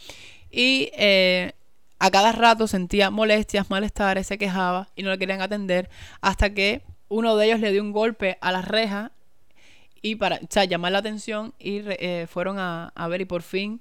y 0.50 0.90
eh, 0.92 1.52
a 1.98 2.10
cada 2.10 2.32
rato 2.32 2.66
sentía 2.66 3.10
molestias, 3.10 3.70
malestares, 3.70 4.26
se 4.26 4.38
quejaba 4.38 4.88
y 4.96 5.02
no 5.02 5.10
le 5.10 5.18
querían 5.18 5.40
atender 5.40 5.90
hasta 6.20 6.54
que 6.54 6.82
uno 7.08 7.36
de 7.36 7.46
ellos 7.46 7.60
le 7.60 7.72
dio 7.72 7.82
un 7.82 7.92
golpe 7.92 8.38
a 8.40 8.52
la 8.52 8.62
reja 8.62 9.12
y 10.00 10.14
para 10.14 10.36
o 10.36 10.46
sea, 10.48 10.64
llamar 10.64 10.92
la 10.92 10.98
atención 10.98 11.54
y 11.58 11.80
eh, 11.84 12.26
fueron 12.28 12.56
a 12.58 13.08
ver 13.08 13.22
y 13.22 13.24
por 13.24 13.42
fin 13.42 13.80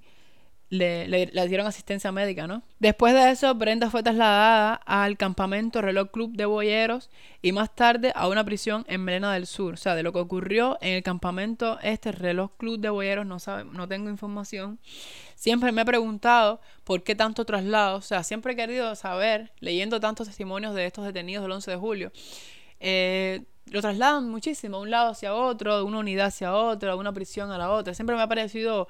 le, 0.69 1.07
le- 1.07 1.47
dieron 1.47 1.65
asistencia 1.65 2.11
médica, 2.11 2.45
¿no? 2.45 2.61
Después 2.79 3.13
de 3.13 3.31
eso, 3.31 3.55
Brenda 3.55 3.89
fue 3.89 4.03
trasladada 4.03 4.73
al 4.85 5.15
campamento 5.17 5.81
Reloj 5.81 6.09
Club 6.11 6.35
de 6.35 6.45
Boyeros 6.45 7.09
y 7.41 7.53
más 7.53 7.73
tarde 7.73 8.11
a 8.15 8.27
una 8.27 8.43
prisión 8.43 8.83
en 8.89 9.03
Melena 9.05 9.33
del 9.33 9.47
Sur. 9.47 9.75
O 9.75 9.77
sea, 9.77 9.95
de 9.95 10.03
lo 10.03 10.11
que 10.11 10.19
ocurrió 10.19 10.77
en 10.81 10.95
el 10.95 11.03
campamento 11.03 11.79
este 11.81 12.11
Reloj 12.11 12.51
Club 12.57 12.79
de 12.79 12.89
Boyeros 12.89 13.25
no, 13.25 13.39
sabe, 13.39 13.63
no 13.65 13.87
tengo 13.87 14.09
información. 14.09 14.79
Siempre 15.35 15.71
me 15.71 15.83
he 15.83 15.85
preguntado 15.85 16.59
por 16.83 17.01
qué 17.03 17.15
tanto 17.15 17.45
traslado. 17.45 17.97
O 17.97 18.01
sea, 18.01 18.23
siempre 18.23 18.53
he 18.53 18.55
querido 18.57 18.93
saber, 18.95 19.53
leyendo 19.59 19.99
tantos 20.01 20.27
testimonios 20.27 20.75
de 20.75 20.85
estos 20.85 21.05
detenidos 21.05 21.43
del 21.43 21.51
11 21.53 21.71
de 21.71 21.77
julio, 21.77 22.11
eh, 22.79 23.43
lo 23.71 23.81
trasladan 23.81 24.29
muchísimo 24.29 24.77
de 24.77 24.83
un 24.83 24.91
lado 24.91 25.11
hacia 25.11 25.33
otro, 25.33 25.77
de 25.77 25.83
una 25.83 25.99
unidad 25.99 26.27
hacia 26.27 26.53
otra, 26.53 26.91
de 26.91 26.97
una 26.97 27.11
prisión 27.11 27.51
a 27.51 27.57
la 27.57 27.69
otra. 27.69 27.93
Siempre 27.93 28.15
me 28.15 28.21
ha 28.21 28.27
parecido 28.27 28.87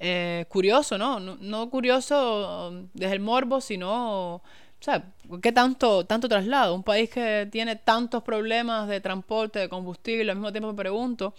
eh, 0.00 0.46
curioso, 0.48 0.98
¿no? 0.98 1.20
¿no? 1.20 1.36
No 1.40 1.70
curioso 1.70 2.72
desde 2.94 3.12
el 3.14 3.20
morbo, 3.20 3.60
sino, 3.60 4.36
o 4.36 4.42
sea, 4.80 5.04
¿qué 5.42 5.52
tanto, 5.52 6.06
tanto 6.06 6.28
traslado? 6.28 6.74
Un 6.74 6.82
país 6.82 7.10
que 7.10 7.48
tiene 7.52 7.76
tantos 7.76 8.22
problemas 8.22 8.88
de 8.88 9.00
transporte, 9.00 9.58
de 9.60 9.68
combustible, 9.68 10.30
al 10.30 10.38
mismo 10.38 10.52
tiempo 10.52 10.68
me 10.72 10.74
pregunto, 10.76 11.34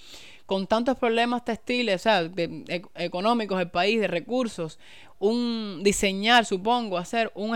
con 0.45 0.67
tantos 0.67 0.97
problemas 0.97 1.45
textiles, 1.45 1.95
o 1.95 2.03
sea, 2.03 2.23
de- 2.23 2.63
e- 2.67 3.03
económicos 3.05 3.57
del 3.57 3.69
país, 3.71 3.99
de 3.99 4.07
recursos, 4.07 4.79
un 5.19 5.81
diseñar, 5.83 6.45
supongo, 6.45 6.97
hacer 6.97 7.31
un, 7.35 7.55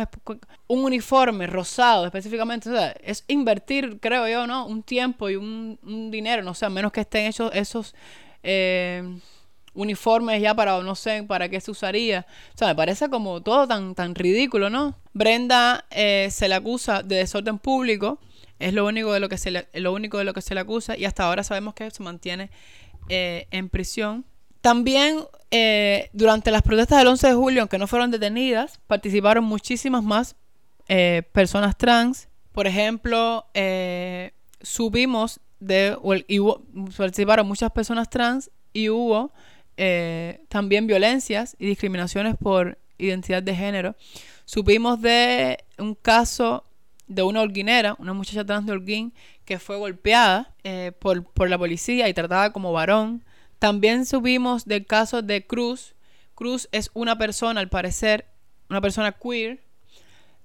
un 0.67 0.83
uniforme 0.83 1.47
rosado 1.47 2.05
específicamente, 2.05 2.69
o 2.69 2.73
sea, 2.73 2.91
es 3.03 3.23
invertir, 3.27 3.99
creo 3.99 4.27
yo, 4.27 4.47
¿no? 4.47 4.65
Un 4.67 4.83
tiempo 4.83 5.29
y 5.29 5.35
un, 5.35 5.79
un 5.83 6.11
dinero, 6.11 6.43
no 6.43 6.53
sé, 6.53 6.65
a 6.65 6.69
menos 6.69 6.91
que 6.91 7.01
estén 7.01 7.25
hechos 7.27 7.51
esos 7.53 7.95
eh, 8.43 9.17
uniformes 9.75 10.41
ya 10.41 10.55
para, 10.55 10.81
no 10.81 10.95
sé, 10.95 11.23
para 11.23 11.49
qué 11.49 11.61
se 11.61 11.71
usaría. 11.71 12.25
O 12.53 12.57
sea, 12.57 12.69
me 12.69 12.75
parece 12.75 13.09
como 13.09 13.41
todo 13.41 13.67
tan, 13.67 13.93
tan 13.93 14.15
ridículo, 14.15 14.69
¿no? 14.69 14.97
Brenda 15.13 15.85
eh, 15.91 16.29
se 16.31 16.47
le 16.47 16.55
acusa 16.55 17.03
de 17.03 17.17
desorden 17.17 17.59
público, 17.59 18.19
es 18.57 18.73
lo 18.73 18.85
único 18.85 19.13
de 19.13 19.19
lo 19.19 19.29
que 19.29 19.37
se 19.37 19.51
le, 19.51 19.67
lo 19.73 19.93
único 19.93 20.17
de 20.17 20.23
lo 20.23 20.33
que 20.33 20.41
se 20.41 20.57
acusa 20.57 20.97
y 20.97 21.05
hasta 21.05 21.25
ahora 21.25 21.43
sabemos 21.43 21.73
que 21.73 21.91
se 21.91 22.01
mantiene 22.01 22.49
eh, 23.09 23.47
en 23.51 23.69
prisión. 23.69 24.25
También 24.61 25.19
eh, 25.51 26.09
durante 26.13 26.49
las 26.49 26.63
protestas 26.63 26.97
del 26.97 27.07
11 27.07 27.27
de 27.27 27.33
julio, 27.33 27.61
aunque 27.61 27.77
no 27.77 27.85
fueron 27.85 28.09
detenidas, 28.09 28.79
participaron 28.87 29.43
muchísimas 29.43 30.03
más 30.03 30.35
personas 31.31 31.77
trans. 31.77 32.29
Por 32.51 32.67
ejemplo, 32.67 33.45
subimos 34.61 35.39
de, 35.59 35.97
participaron 36.97 37.47
muchas 37.47 37.71
personas 37.71 38.09
trans 38.09 38.51
y 38.73 38.89
hubo 38.89 39.31
eh, 39.77 40.41
también 40.49 40.87
violencias 40.87 41.55
y 41.59 41.65
discriminaciones 41.65 42.35
por 42.37 42.77
identidad 42.97 43.43
de 43.43 43.55
género. 43.55 43.95
Supimos 44.45 45.01
de 45.01 45.63
un 45.77 45.95
caso 45.95 46.63
de 47.07 47.23
una 47.23 47.41
holguinera, 47.41 47.95
una 47.99 48.13
muchacha 48.13 48.45
trans 48.45 48.65
de 48.65 48.73
Holguín, 48.73 49.13
que 49.43 49.59
fue 49.59 49.77
golpeada 49.77 50.53
eh, 50.63 50.91
por, 50.99 51.23
por 51.23 51.49
la 51.49 51.57
policía 51.57 52.09
y 52.09 52.13
tratada 52.13 52.51
como 52.51 52.71
varón. 52.71 53.23
También 53.59 54.05
supimos 54.05 54.65
del 54.65 54.85
caso 54.85 55.21
de 55.21 55.45
Cruz. 55.45 55.95
Cruz 56.33 56.67
es 56.71 56.89
una 56.93 57.17
persona, 57.17 57.59
al 57.59 57.69
parecer, 57.69 58.25
una 58.69 58.81
persona 58.81 59.11
queer 59.11 59.61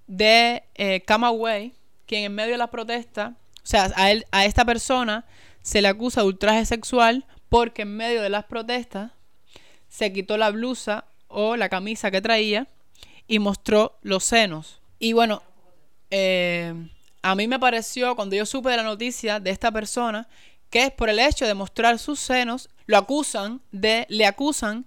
de 0.07 0.65
eh, 0.75 1.03
Camagüey, 1.07 1.75
quien 2.07 2.25
en 2.25 2.35
medio 2.35 2.53
de 2.53 2.59
la 2.59 2.71
protesta, 2.71 3.35
o 3.63 3.67
sea, 3.67 3.93
a, 3.95 4.11
él, 4.11 4.25
a 4.33 4.45
esta 4.45 4.65
persona 4.65 5.25
se 5.63 5.83
le 5.83 5.89
acusa 5.89 6.23
de 6.23 6.27
ultraje 6.27 6.65
sexual 6.65 7.27
porque 7.49 7.83
en 7.83 7.97
medio 7.97 8.23
de 8.23 8.31
las 8.31 8.45
protestas 8.45 9.13
se 9.91 10.13
quitó 10.13 10.39
la 10.39 10.51
blusa 10.51 11.05
o 11.29 11.57
la 11.57 11.69
camisa 11.69 12.11
que 12.11 12.23
traía 12.23 12.67
y 13.27 13.39
mostró 13.39 13.99
los 14.01 14.25
senos. 14.25 14.81
Y 14.99 15.13
bueno, 15.13 15.43
eh, 16.11 16.75
a 17.23 17.35
mí 17.35 17.47
me 17.47 17.59
pareció, 17.59 18.17
cuando 18.17 18.35
yo 18.35 18.47
supe 18.47 18.71
de 18.71 18.79
la 18.79 18.83
noticia 18.83 19.39
de 19.41 19.51
esta 19.51 19.71
persona, 19.71 20.27
que 20.71 20.85
es 20.85 20.91
por 20.91 21.11
el 21.11 21.19
hecho 21.19 21.47
de 21.47 21.55
mostrar 21.55 21.99
sus 21.99 22.19
senos, 22.19 22.71
lo 22.87 22.97
acusan 22.97 23.61
de, 23.73 24.07
le 24.09 24.27
acusan 24.27 24.87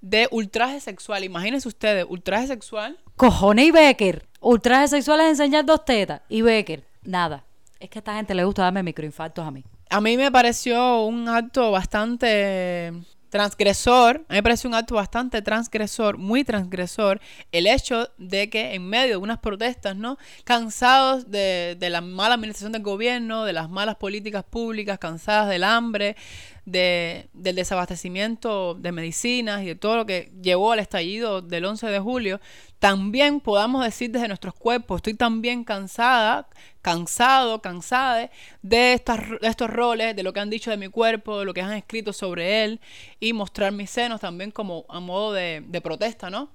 de 0.00 0.28
ultraje 0.30 0.80
sexual. 0.80 1.24
Imagínense 1.24 1.68
ustedes, 1.68 2.04
ultraje 2.08 2.48
sexual. 2.48 2.98
Cojones 3.16 3.66
y 3.66 3.70
Becker. 3.70 4.26
Ultraje 4.40 4.88
sexual 4.88 5.20
es 5.20 5.28
enseñar 5.30 5.64
dos 5.64 5.84
tetas. 5.84 6.22
Y 6.28 6.42
Becker, 6.42 6.84
nada. 7.02 7.44
Es 7.78 7.88
que 7.88 7.98
a 7.98 8.00
esta 8.00 8.14
gente 8.14 8.34
le 8.34 8.44
gusta 8.44 8.62
darme 8.62 8.82
microinfartos 8.82 9.46
a 9.46 9.50
mí. 9.50 9.64
A 9.88 10.00
mí 10.00 10.16
me 10.16 10.30
pareció 10.30 11.04
un 11.04 11.28
acto 11.28 11.70
bastante 11.70 12.92
transgresor, 13.30 14.16
a 14.28 14.32
mí 14.32 14.36
me 14.38 14.42
pareció 14.42 14.68
un 14.68 14.74
acto 14.74 14.96
bastante 14.96 15.40
transgresor, 15.40 16.18
muy 16.18 16.44
transgresor, 16.44 17.20
el 17.52 17.66
hecho 17.66 18.10
de 18.18 18.50
que 18.50 18.74
en 18.74 18.86
medio 18.86 19.10
de 19.10 19.16
unas 19.16 19.38
protestas, 19.38 19.96
¿no? 19.96 20.18
Cansados 20.44 21.30
de, 21.30 21.76
de 21.78 21.90
la 21.90 22.00
mala 22.00 22.34
administración 22.34 22.72
del 22.72 22.82
gobierno, 22.82 23.44
de 23.44 23.52
las 23.52 23.70
malas 23.70 23.96
políticas 23.96 24.44
públicas, 24.44 24.98
cansadas 24.98 25.48
del 25.48 25.64
hambre, 25.64 26.16
de, 26.64 27.28
del 27.32 27.56
desabastecimiento 27.56 28.74
de 28.74 28.92
medicinas 28.92 29.62
y 29.62 29.66
de 29.66 29.74
todo 29.74 29.96
lo 29.96 30.06
que 30.06 30.30
llevó 30.42 30.72
al 30.72 30.78
estallido 30.78 31.42
del 31.42 31.64
11 31.64 31.86
de 31.86 31.98
julio, 31.98 32.40
también 32.78 33.40
podamos 33.40 33.84
decir 33.84 34.10
desde 34.10 34.28
nuestros 34.28 34.54
cuerpos, 34.54 34.96
estoy 34.98 35.14
también 35.14 35.64
cansada, 35.64 36.48
cansado, 36.80 37.60
cansada 37.60 38.30
de, 38.62 38.92
estas, 38.94 39.20
de 39.40 39.48
estos 39.48 39.68
roles, 39.68 40.16
de 40.16 40.22
lo 40.22 40.32
que 40.32 40.40
han 40.40 40.50
dicho 40.50 40.70
de 40.70 40.78
mi 40.78 40.88
cuerpo, 40.88 41.40
de 41.40 41.44
lo 41.44 41.52
que 41.52 41.60
han 41.60 41.74
escrito 41.74 42.12
sobre 42.12 42.64
él 42.64 42.80
y 43.20 43.32
mostrar 43.32 43.72
mis 43.72 43.90
senos 43.90 44.20
también 44.20 44.50
como 44.50 44.86
a 44.88 44.98
modo 44.98 45.32
de, 45.32 45.80
protesta, 45.82 46.30
¿no? 46.30 46.48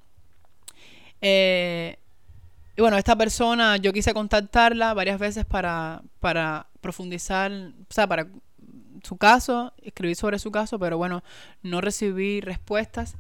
Eh, 1.22 1.98
y 2.76 2.82
bueno, 2.82 2.98
esta 2.98 3.16
persona 3.16 3.78
yo 3.78 3.94
quise 3.94 4.14
contactarla 4.14 4.94
varias 4.94 5.20
veces 5.20 5.46
para, 5.46 6.02
para 6.20 6.68
profundizar, 6.82 7.52
o 7.52 7.94
sea, 7.94 8.08
para 8.08 8.28
su 9.06 9.18
caso, 9.18 9.74
escribí 9.82 10.16
sobre 10.16 10.40
su 10.40 10.52
caso, 10.52 10.78
pero 10.80 10.98
bueno, 10.98 11.24
no 11.64 11.82
recibí 11.82 12.42
respuestas. 12.42 13.16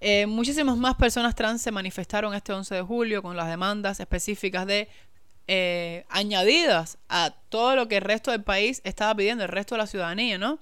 Eh, 0.00 0.26
muchísimas 0.26 0.76
más 0.76 0.96
personas 0.96 1.34
trans 1.34 1.62
se 1.62 1.70
manifestaron 1.70 2.34
este 2.34 2.52
11 2.52 2.74
de 2.74 2.82
julio 2.82 3.22
con 3.22 3.36
las 3.36 3.48
demandas 3.48 4.00
específicas 4.00 4.66
de 4.66 4.88
eh, 5.46 6.04
añadidas 6.08 6.98
a 7.08 7.34
todo 7.50 7.76
lo 7.76 7.86
que 7.86 7.96
el 7.96 8.02
resto 8.02 8.30
del 8.30 8.42
país 8.42 8.80
estaba 8.84 9.14
pidiendo, 9.14 9.44
el 9.44 9.50
resto 9.50 9.74
de 9.74 9.80
la 9.80 9.86
ciudadanía, 9.86 10.38
¿no? 10.38 10.58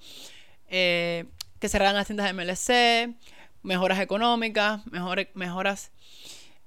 Eh, 0.67 1.25
que 1.59 1.69
cerraran 1.69 1.95
las 1.95 2.07
tiendas 2.07 2.25
de 2.25 2.33
MLC, 2.33 3.15
mejoras 3.63 3.99
económicas, 3.99 4.81
mejoras, 5.33 5.91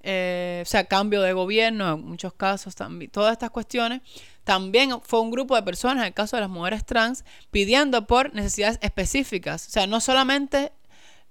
o 0.06 0.64
sea, 0.64 0.84
cambio 0.84 1.22
de 1.22 1.32
gobierno 1.32 1.94
en 1.94 2.04
muchos 2.04 2.32
casos 2.32 2.74
también, 2.74 3.10
todas 3.10 3.32
estas 3.32 3.50
cuestiones 3.50 4.02
también 4.44 5.00
fue 5.02 5.20
un 5.20 5.32
grupo 5.32 5.56
de 5.56 5.62
personas, 5.62 6.02
en 6.02 6.08
el 6.08 6.14
caso 6.14 6.36
de 6.36 6.42
las 6.42 6.50
mujeres 6.50 6.86
trans, 6.86 7.24
pidiendo 7.50 8.06
por 8.06 8.32
necesidades 8.32 8.78
específicas. 8.80 9.66
O 9.66 9.70
sea, 9.70 9.88
no 9.88 10.00
solamente 10.00 10.72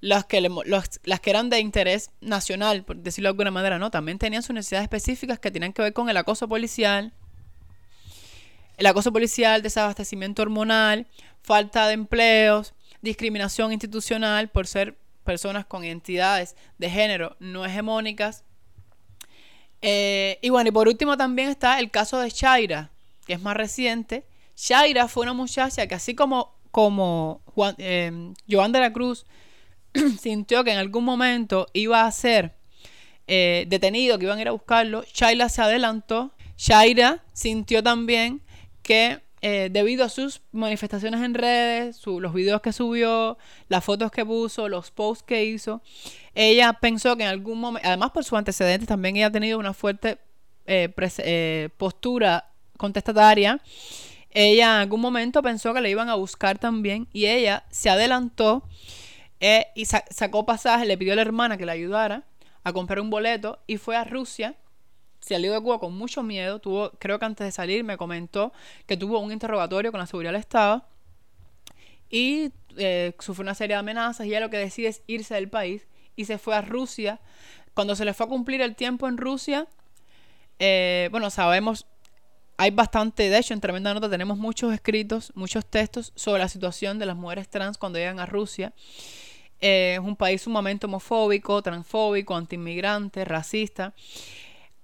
las 0.01 0.25
que, 0.25 0.41
las 0.41 1.19
que 1.21 1.29
eran 1.29 1.49
de 1.49 1.59
interés 1.59 2.11
nacional, 2.21 2.83
por 2.83 2.97
decirlo 2.97 3.27
de 3.27 3.31
alguna 3.31 3.51
manera, 3.51 3.79
no, 3.79 3.89
también 3.91 4.19
tenían 4.19 4.43
sus 4.43 4.53
necesidades 4.53 4.83
específicas 4.83 5.39
que 5.39 5.51
tenían 5.51 5.73
que 5.73 5.81
ver 5.81 5.93
con 5.93 6.09
el 6.09 6.17
acoso 6.17 6.47
policial, 6.47 7.13
el 8.77 8.85
acoso 8.85 9.11
policial, 9.13 9.61
desabastecimiento 9.61 10.41
hormonal, 10.41 11.07
falta 11.41 11.87
de 11.87 11.93
empleos, 11.93 12.73
discriminación 13.01 13.71
institucional 13.71 14.49
por 14.49 14.67
ser 14.67 14.97
personas 15.23 15.65
con 15.65 15.83
identidades 15.83 16.55
de 16.77 16.89
género 16.89 17.35
no 17.39 17.65
hegemónicas. 17.65 18.44
Eh, 19.87 20.39
y 20.41 20.49
bueno, 20.49 20.69
y 20.69 20.71
por 20.71 20.87
último 20.87 21.15
también 21.15 21.49
está 21.49 21.77
el 21.79 21.91
caso 21.91 22.17
de 22.19 22.31
Shaira, 22.31 22.89
que 23.27 23.33
es 23.33 23.41
más 23.41 23.55
reciente, 23.55 24.25
Shaira 24.57 25.07
fue 25.07 25.21
una 25.21 25.33
muchacha 25.33 25.85
que 25.85 25.93
así 25.93 26.15
como, 26.15 26.55
como 26.71 27.43
Juan, 27.45 27.75
eh, 27.77 28.33
Joan 28.49 28.71
de 28.71 28.79
la 28.79 28.91
Cruz 28.91 29.27
sintió 30.19 30.63
que 30.63 30.71
en 30.71 30.79
algún 30.79 31.03
momento 31.03 31.67
iba 31.73 32.03
a 32.03 32.11
ser 32.11 32.55
eh, 33.27 33.65
detenido, 33.67 34.17
que 34.17 34.25
iban 34.25 34.39
a 34.39 34.41
ir 34.41 34.47
a 34.47 34.53
buscarlo, 34.53 35.03
Shaira 35.13 35.49
se 35.49 35.61
adelantó. 35.61 36.31
Shaira 36.57 37.23
sintió 37.33 37.83
también 37.83 38.41
que 38.81 39.21
eh, 39.41 39.69
debido 39.71 40.05
a 40.05 40.09
sus 40.09 40.41
manifestaciones 40.51 41.21
en 41.21 41.33
redes, 41.33 42.01
los 42.05 42.33
videos 42.33 42.61
que 42.61 42.73
subió, 42.73 43.37
las 43.67 43.83
fotos 43.83 44.11
que 44.11 44.25
puso, 44.25 44.69
los 44.69 44.91
posts 44.91 45.23
que 45.23 45.45
hizo, 45.45 45.81
ella 46.33 46.73
pensó 46.73 47.15
que 47.15 47.23
en 47.23 47.29
algún 47.29 47.59
momento, 47.59 47.87
además 47.87 48.11
por 48.11 48.23
sus 48.23 48.37
antecedentes, 48.37 48.87
también 48.87 49.15
ella 49.17 49.27
ha 49.27 49.31
tenido 49.31 49.59
una 49.59 49.73
fuerte 49.73 50.17
postura 51.77 52.49
contestataria, 52.77 53.61
ella 54.35 54.65
en 54.65 54.81
algún 54.81 54.99
momento 54.99 55.41
pensó 55.41 55.73
que 55.73 55.79
le 55.79 55.89
iban 55.89 56.09
a 56.09 56.15
buscar 56.15 56.59
también 56.59 57.07
y 57.13 57.27
ella 57.27 57.63
se 57.71 57.89
adelantó 57.89 58.63
eh, 59.39 59.67
y 59.75 59.85
sacó 59.85 60.45
pasaje, 60.45 60.85
le 60.85 60.97
pidió 60.97 61.13
a 61.13 61.15
la 61.15 61.21
hermana 61.21 61.57
que 61.57 61.65
le 61.65 61.71
ayudara 61.71 62.23
a 62.65 62.73
comprar 62.73 62.99
un 62.99 63.09
boleto 63.09 63.59
y 63.65 63.77
fue 63.77 63.95
a 63.95 64.03
Rusia. 64.03 64.55
Salió 65.25 65.53
de 65.53 65.61
Cuba 65.61 65.79
con 65.79 65.97
mucho 65.97 66.21
miedo, 66.21 66.59
tuvo, 66.59 66.91
creo 66.99 67.17
que 67.17 67.25
antes 67.25 67.45
de 67.45 67.51
salir 67.51 67.83
me 67.83 67.97
comentó 67.97 68.53
que 68.85 68.95
tuvo 68.95 69.19
un 69.19 69.31
interrogatorio 69.31 69.91
con 69.91 69.99
la 69.99 70.05
seguridad 70.05 70.31
del 70.31 70.39
Estado 70.39 70.85
y 72.09 72.51
eh, 72.77 73.13
sufrió 73.19 73.43
una 73.43 73.55
serie 73.55 73.75
de 73.75 73.79
amenazas 73.79 74.27
y 74.27 74.29
ella 74.29 74.41
lo 74.41 74.49
que 74.49 74.57
decide 74.57 74.89
es 74.89 75.01
irse 75.07 75.33
del 75.33 75.49
país 75.49 75.87
y 76.15 76.25
se 76.25 76.37
fue 76.37 76.55
a 76.55 76.61
Rusia. 76.61 77.19
Cuando 77.73 77.95
se 77.95 78.05
le 78.05 78.13
fue 78.13 78.27
a 78.27 78.29
cumplir 78.29 78.61
el 78.61 78.75
tiempo 78.75 79.07
en 79.07 79.17
Rusia, 79.17 79.67
eh, 80.59 81.09
bueno, 81.11 81.29
sabemos 81.29 81.87
hay 82.57 82.71
bastante, 82.71 83.29
de 83.29 83.37
hecho, 83.37 83.53
en 83.53 83.59
Tremenda 83.59 83.93
Nota 83.93 84.09
tenemos 84.09 84.37
muchos 84.37 84.73
escritos, 84.73 85.31
muchos 85.35 85.65
textos 85.65 86.13
sobre 86.15 86.39
la 86.39 86.47
situación 86.47 86.99
de 86.99 87.05
las 87.05 87.17
mujeres 87.17 87.49
trans 87.49 87.77
cuando 87.77 87.99
llegan 87.99 88.19
a 88.19 88.25
Rusia. 88.25 88.73
Eh, 89.59 89.95
es 89.95 89.99
un 89.99 90.15
país 90.15 90.41
sumamente 90.41 90.85
homofóbico, 90.85 91.61
transfóbico, 91.61 92.35
antiinmigrante, 92.35 93.25
racista. 93.25 93.93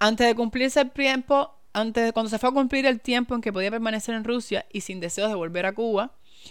Antes 0.03 0.25
de 0.25 0.33
cumplirse 0.33 0.81
el 0.81 0.89
tiempo, 0.89 1.53
antes 1.73 2.03
de, 2.03 2.11
cuando 2.11 2.31
se 2.31 2.39
fue 2.39 2.49
a 2.49 2.53
cumplir 2.53 2.87
el 2.87 3.01
tiempo 3.01 3.35
en 3.35 3.41
que 3.41 3.53
podía 3.53 3.69
permanecer 3.69 4.15
en 4.15 4.23
Rusia 4.23 4.65
y 4.73 4.81
sin 4.81 4.99
deseos 4.99 5.29
de 5.29 5.35
volver 5.35 5.67
a 5.67 5.73
Cuba 5.73 6.09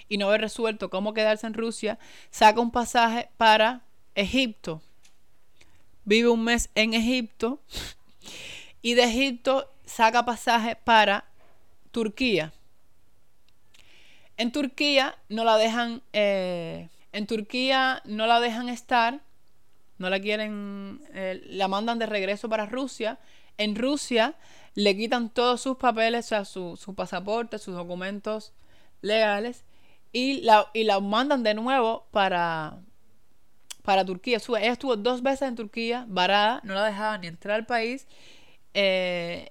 y 0.08 0.18
no 0.18 0.28
haber 0.28 0.42
resuelto 0.42 0.88
cómo 0.88 1.14
quedarse 1.14 1.48
en 1.48 1.54
Rusia, 1.54 1.98
saca 2.30 2.60
un 2.60 2.70
pasaje 2.70 3.28
para 3.38 3.82
Egipto. 4.14 4.82
Vive 6.04 6.28
un 6.28 6.44
mes 6.44 6.70
en 6.76 6.94
Egipto 6.94 7.60
y 8.82 8.94
de 8.94 9.02
Egipto 9.02 9.68
saca 9.84 10.24
pasaje 10.24 10.76
para 10.76 11.24
Turquía. 11.90 12.52
En 14.36 14.52
Turquía 14.52 15.18
no 15.28 15.42
la 15.42 15.56
dejan, 15.56 16.02
eh, 16.12 16.88
en 17.10 17.26
Turquía 17.26 18.00
no 18.04 18.28
la 18.28 18.38
dejan 18.38 18.68
estar, 18.68 19.22
no 19.98 20.08
la 20.08 20.20
quieren, 20.20 21.00
eh, 21.14 21.42
la 21.46 21.66
mandan 21.66 21.98
de 21.98 22.06
regreso 22.06 22.48
para 22.48 22.66
Rusia. 22.66 23.18
En 23.60 23.76
Rusia 23.76 24.34
le 24.74 24.96
quitan 24.96 25.28
todos 25.28 25.60
sus 25.60 25.76
papeles, 25.76 26.24
o 26.24 26.28
sea, 26.28 26.44
su, 26.44 26.76
su 26.76 26.94
pasaporte, 26.94 27.58
sus 27.58 27.74
documentos 27.74 28.52
legales 29.02 29.64
y 30.12 30.40
la, 30.40 30.70
y 30.72 30.84
la 30.84 30.98
mandan 31.00 31.42
de 31.42 31.52
nuevo 31.52 32.06
para, 32.10 32.78
para 33.82 34.04
Turquía. 34.04 34.38
Ella 34.38 34.72
estuvo 34.72 34.96
dos 34.96 35.22
veces 35.22 35.48
en 35.48 35.56
Turquía, 35.56 36.06
varada, 36.08 36.60
no 36.64 36.72
la 36.72 36.86
dejaban 36.86 37.20
ni 37.20 37.26
entrar 37.26 37.56
al 37.56 37.66
país. 37.66 38.06
Eh, 38.72 39.50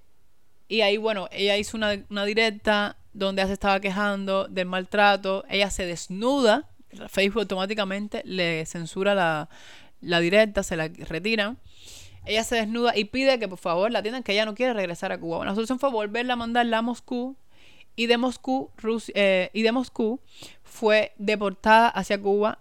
y 0.67 0.81
ahí, 0.81 0.97
bueno, 0.97 1.27
ella 1.31 1.57
hizo 1.57 1.77
una, 1.77 2.03
una 2.09 2.25
directa 2.25 2.97
donde 3.13 3.45
se 3.45 3.53
estaba 3.53 3.79
quejando 3.79 4.47
del 4.47 4.65
maltrato. 4.65 5.43
Ella 5.49 5.69
se 5.69 5.85
desnuda. 5.85 6.67
Facebook 7.09 7.41
automáticamente 7.41 8.23
le 8.25 8.65
censura 8.65 9.13
la, 9.13 9.49
la 10.01 10.19
directa, 10.19 10.63
se 10.63 10.75
la 10.75 10.87
retiran. 10.87 11.59
Ella 12.25 12.43
se 12.43 12.55
desnuda 12.55 12.95
y 12.95 13.05
pide 13.05 13.39
que 13.39 13.47
por 13.47 13.57
favor 13.57 13.91
la 13.91 13.99
atiendan, 13.99 14.23
que 14.23 14.33
ella 14.33 14.45
no 14.45 14.55
quiere 14.55 14.73
regresar 14.73 15.11
a 15.11 15.19
Cuba. 15.19 15.37
Bueno, 15.37 15.51
la 15.51 15.55
solución 15.55 15.79
fue 15.79 15.89
volverla 15.89 16.33
a 16.33 16.37
mandarla 16.37 16.79
a 16.79 16.81
Moscú. 16.81 17.35
Y 17.95 18.07
de 18.07 18.17
Moscú, 18.17 18.71
eh, 19.13 19.49
y 19.51 19.61
de 19.61 19.71
Moscú 19.73 20.21
fue 20.63 21.13
deportada 21.17 21.89
hacia 21.89 22.21
Cuba 22.21 22.59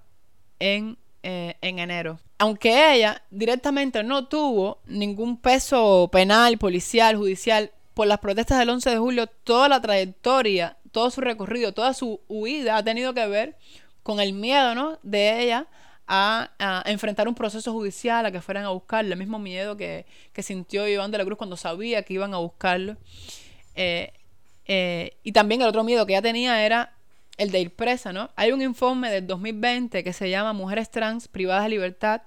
en, 0.59 0.99
eh, 1.23 1.55
en 1.61 1.79
enero. 1.79 2.19
Aunque 2.39 2.95
ella 2.95 3.23
directamente 3.31 4.03
no 4.03 4.27
tuvo 4.27 4.79
ningún 4.87 5.37
peso 5.37 6.09
penal, 6.11 6.59
policial, 6.59 7.17
judicial 7.17 7.71
por 7.95 8.07
las 8.07 8.19
protestas 8.19 8.59
del 8.59 8.71
11 8.71 8.91
de 8.91 8.99
julio, 8.99 9.27
toda 9.27 9.69
la 9.69 9.81
trayectoria, 9.81 10.77
todo 10.93 11.11
su 11.11 11.21
recorrido, 11.21 11.73
toda 11.73 11.95
su 11.95 12.21
huida 12.29 12.77
ha 12.77 12.85
tenido 12.85 13.15
que 13.15 13.27
ver 13.27 13.57
con 14.03 14.21
el 14.21 14.33
miedo 14.33 14.75
¿no? 14.75 14.99
de 15.03 15.43
ella 15.43 15.67
a, 16.09 16.83
enfrentar 16.87 17.29
un 17.29 17.35
proceso 17.35 17.73
judicial, 17.73 18.25
a 18.25 18.33
que 18.33 18.41
fueran 18.41 18.65
a 18.65 18.71
buscarlo, 18.71 19.13
el 19.13 19.19
mismo 19.19 19.39
miedo 19.39 19.77
que, 19.77 20.07
sintió 20.39 20.89
Iván 20.89 21.11
de 21.11 21.19
la 21.19 21.25
Cruz 21.25 21.37
cuando 21.37 21.57
sabía 21.57 22.03
que 22.03 22.15
iban 22.15 22.33
a 22.35 22.39
buscarlo. 22.39 22.97
Eh, 23.75 24.13
eh, 24.65 25.17
y 25.23 25.33
también 25.33 25.61
el 25.61 25.69
otro 25.69 25.85
miedo 25.85 26.07
que 26.07 26.15
ella 26.15 26.23
tenía 26.23 26.65
era 26.65 26.95
el 27.37 27.51
de 27.51 27.61
ir 27.61 27.75
presa, 27.75 28.13
¿no? 28.13 28.31
Hay 28.37 28.53
un 28.53 28.63
informe 28.63 29.11
del 29.11 29.27
2020 29.27 30.03
que 30.03 30.13
se 30.13 30.31
llama 30.31 30.53
Mujeres 30.53 30.91
Trans 30.91 31.29
Privadas 31.29 31.65
de 31.65 31.71
Libertad. 31.71 32.23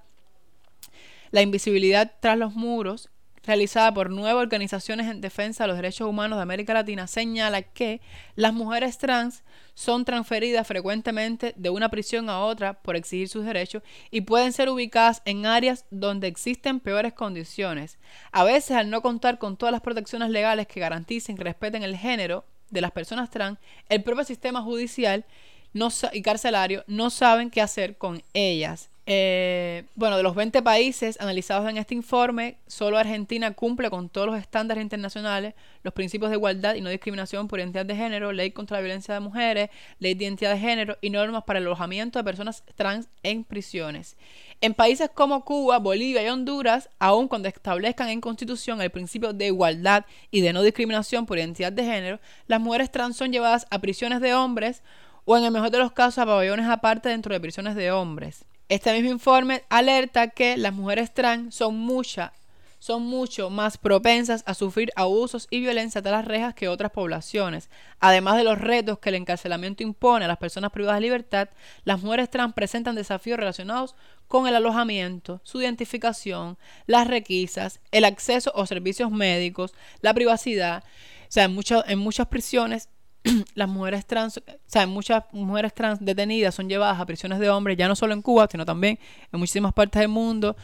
La 1.30 1.42
invisibilidad 1.42 2.12
tras 2.20 2.38
los 2.38 2.54
muros, 2.54 3.10
realizada 3.44 3.92
por 3.92 4.10
nueve 4.10 4.38
organizaciones 4.38 5.08
en 5.08 5.20
defensa 5.20 5.64
de 5.64 5.68
los 5.68 5.76
derechos 5.76 6.08
humanos 6.08 6.38
de 6.38 6.42
América 6.42 6.74
Latina, 6.74 7.06
señala 7.06 7.62
que 7.62 8.00
las 8.36 8.52
mujeres 8.52 8.98
trans 8.98 9.42
son 9.74 10.04
transferidas 10.04 10.66
frecuentemente 10.66 11.54
de 11.56 11.70
una 11.70 11.88
prisión 11.88 12.28
a 12.28 12.40
otra 12.40 12.74
por 12.74 12.96
exigir 12.96 13.28
sus 13.28 13.44
derechos 13.44 13.82
y 14.10 14.20
pueden 14.22 14.52
ser 14.52 14.68
ubicadas 14.68 15.22
en 15.24 15.46
áreas 15.46 15.86
donde 15.90 16.28
existen 16.28 16.80
peores 16.80 17.14
condiciones. 17.14 17.98
A 18.30 18.44
veces, 18.44 18.76
al 18.76 18.90
no 18.90 19.02
contar 19.02 19.38
con 19.38 19.56
todas 19.56 19.72
las 19.72 19.80
protecciones 19.80 20.30
legales 20.30 20.66
que 20.66 20.80
garanticen 20.80 21.36
que 21.36 21.44
respeten 21.44 21.82
el 21.82 21.96
género 21.96 22.44
de 22.70 22.80
las 22.80 22.92
personas 22.92 23.30
trans, 23.30 23.58
el 23.88 24.02
propio 24.02 24.24
sistema 24.24 24.62
judicial 24.62 25.24
no 25.72 25.88
y 26.12 26.22
carcelario 26.22 26.84
no 26.86 27.10
saben 27.10 27.50
qué 27.50 27.60
hacer 27.60 27.96
con 27.96 28.22
ellas. 28.34 28.91
Eh, 29.04 29.84
bueno, 29.96 30.16
de 30.16 30.22
los 30.22 30.36
20 30.36 30.62
países 30.62 31.20
analizados 31.20 31.68
en 31.68 31.76
este 31.76 31.92
informe, 31.92 32.58
solo 32.68 32.98
Argentina 32.98 33.52
cumple 33.52 33.90
con 33.90 34.08
todos 34.08 34.28
los 34.28 34.38
estándares 34.38 34.80
internacionales, 34.80 35.54
los 35.82 35.92
principios 35.92 36.30
de 36.30 36.36
igualdad 36.36 36.76
y 36.76 36.80
no 36.80 36.88
discriminación 36.88 37.48
por 37.48 37.58
identidad 37.58 37.84
de 37.84 37.96
género, 37.96 38.30
ley 38.30 38.52
contra 38.52 38.76
la 38.76 38.82
violencia 38.82 39.12
de 39.14 39.18
mujeres, 39.20 39.70
ley 39.98 40.14
de 40.14 40.24
identidad 40.24 40.52
de 40.52 40.60
género 40.60 40.98
y 41.00 41.10
normas 41.10 41.42
para 41.42 41.58
el 41.58 41.66
alojamiento 41.66 42.20
de 42.20 42.24
personas 42.24 42.62
trans 42.76 43.08
en 43.24 43.42
prisiones. 43.42 44.16
En 44.60 44.72
países 44.72 45.10
como 45.12 45.44
Cuba, 45.44 45.78
Bolivia 45.78 46.22
y 46.22 46.28
Honduras, 46.28 46.88
aun 47.00 47.26
cuando 47.26 47.48
establezcan 47.48 48.08
en 48.08 48.20
constitución 48.20 48.80
el 48.80 48.90
principio 48.90 49.32
de 49.32 49.46
igualdad 49.46 50.06
y 50.30 50.42
de 50.42 50.52
no 50.52 50.62
discriminación 50.62 51.26
por 51.26 51.38
identidad 51.38 51.72
de 51.72 51.84
género, 51.84 52.20
las 52.46 52.60
mujeres 52.60 52.92
trans 52.92 53.16
son 53.16 53.32
llevadas 53.32 53.66
a 53.70 53.80
prisiones 53.80 54.20
de 54.20 54.34
hombres 54.34 54.84
o 55.24 55.36
en 55.36 55.42
el 55.42 55.50
mejor 55.50 55.70
de 55.70 55.78
los 55.78 55.90
casos 55.90 56.18
a 56.18 56.26
pabellones 56.26 56.66
aparte 56.66 57.08
dentro 57.08 57.34
de 57.34 57.40
prisiones 57.40 57.74
de 57.74 57.90
hombres. 57.90 58.44
Este 58.72 58.90
mismo 58.94 59.10
informe 59.10 59.64
alerta 59.68 60.28
que 60.28 60.56
las 60.56 60.72
mujeres 60.72 61.12
trans 61.12 61.54
son 61.54 61.76
mucha, 61.76 62.32
son 62.78 63.02
mucho 63.02 63.50
más 63.50 63.76
propensas 63.76 64.42
a 64.46 64.54
sufrir 64.54 64.90
abusos 64.96 65.46
y 65.50 65.60
violencia 65.60 66.00
tras 66.00 66.12
las 66.12 66.24
rejas 66.24 66.54
que 66.54 66.68
otras 66.68 66.90
poblaciones. 66.90 67.68
Además 68.00 68.38
de 68.38 68.44
los 68.44 68.58
retos 68.58 68.98
que 68.98 69.10
el 69.10 69.16
encarcelamiento 69.16 69.82
impone 69.82 70.24
a 70.24 70.28
las 70.28 70.38
personas 70.38 70.72
privadas 70.72 71.00
de 71.00 71.02
libertad, 71.02 71.50
las 71.84 72.02
mujeres 72.02 72.30
trans 72.30 72.54
presentan 72.54 72.94
desafíos 72.94 73.38
relacionados 73.38 73.94
con 74.26 74.46
el 74.46 74.56
alojamiento, 74.56 75.42
su 75.44 75.60
identificación, 75.60 76.56
las 76.86 77.06
requisas, 77.06 77.78
el 77.90 78.06
acceso 78.06 78.58
a 78.58 78.66
servicios 78.66 79.10
médicos, 79.10 79.74
la 80.00 80.14
privacidad. 80.14 80.82
O 80.82 81.26
sea, 81.28 81.44
en, 81.44 81.54
muchas 81.54 81.84
en 81.88 81.98
muchas 81.98 82.28
prisiones 82.28 82.88
las 83.54 83.68
mujeres 83.68 84.06
trans, 84.06 84.38
o 84.38 84.42
sea, 84.66 84.86
muchas 84.86 85.24
mujeres 85.32 85.74
trans 85.74 85.98
detenidas 86.04 86.54
son 86.54 86.68
llevadas 86.68 87.00
a 87.00 87.06
prisiones 87.06 87.38
de 87.38 87.50
hombres, 87.50 87.76
ya 87.76 87.88
no 87.88 87.94
solo 87.94 88.14
en 88.14 88.22
Cuba, 88.22 88.48
sino 88.50 88.64
también 88.64 88.98
en 89.32 89.38
muchísimas 89.38 89.72
partes 89.72 90.00
del 90.00 90.08
mundo. 90.08 90.56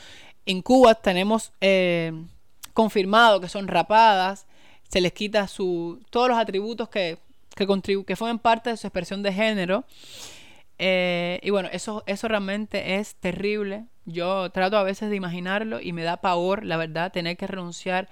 En 0.46 0.62
Cuba 0.62 0.94
tenemos 0.94 1.52
eh, 1.60 2.12
confirmado 2.74 3.40
que 3.40 3.48
son 3.48 3.68
rapadas, 3.68 4.46
se 4.88 5.00
les 5.00 5.12
quita 5.12 5.46
su, 5.48 6.00
todos 6.10 6.28
los 6.28 6.38
atributos 6.38 6.88
que, 6.88 7.18
que, 7.54 7.66
que 8.06 8.16
forman 8.16 8.38
parte 8.38 8.70
de 8.70 8.76
su 8.76 8.86
expresión 8.86 9.22
de 9.22 9.32
género. 9.32 9.84
Eh, 10.78 11.40
y 11.42 11.50
bueno, 11.50 11.68
eso, 11.72 12.02
eso 12.06 12.28
realmente 12.28 12.96
es 12.96 13.16
terrible. 13.16 13.86
Yo 14.04 14.50
trato 14.50 14.78
a 14.78 14.84
veces 14.84 15.10
de 15.10 15.16
imaginarlo 15.16 15.80
y 15.80 15.92
me 15.92 16.02
da 16.02 16.18
pavor, 16.18 16.64
la 16.64 16.76
verdad, 16.76 17.12
tener 17.12 17.36
que 17.36 17.46
renunciar 17.46 18.08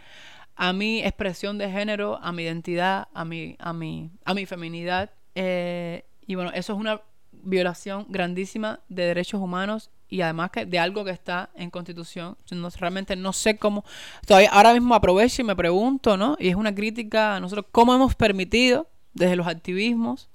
a 0.57 0.73
mi 0.73 1.01
expresión 1.01 1.59
de 1.59 1.71
género, 1.71 2.19
a 2.23 2.33
mi 2.33 2.45
identidad, 2.45 3.09
a 3.13 3.25
mi, 3.25 3.57
a 3.59 3.73
mi, 3.73 4.11
a 4.25 4.35
mi 4.35 4.47
feminidad. 4.47 5.11
Eh, 5.35 6.05
y 6.27 6.35
bueno, 6.35 6.51
eso 6.55 6.73
es 6.73 6.79
una 6.79 7.03
violación 7.31 8.07
grandísima 8.09 8.81
de 8.89 9.05
derechos 9.05 9.41
humanos 9.41 9.91
y 10.09 10.23
además 10.23 10.51
que 10.51 10.65
de 10.65 10.79
algo 10.79 11.05
que 11.05 11.11
está 11.11 11.51
en 11.55 11.71
constitución. 11.71 12.37
No, 12.51 12.71
realmente 12.71 13.17
no 13.17 13.33
sé 13.33 13.59
cómo. 13.59 13.85
Todavía, 14.27 14.51
ahora 14.51 14.73
mismo 14.73 14.95
aprovecho 14.95 15.43
y 15.43 15.45
me 15.45 15.55
pregunto, 15.55 16.17
¿no? 16.17 16.37
Y 16.39 16.49
es 16.49 16.57
una 16.57 16.75
crítica 16.75 17.37
a 17.37 17.41
nosotros, 17.41 17.67
¿cómo 17.71 17.95
hemos 17.95 18.15
permitido 18.15 18.89
desde 19.13 19.37
los 19.37 19.47
activismos 19.47 20.29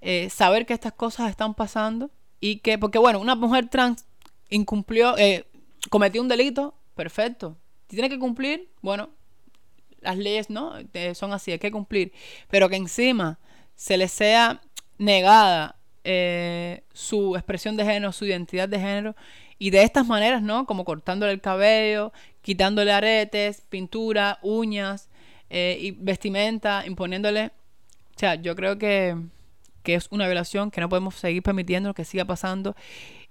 eh, 0.00 0.28
saber 0.30 0.66
que 0.66 0.74
estas 0.74 0.92
cosas 0.92 1.30
están 1.30 1.54
pasando? 1.54 2.10
Y 2.40 2.56
que, 2.56 2.78
porque 2.78 2.98
bueno, 2.98 3.20
una 3.20 3.36
mujer 3.36 3.68
trans 3.68 4.04
incumplió, 4.50 5.16
eh, 5.18 5.46
cometió 5.88 6.20
un 6.20 6.28
delito, 6.28 6.74
perfecto. 6.96 7.56
Si 7.88 7.96
tiene 7.96 8.08
que 8.08 8.18
cumplir, 8.18 8.68
bueno, 8.80 9.10
las 10.02 10.18
leyes 10.18 10.50
no 10.50 10.74
son 11.14 11.32
así, 11.32 11.52
hay 11.52 11.58
que 11.58 11.70
cumplir. 11.70 12.12
Pero 12.50 12.68
que 12.68 12.76
encima 12.76 13.38
se 13.74 13.96
le 13.96 14.08
sea 14.08 14.60
negada 14.98 15.76
eh, 16.04 16.82
su 16.92 17.36
expresión 17.36 17.76
de 17.76 17.84
género, 17.84 18.12
su 18.12 18.24
identidad 18.24 18.68
de 18.68 18.78
género, 18.78 19.16
y 19.58 19.70
de 19.70 19.84
estas 19.84 20.06
maneras, 20.06 20.42
¿no? 20.42 20.66
Como 20.66 20.84
cortándole 20.84 21.32
el 21.32 21.40
cabello, 21.40 22.12
quitándole 22.40 22.92
aretes, 22.92 23.60
pintura, 23.68 24.38
uñas 24.42 25.08
eh, 25.50 25.78
y 25.80 25.92
vestimenta, 25.92 26.84
imponiéndole. 26.86 27.52
O 28.16 28.18
sea, 28.18 28.34
yo 28.34 28.56
creo 28.56 28.78
que, 28.78 29.16
que 29.84 29.94
es 29.94 30.08
una 30.10 30.26
violación 30.26 30.70
que 30.70 30.80
no 30.80 30.88
podemos 30.88 31.14
seguir 31.14 31.42
permitiendo 31.44 31.94
que 31.94 32.04
siga 32.04 32.24
pasando. 32.24 32.74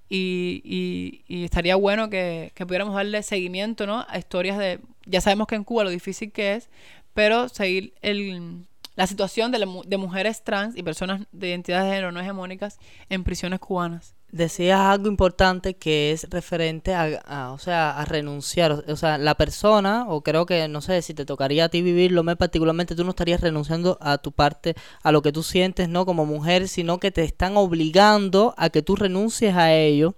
Y, 0.08 0.62
y, 0.64 1.24
y 1.28 1.44
estaría 1.46 1.76
bueno 1.76 2.10
que, 2.10 2.52
que 2.56 2.66
pudiéramos 2.66 2.96
darle 2.96 3.24
seguimiento 3.24 3.86
¿no? 3.86 4.06
a 4.08 4.18
historias 4.18 4.58
de... 4.58 4.80
Ya 5.06 5.22
sabemos 5.22 5.48
que 5.48 5.56
en 5.56 5.64
Cuba 5.64 5.84
lo 5.84 5.90
difícil 5.90 6.32
que 6.32 6.56
es, 6.56 6.70
pero 7.14 7.50
seguir 7.50 7.94
el, 8.02 8.66
la 8.96 9.08
situación 9.08 9.52
de, 9.52 9.66
de 9.86 9.98
mujeres 9.98 10.44
trans 10.44 10.76
y 10.76 10.84
personas 10.84 11.22
de 11.32 11.50
identidad 11.50 11.84
de 11.84 11.90
género 11.90 12.12
no 12.12 12.20
hegemónicas 12.20 12.78
en 13.10 13.24
prisiones 13.24 13.60
cubanas. 13.60 14.16
Decías 14.32 14.80
algo 14.80 15.10
importante 15.10 15.74
que 15.74 16.12
es 16.12 16.30
referente 16.30 16.94
a, 16.94 17.22
a, 17.26 17.52
o 17.52 17.58
sea, 17.58 17.98
a 17.98 18.06
renunciar. 18.06 18.86
O 18.88 18.96
sea, 18.96 19.18
la 19.18 19.36
persona, 19.36 20.06
o 20.08 20.22
creo 20.22 20.46
que, 20.46 20.70
no 20.70 20.80
sé, 20.80 21.02
si 21.02 21.14
te 21.14 21.26
tocaría 21.26 21.66
a 21.66 21.70
ti 21.70 21.82
vivirlo, 21.82 22.24
me 22.24 22.38
particularmente, 22.38 22.96
tú 22.96 23.04
no 23.04 23.10
estarías 23.10 23.42
renunciando 23.42 23.98
a 24.00 24.20
tu 24.20 24.32
parte, 24.32 24.76
a 25.04 25.12
lo 25.12 25.22
que 25.22 25.34
tú 25.34 25.44
sientes, 25.44 25.90
¿no? 25.90 26.06
Como 26.06 26.26
mujer, 26.26 26.70
sino 26.70 26.98
que 26.98 27.12
te 27.12 27.26
están 27.26 27.58
obligando 27.58 28.54
a 28.58 28.70
que 28.70 28.82
tú 28.82 28.96
renuncies 28.96 29.54
a 29.54 29.74
ello. 29.74 30.16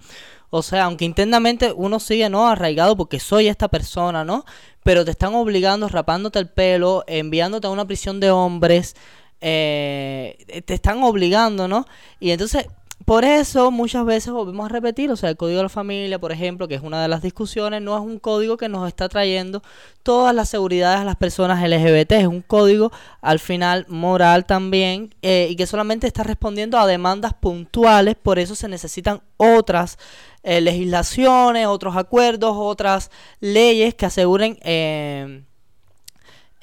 O 0.55 0.61
sea, 0.61 0.83
aunque 0.83 1.03
internamente 1.03 1.73
uno 1.75 1.99
sigue, 1.99 2.29
¿no? 2.29 2.47
Arraigado 2.47 2.95
porque 2.95 3.19
soy 3.19 3.47
esta 3.47 3.69
persona, 3.69 4.23
¿no? 4.23 4.45
Pero 4.83 5.03
te 5.03 5.09
están 5.09 5.33
obligando, 5.33 5.89
rapándote 5.89 6.37
el 6.37 6.47
pelo, 6.47 7.03
enviándote 7.07 7.65
a 7.65 7.71
una 7.71 7.87
prisión 7.87 8.19
de 8.19 8.29
hombres, 8.29 8.95
eh, 9.41 10.61
te 10.63 10.75
están 10.75 11.01
obligando, 11.01 11.67
¿no? 11.67 11.87
Y 12.19 12.29
entonces, 12.29 12.67
por 13.05 13.25
eso 13.25 13.69
muchas 13.69 14.05
veces 14.05 14.31
volvemos 14.31 14.65
a 14.65 14.69
repetir, 14.69 15.11
o 15.11 15.15
sea, 15.15 15.29
el 15.29 15.37
código 15.37 15.57
de 15.57 15.63
la 15.63 15.69
familia, 15.69 16.19
por 16.19 16.31
ejemplo, 16.31 16.67
que 16.67 16.75
es 16.75 16.81
una 16.81 17.01
de 17.01 17.07
las 17.09 17.21
discusiones, 17.21 17.81
no 17.81 17.97
es 17.97 18.01
un 18.01 18.17
código 18.17 18.55
que 18.55 18.69
nos 18.69 18.87
está 18.87 19.09
trayendo 19.09 19.61
todas 20.03 20.33
las 20.33 20.47
seguridades 20.49 21.01
a 21.01 21.03
las 21.03 21.17
personas 21.17 21.61
LGBT, 21.61 22.13
es 22.13 22.27
un 22.27 22.41
código 22.41 22.91
al 23.21 23.39
final 23.39 23.85
moral 23.89 24.45
también 24.45 25.13
eh, 25.21 25.47
y 25.49 25.55
que 25.55 25.67
solamente 25.67 26.07
está 26.07 26.23
respondiendo 26.23 26.77
a 26.77 26.87
demandas 26.87 27.33
puntuales, 27.33 28.15
por 28.15 28.39
eso 28.39 28.55
se 28.55 28.69
necesitan 28.69 29.21
otras 29.37 29.97
eh, 30.43 30.61
legislaciones, 30.61 31.67
otros 31.67 31.97
acuerdos, 31.97 32.55
otras 32.55 33.11
leyes 33.41 33.95
que 33.95 34.05
aseguren... 34.05 34.57
Eh, 34.61 35.43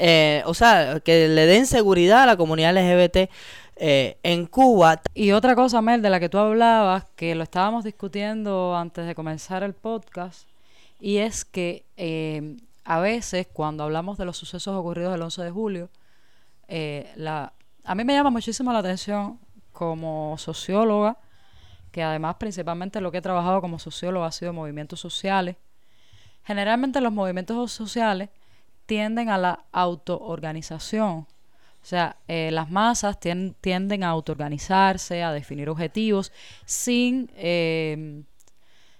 eh, 0.03 0.43
o 0.47 0.55
sea, 0.55 1.01
que 1.01 1.28
le 1.28 1.45
den 1.45 1.66
seguridad 1.66 2.22
a 2.22 2.26
la 2.26 2.39
comunidad 2.39 2.74
LGBT 2.74 3.31
eh, 3.83 4.18
en 4.22 4.45
Cuba. 4.45 5.01
Y 5.14 5.33
otra 5.33 5.55
cosa, 5.55 5.81
Mel, 5.81 6.03
de 6.03 6.11
la 6.11 6.20
que 6.20 6.28
tú 6.28 6.37
hablabas, 6.37 7.07
que 7.16 7.35
lo 7.35 7.43
estábamos 7.43 7.83
discutiendo 7.83 8.76
antes 8.76 9.07
de 9.07 9.14
comenzar 9.14 9.62
el 9.62 9.72
podcast, 9.72 10.47
y 11.01 11.16
es 11.16 11.47
que 11.47 11.87
eh, 11.97 12.59
a 12.85 13.01
veces 13.01 13.47
cuando 13.51 13.85
hablamos 13.85 14.18
de 14.18 14.26
los 14.26 14.37
sucesos 14.37 14.76
ocurridos 14.76 15.14
el 15.14 15.22
11 15.22 15.43
de 15.45 15.51
julio, 15.51 15.89
eh, 16.68 17.11
la, 17.16 17.55
a 17.85 17.95
mí 17.95 18.05
me 18.05 18.12
llama 18.12 18.28
muchísimo 18.28 18.70
la 18.70 18.81
atención 18.81 19.41
como 19.72 20.37
socióloga, 20.37 21.16
que 21.91 22.03
además 22.03 22.37
principalmente 22.37 23.01
lo 23.01 23.11
que 23.11 23.18
he 23.18 23.22
trabajado 23.22 23.62
como 23.62 23.78
socióloga 23.78 24.26
ha 24.26 24.33
sido 24.33 24.53
movimientos 24.53 25.01
sociales. 25.01 25.57
Generalmente 26.45 27.01
los 27.01 27.14
movimientos 27.14 27.72
sociales 27.72 28.28
tienden 28.85 29.31
a 29.31 29.39
la 29.39 29.64
autoorganización. 29.72 31.26
O 31.83 31.87
sea, 31.87 32.16
eh, 32.28 32.51
las 32.53 32.70
masas 32.70 33.18
tien- 33.18 33.55
tienden 33.61 34.05
a 34.05 34.09
autoorganizarse, 34.11 35.22
a 35.22 35.33
definir 35.33 35.68
objetivos, 35.70 36.31
sin, 36.66 37.31
eh, 37.37 38.22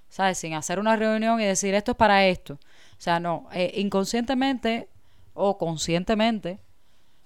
¿sabes? 0.09 0.39
Sin 0.39 0.55
hacer 0.55 0.79
una 0.79 0.97
reunión 0.97 1.41
y 1.41 1.45
decir 1.45 1.75
esto 1.75 1.93
es 1.93 1.97
para 1.97 2.27
esto. 2.27 2.55
O 2.55 3.01
sea, 3.03 3.21
no, 3.21 3.49
eh, 3.53 3.73
inconscientemente 3.77 4.89
o 5.35 5.59
conscientemente 5.59 6.59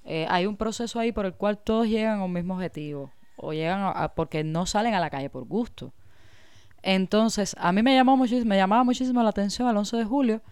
eh, 0.05 0.27
hay 0.29 0.47
un 0.47 0.57
proceso 0.57 1.01
ahí 1.01 1.13
por 1.13 1.25
el 1.27 1.35
cual 1.35 1.59
todos 1.59 1.89
llegan 1.89 2.21
a 2.21 2.25
un 2.25 2.33
mismo 2.33 2.55
objetivo 2.55 3.11
o 3.37 3.53
llegan 3.53 3.81
a, 3.83 4.09
porque 4.15 4.45
no 4.45 4.67
salen 4.67 4.95
a 4.95 5.01
la 5.01 5.11
calle 5.11 5.31
por 5.31 5.45
gusto. 5.45 5.93
Entonces, 6.83 7.57
a 7.59 7.73
mí 7.73 7.83
me 7.83 7.95
llamó 7.95 8.17
muchísimo, 8.17 8.49
me 8.51 8.57
llamaba 8.57 8.85
muchísimo 8.85 9.23
la 9.23 9.31
atención 9.31 9.69
el 9.69 9.77
11 9.77 9.97
de 9.97 10.05
julio 10.05 10.43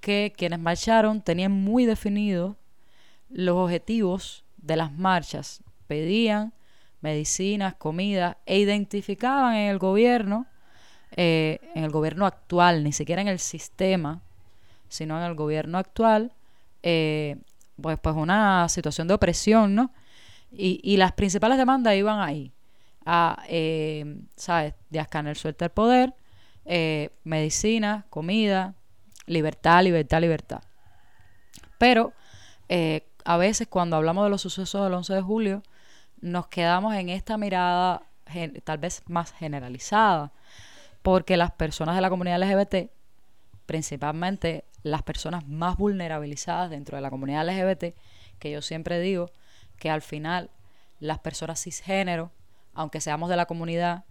que 0.00 0.32
quienes 0.36 0.58
marcharon 0.58 1.22
tenían 1.22 1.52
muy 1.52 1.86
definidos 1.86 2.56
los 3.32 3.56
objetivos 3.56 4.44
de 4.58 4.76
las 4.76 4.92
marchas. 4.92 5.62
Pedían 5.86 6.52
medicinas, 7.00 7.74
comida 7.74 8.38
e 8.46 8.58
identificaban 8.58 9.54
en 9.54 9.70
el 9.70 9.78
gobierno 9.78 10.46
eh, 11.14 11.60
en 11.74 11.84
el 11.84 11.90
gobierno 11.90 12.24
actual, 12.24 12.82
ni 12.82 12.92
siquiera 12.92 13.20
en 13.20 13.28
el 13.28 13.38
sistema, 13.38 14.22
sino 14.88 15.18
en 15.18 15.24
el 15.24 15.34
gobierno 15.34 15.76
actual, 15.76 16.32
eh, 16.82 17.36
pues, 17.80 17.98
pues 18.00 18.16
una 18.16 18.66
situación 18.70 19.08
de 19.08 19.14
opresión, 19.14 19.74
¿no? 19.74 19.92
Y, 20.50 20.80
y 20.82 20.96
las 20.96 21.12
principales 21.12 21.58
demandas 21.58 21.94
iban 21.96 22.20
ahí, 22.20 22.52
a, 23.04 23.42
eh, 23.48 24.22
¿sabes? 24.36 24.74
Díaz 24.88 25.08
Canel 25.08 25.36
suelta 25.36 25.66
el 25.66 25.70
poder, 25.70 26.14
medicina, 27.24 28.06
comida, 28.08 28.74
libertad, 29.26 29.82
libertad, 29.82 30.20
libertad. 30.20 30.62
Pero 31.78 32.12
a 33.24 33.36
veces 33.36 33.68
cuando 33.68 33.96
hablamos 33.96 34.24
de 34.24 34.30
los 34.30 34.42
sucesos 34.42 34.84
del 34.84 34.94
11 34.94 35.14
de 35.14 35.22
julio, 35.22 35.62
nos 36.20 36.46
quedamos 36.46 36.94
en 36.94 37.08
esta 37.08 37.36
mirada 37.36 38.02
tal 38.64 38.78
vez 38.78 39.02
más 39.06 39.32
generalizada, 39.32 40.32
porque 41.02 41.36
las 41.36 41.50
personas 41.50 41.94
de 41.96 42.00
la 42.00 42.10
comunidad 42.10 42.40
LGBT, 42.40 42.90
principalmente 43.66 44.64
las 44.82 45.02
personas 45.02 45.46
más 45.46 45.76
vulnerabilizadas 45.76 46.70
dentro 46.70 46.96
de 46.96 47.02
la 47.02 47.10
comunidad 47.10 47.46
LGBT, 47.46 47.94
que 48.38 48.50
yo 48.50 48.62
siempre 48.62 49.00
digo 49.00 49.30
que 49.78 49.90
al 49.90 50.02
final 50.02 50.50
las 51.00 51.18
personas 51.18 51.62
cisgénero, 51.62 52.30
aunque 52.74 53.00
seamos 53.00 53.28
de 53.28 53.36
la 53.36 53.46
comunidad, 53.46 54.04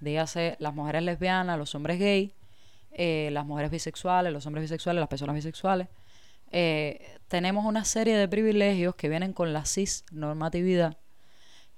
dígase 0.00 0.56
las 0.60 0.74
mujeres 0.74 1.02
lesbianas, 1.02 1.58
los 1.58 1.74
hombres 1.74 1.98
gay, 1.98 2.34
eh, 2.92 3.30
las 3.32 3.44
mujeres 3.44 3.70
bisexuales, 3.70 4.32
los 4.32 4.46
hombres 4.46 4.62
bisexuales, 4.62 5.00
las 5.00 5.08
personas 5.08 5.34
bisexuales, 5.34 5.88
eh, 6.50 7.18
tenemos 7.28 7.64
una 7.64 7.84
serie 7.84 8.16
de 8.16 8.28
privilegios 8.28 8.94
que 8.94 9.08
vienen 9.08 9.32
con 9.32 9.52
la 9.52 9.64
cis 9.64 10.04
normatividad 10.10 10.96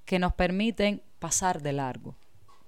que 0.04 0.18
nos 0.18 0.32
permiten 0.32 1.02
pasar 1.18 1.62
de 1.62 1.72
largo 1.72 2.16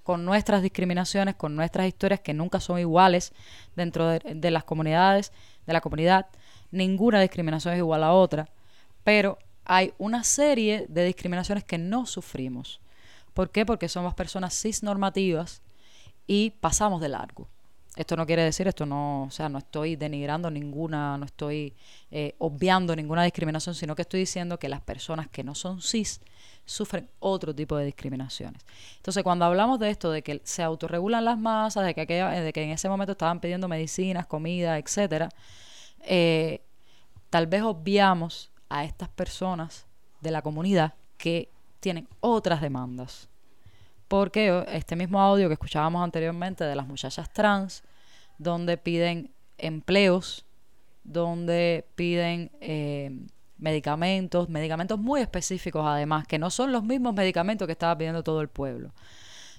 con 0.02 0.24
nuestras 0.24 0.62
discriminaciones, 0.62 1.36
con 1.36 1.54
nuestras 1.54 1.86
historias 1.86 2.20
que 2.20 2.34
nunca 2.34 2.60
son 2.60 2.78
iguales 2.78 3.32
dentro 3.76 4.08
de, 4.08 4.18
de 4.34 4.50
las 4.50 4.64
comunidades, 4.64 5.32
de 5.66 5.72
la 5.72 5.80
comunidad. 5.80 6.26
Ninguna 6.70 7.20
discriminación 7.20 7.74
es 7.74 7.78
igual 7.78 8.02
a 8.02 8.12
otra, 8.12 8.48
pero 9.04 9.38
hay 9.64 9.94
una 9.98 10.24
serie 10.24 10.86
de 10.88 11.04
discriminaciones 11.04 11.64
que 11.64 11.78
no 11.78 12.06
sufrimos. 12.06 12.80
¿Por 13.32 13.50
qué? 13.50 13.64
Porque 13.64 13.88
somos 13.88 14.14
personas 14.14 14.54
cisnormativas 14.54 15.62
y 16.26 16.50
pasamos 16.50 17.00
de 17.00 17.08
largo. 17.08 17.48
Esto 17.94 18.16
no 18.16 18.24
quiere 18.26 18.42
decir, 18.42 18.66
esto 18.66 18.86
no, 18.86 19.24
o 19.24 19.30
sea, 19.30 19.50
no 19.50 19.58
estoy 19.58 19.96
denigrando 19.96 20.50
ninguna, 20.50 21.18
no 21.18 21.26
estoy 21.26 21.74
eh, 22.10 22.34
obviando 22.38 22.96
ninguna 22.96 23.22
discriminación, 23.22 23.74
sino 23.74 23.94
que 23.94 24.02
estoy 24.02 24.20
diciendo 24.20 24.58
que 24.58 24.70
las 24.70 24.80
personas 24.80 25.28
que 25.28 25.44
no 25.44 25.54
son 25.54 25.82
cis 25.82 26.20
sufren 26.64 27.10
otro 27.20 27.54
tipo 27.54 27.76
de 27.76 27.84
discriminaciones. 27.84 28.62
Entonces, 28.96 29.22
cuando 29.22 29.44
hablamos 29.44 29.78
de 29.78 29.90
esto, 29.90 30.10
de 30.10 30.22
que 30.22 30.40
se 30.44 30.62
autorregulan 30.62 31.24
las 31.26 31.38
masas, 31.38 31.84
de 31.84 31.94
que, 31.94 32.00
aquella- 32.02 32.30
de 32.30 32.52
que 32.52 32.62
en 32.62 32.70
ese 32.70 32.88
momento 32.88 33.12
estaban 33.12 33.40
pidiendo 33.40 33.68
medicinas, 33.68 34.26
comida, 34.26 34.78
etcétera, 34.78 35.28
eh, 36.00 36.62
tal 37.28 37.46
vez 37.46 37.62
obviamos 37.62 38.50
a 38.70 38.84
estas 38.84 39.10
personas 39.10 39.86
de 40.22 40.30
la 40.30 40.40
comunidad 40.40 40.94
que 41.18 41.50
tienen 41.80 42.08
otras 42.20 42.62
demandas. 42.62 43.28
Porque 44.12 44.66
este 44.68 44.94
mismo 44.94 45.22
audio 45.22 45.48
que 45.48 45.54
escuchábamos 45.54 46.04
anteriormente 46.04 46.64
de 46.64 46.76
las 46.76 46.86
muchachas 46.86 47.32
trans, 47.32 47.82
donde 48.36 48.76
piden 48.76 49.32
empleos, 49.56 50.44
donde 51.02 51.86
piden 51.94 52.52
eh, 52.60 53.10
medicamentos, 53.56 54.50
medicamentos 54.50 54.98
muy 54.98 55.22
específicos 55.22 55.86
además, 55.86 56.26
que 56.26 56.38
no 56.38 56.50
son 56.50 56.72
los 56.72 56.84
mismos 56.84 57.14
medicamentos 57.14 57.64
que 57.64 57.72
estaba 57.72 57.96
pidiendo 57.96 58.22
todo 58.22 58.42
el 58.42 58.48
pueblo, 58.48 58.92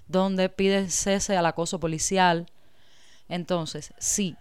donde 0.08 0.50
piden 0.50 0.92
cese 0.92 1.36
al 1.36 1.48
acoso 1.48 1.80
policial. 1.80 2.46
Entonces, 3.28 3.92
sí, 3.98 4.36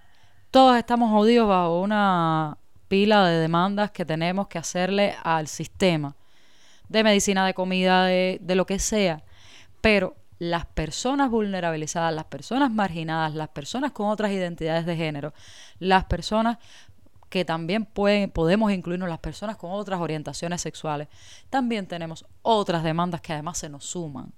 todos 0.51 0.77
estamos 0.77 1.11
jodidos 1.11 1.49
bajo 1.49 1.81
una 1.81 2.59
pila 2.87 3.27
de 3.27 3.39
demandas 3.39 3.93
que 3.93 4.05
tenemos 4.05 4.49
que 4.49 4.59
hacerle 4.59 5.15
al 5.25 5.49
sistema, 5.49 6.17
de 6.91 7.03
medicina, 7.03 7.47
de 7.47 7.55
comida, 7.55 8.05
de 8.05 8.55
lo 8.55 8.67
que 8.67 8.79
sea, 8.79 9.25
pero 9.83 10.17
las 10.39 10.65
personas 10.65 11.31
vulnerabilizadas, 11.31 12.15
las 12.15 12.25
personas 12.25 12.71
marginadas, 12.71 13.35
las 13.35 13.51
personas 13.51 13.93
con 13.93 14.09
otras 14.09 14.33
identidades 14.33 14.87
de 14.87 14.97
género, 14.97 15.35
las 15.79 16.05
personas 16.07 16.57
que 17.29 17.45
también 17.45 17.85
pueden, 17.85 18.31
podemos 18.31 18.73
incluirnos 18.73 19.09
las 19.09 19.19
personas 19.19 19.57
con 19.57 19.71
otras 19.71 20.01
orientaciones 20.01 20.61
sexuales, 20.61 21.09
también 21.51 21.87
tenemos 21.87 22.25
otras 22.43 22.83
demandas 22.83 23.21
que 23.21 23.35
además 23.35 23.59
se 23.59 23.69
nos 23.69 23.85
suman 23.85 24.33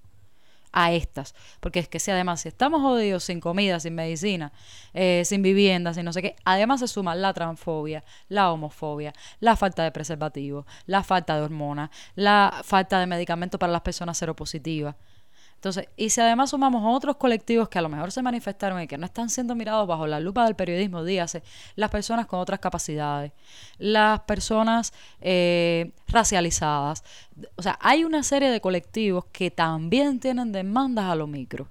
a 0.74 0.92
estas. 0.92 1.34
Porque 1.60 1.78
es 1.78 1.88
que 1.88 1.98
si 1.98 2.10
además, 2.10 2.42
si 2.42 2.48
estamos 2.48 2.82
jodidos 2.82 3.24
sin 3.24 3.40
comida, 3.40 3.80
sin 3.80 3.94
medicina, 3.94 4.52
eh, 4.92 5.22
sin 5.24 5.40
vivienda, 5.40 5.94
sin 5.94 6.04
no 6.04 6.12
sé 6.12 6.20
qué, 6.20 6.36
además 6.44 6.80
se 6.80 6.88
suma 6.88 7.14
la 7.14 7.32
transfobia, 7.32 8.04
la 8.28 8.52
homofobia, 8.52 9.14
la 9.40 9.56
falta 9.56 9.84
de 9.84 9.92
preservativo, 9.92 10.66
la 10.86 11.02
falta 11.02 11.36
de 11.36 11.42
hormonas, 11.42 11.90
la 12.14 12.60
falta 12.64 13.00
de 13.00 13.06
medicamentos 13.06 13.58
para 13.58 13.72
las 13.72 13.82
personas 13.82 14.18
seropositivas. 14.18 14.96
Entonces, 15.64 15.88
y 15.96 16.10
si 16.10 16.20
además 16.20 16.50
sumamos 16.50 16.82
otros 16.94 17.16
colectivos 17.16 17.70
que 17.70 17.78
a 17.78 17.82
lo 17.82 17.88
mejor 17.88 18.12
se 18.12 18.20
manifestaron 18.20 18.82
y 18.82 18.86
que 18.86 18.98
no 18.98 19.06
están 19.06 19.30
siendo 19.30 19.54
mirados 19.54 19.88
bajo 19.88 20.06
la 20.06 20.20
lupa 20.20 20.44
del 20.44 20.54
periodismo, 20.54 21.02
dígase, 21.02 21.42
las 21.74 21.88
personas 21.88 22.26
con 22.26 22.38
otras 22.38 22.60
capacidades, 22.60 23.32
las 23.78 24.20
personas 24.20 24.92
eh, 25.22 25.92
racializadas. 26.06 27.02
O 27.56 27.62
sea, 27.62 27.78
hay 27.80 28.04
una 28.04 28.22
serie 28.22 28.50
de 28.50 28.60
colectivos 28.60 29.24
que 29.32 29.50
también 29.50 30.20
tienen 30.20 30.52
demandas 30.52 31.06
a 31.06 31.14
lo 31.14 31.26
micro. 31.26 31.66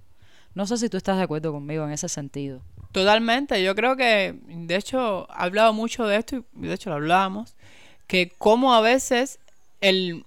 No 0.56 0.66
sé 0.66 0.78
si 0.78 0.90
tú 0.90 0.98
estás 0.98 1.18
de 1.18 1.24
acuerdo 1.24 1.52
conmigo 1.52 1.86
en 1.86 1.92
ese 1.92 2.10
sentido. 2.10 2.64
Totalmente, 2.94 3.62
yo 3.62 3.76
creo 3.76 3.96
que, 3.96 4.40
de 4.48 4.76
hecho, 4.76 5.28
he 5.30 5.34
hablado 5.36 5.72
mucho 5.72 6.08
de 6.08 6.18
esto 6.18 6.38
y 6.56 6.66
de 6.66 6.74
hecho 6.74 6.90
lo 6.90 6.96
hablábamos, 6.96 7.56
que 8.08 8.32
como 8.40 8.74
a 8.74 8.82
veces 8.82 9.40
el 9.82 10.26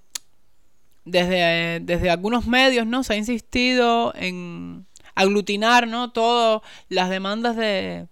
desde, 1.07 1.81
desde 1.81 2.11
algunos 2.11 2.47
medios 2.47 2.87
no 2.87 3.03
se 3.03 3.15
ha 3.15 3.17
insistido 3.17 4.13
en 4.15 4.87
aglutinar 5.15 5.89
no 5.89 6.11
todas 6.13 6.61
las 6.89 7.09
demandas 7.09 7.57
de, 7.57 8.09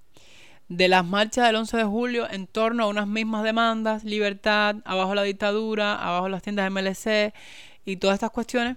de 0.69 0.89
las 0.89 1.05
marchas 1.05 1.47
del 1.47 1.57
11 1.57 1.77
de 1.77 1.85
julio 1.85 2.31
en 2.31 2.47
torno 2.47 2.85
a 2.85 2.87
unas 2.87 3.07
mismas 3.07 3.43
demandas, 3.43 4.05
libertad, 4.05 4.77
abajo 4.85 5.15
la 5.15 5.25
dictadura, 5.25 5.95
abajo 5.97 6.29
las 6.29 6.43
tiendas 6.43 6.71
MLC 6.71 7.35
y 7.85 7.97
todas 7.97 8.15
estas 8.15 8.31
cuestiones. 8.31 8.77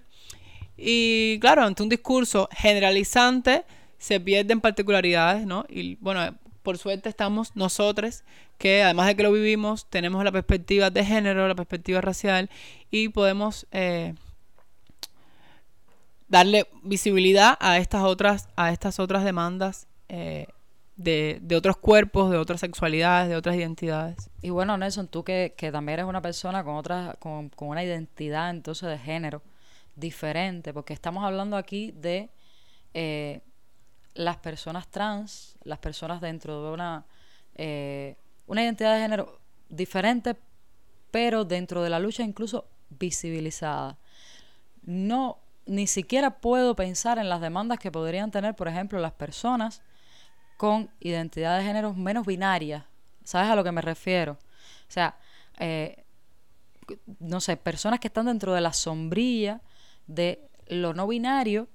Y 0.76 1.39
claro, 1.39 1.63
ante 1.63 1.84
un 1.84 1.89
discurso 1.89 2.49
generalizante 2.51 3.65
se 3.97 4.20
pierden 4.20 4.61
particularidades, 4.61 5.45
¿no? 5.45 5.65
Y 5.70 5.95
bueno, 5.95 6.38
por 6.68 6.78
suerte 6.78 7.07
estamos 7.07 7.55
nosotros 7.55 8.26
que 8.57 8.84
además 8.84 9.07
de 9.07 9.15
que 9.15 9.24
lo 9.24 9.32
vivimos, 9.32 9.86
tenemos 9.86 10.22
la 10.26 10.34
perspectiva 10.34 10.89
de 10.89 11.05
género, 11.05 11.47
la 11.47 11.55
perspectiva 11.55 12.01
racial 12.01 12.49
y 12.91 13.07
podemos 13.07 13.65
eh, 13.72 14.15
darle 16.28 16.68
visibilidad 16.84 17.57
a 17.61 17.78
estas 17.78 18.03
otras, 18.03 18.49
a 18.57 18.74
estas 18.74 18.99
otras 18.99 19.24
demandas 19.24 19.88
eh, 20.09 20.47
de, 20.97 21.39
de 21.41 21.55
otros 21.55 21.78
cuerpos, 21.78 22.32
de 22.32 22.38
otras 22.38 22.59
sexualidades, 22.59 23.30
de 23.30 23.38
otras 23.38 23.55
identidades. 23.55 24.30
Y 24.41 24.49
bueno, 24.49 24.78
Nelson, 24.78 25.07
tú 25.07 25.24
que, 25.24 25.53
que 25.55 25.72
también 25.72 25.99
eres 25.99 26.09
una 26.09 26.22
persona 26.22 26.65
con 26.65 26.76
otra, 26.76 27.15
con, 27.20 27.47
con 27.47 27.70
una 27.70 27.82
identidad 27.82 28.49
entonces 28.49 28.89
de 28.89 28.97
género 28.97 29.41
diferente, 29.95 30.74
porque 30.74 30.91
estamos 30.91 31.24
hablando 31.24 31.55
aquí 31.55 31.91
de 31.91 32.30
eh, 32.93 33.39
las 34.18 34.38
personas 34.38 34.88
trans, 34.88 35.55
las 35.63 35.78
personas 35.78 36.20
dentro 36.22 36.63
de 36.63 36.72
una, 36.72 37.05
eh, 37.55 38.18
una 38.47 38.63
identidad 38.63 38.95
de 38.95 39.01
género 39.01 39.39
diferente, 39.70 40.36
pero 41.11 41.45
dentro 41.45 41.84
de 41.84 41.91
la 41.91 41.99
lucha 41.99 42.24
incluso 42.24 42.68
visibilizada. 42.89 43.97
No, 44.82 45.38
ni 45.68 45.86
siquiera 45.86 46.39
puedo 46.39 46.76
pensar 46.76 47.20
en 47.20 47.30
las 47.30 47.41
demandas 47.41 47.78
que 47.78 47.91
podrían 47.91 48.32
tener, 48.32 48.55
por 48.55 48.68
ejemplo, 48.68 48.99
las 48.99 49.11
personas 49.11 49.84
con 50.57 50.89
identidad 50.99 51.59
de 51.59 51.63
género 51.63 51.93
menos 51.93 52.26
binarias. 52.26 52.86
¿Sabes 53.24 53.51
a 53.51 53.55
lo 53.55 53.63
que 53.63 53.72
me 53.72 53.82
refiero? 53.82 54.34
O 54.34 54.91
sea, 54.91 55.15
eh, 55.59 56.05
no 57.20 57.39
sé, 57.39 57.55
personas 57.55 57.99
que 57.99 58.07
están 58.07 58.26
dentro 58.26 58.53
de 58.53 58.61
la 58.61 58.74
sombrilla 58.74 59.61
de 60.07 60.49
lo 60.70 60.95
no 60.95 61.05
binario, 61.05 61.68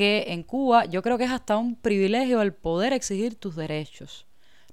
que 0.00 0.24
en 0.28 0.44
Cuba 0.44 0.86
yo 0.86 1.02
creo 1.02 1.18
que 1.18 1.24
es 1.24 1.30
hasta 1.30 1.58
un 1.58 1.76
privilegio 1.76 2.40
el 2.40 2.54
poder 2.54 2.94
exigir 2.94 3.34
tus 3.34 3.54
derechos. 3.54 4.24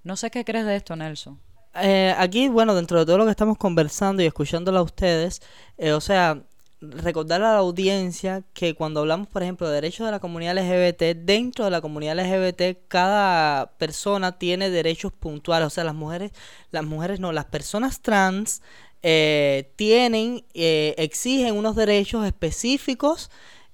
No 0.02 0.16
sé 0.16 0.32
qué 0.32 0.46
crees 0.46 0.66
de 0.66 0.78
esto, 0.78 0.96
Nelson. 0.96 1.38
Eh, 1.82 2.16
aquí, 2.18 2.48
bueno, 2.48 2.74
dentro 2.74 2.98
de 2.98 3.06
todo 3.06 3.18
lo 3.18 3.26
que 3.26 3.32
estamos 3.32 3.58
conversando 3.58 4.24
y 4.24 4.26
escuchándolo 4.26 4.80
a 4.80 4.84
ustedes, 4.84 5.42
eh, 5.78 5.92
o 5.92 6.00
sea, 6.00 6.44
recordar 6.80 7.42
a 7.44 7.52
la 7.52 7.58
audiencia 7.58 8.42
que 8.54 8.74
cuando 8.74 9.02
hablamos, 9.02 9.28
por 9.28 9.44
ejemplo, 9.44 9.68
de 9.68 9.76
derechos 9.76 10.06
de 10.06 10.12
la 10.14 10.22
comunidad 10.22 10.56
LGBT, 10.56 11.18
dentro 11.18 11.66
de 11.66 11.72
la 11.72 11.82
comunidad 11.82 12.18
LGBT, 12.18 12.88
cada 12.88 13.74
persona 13.78 14.40
tiene 14.40 14.70
derechos 14.70 15.12
puntuales. 15.12 15.68
O 15.68 15.72
sea, 15.72 15.84
las 15.84 15.96
mujeres, 15.96 16.32
las 16.72 16.86
mujeres 16.86 17.20
no, 17.20 17.34
las 17.34 17.48
personas 17.48 18.00
trans 18.00 18.62
eh, 19.04 19.74
tienen, 19.76 20.46
eh, 20.54 20.96
exigen 20.98 21.58
unos 21.58 21.76
derechos 21.76 22.26
específicos 22.26 23.30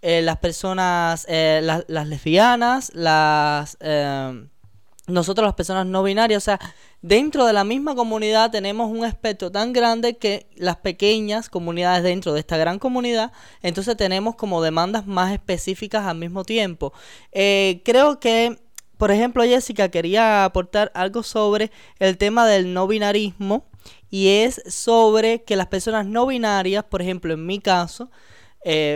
eh, 0.05 0.21
las 0.21 0.37
personas, 0.37 1.25
eh, 1.29 1.61
las, 1.63 2.07
lesbianas, 2.07 2.91
las... 2.93 3.77
eh, 3.79 4.47
nosotros 5.07 5.45
las 5.45 5.55
personas 5.55 5.85
no 5.85 6.03
binarias, 6.03 6.43
o 6.43 6.45
sea, 6.45 6.59
dentro 7.01 7.45
de 7.45 7.53
la 7.53 7.63
misma 7.63 7.95
comunidad 7.95 8.51
tenemos 8.51 8.91
un 8.91 9.05
espectro 9.05 9.49
tan 9.49 9.71
grande 9.71 10.17
que 10.17 10.47
las 10.55 10.75
pequeñas 10.75 11.49
comunidades 11.49 12.03
dentro 12.03 12.33
de 12.33 12.41
esta 12.41 12.57
gran 12.57 12.79
comunidad, 12.79 13.31
entonces 13.61 13.95
tenemos 13.95 14.35
como 14.35 14.61
demandas 14.61 15.07
más 15.07 15.31
específicas 15.31 16.05
al 16.05 16.17
mismo 16.17 16.43
tiempo. 16.43 16.91
Eh, 17.31 17.81
creo 17.85 18.19
que, 18.19 18.59
por 18.97 19.09
ejemplo, 19.09 19.43
Jessica 19.43 19.87
quería 19.87 20.43
aportar 20.43 20.91
algo 20.95 21.23
sobre 21.23 21.71
el 21.99 22.17
tema 22.17 22.45
del 22.45 22.73
no 22.73 22.87
binarismo 22.87 23.65
y 24.09 24.27
es 24.43 24.61
sobre 24.67 25.43
que 25.43 25.55
las 25.55 25.67
personas 25.67 26.05
no 26.05 26.27
binarias, 26.27 26.83
por 26.83 27.01
ejemplo, 27.01 27.33
en 27.33 27.45
mi 27.45 27.59
caso 27.59 28.09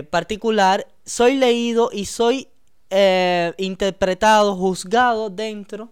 particular, 0.10 0.88
soy 1.08 1.36
leído 1.36 1.90
y 1.92 2.06
soy 2.06 2.50
eh, 2.90 3.54
interpretado, 3.58 4.56
juzgado 4.56 5.30
dentro 5.30 5.90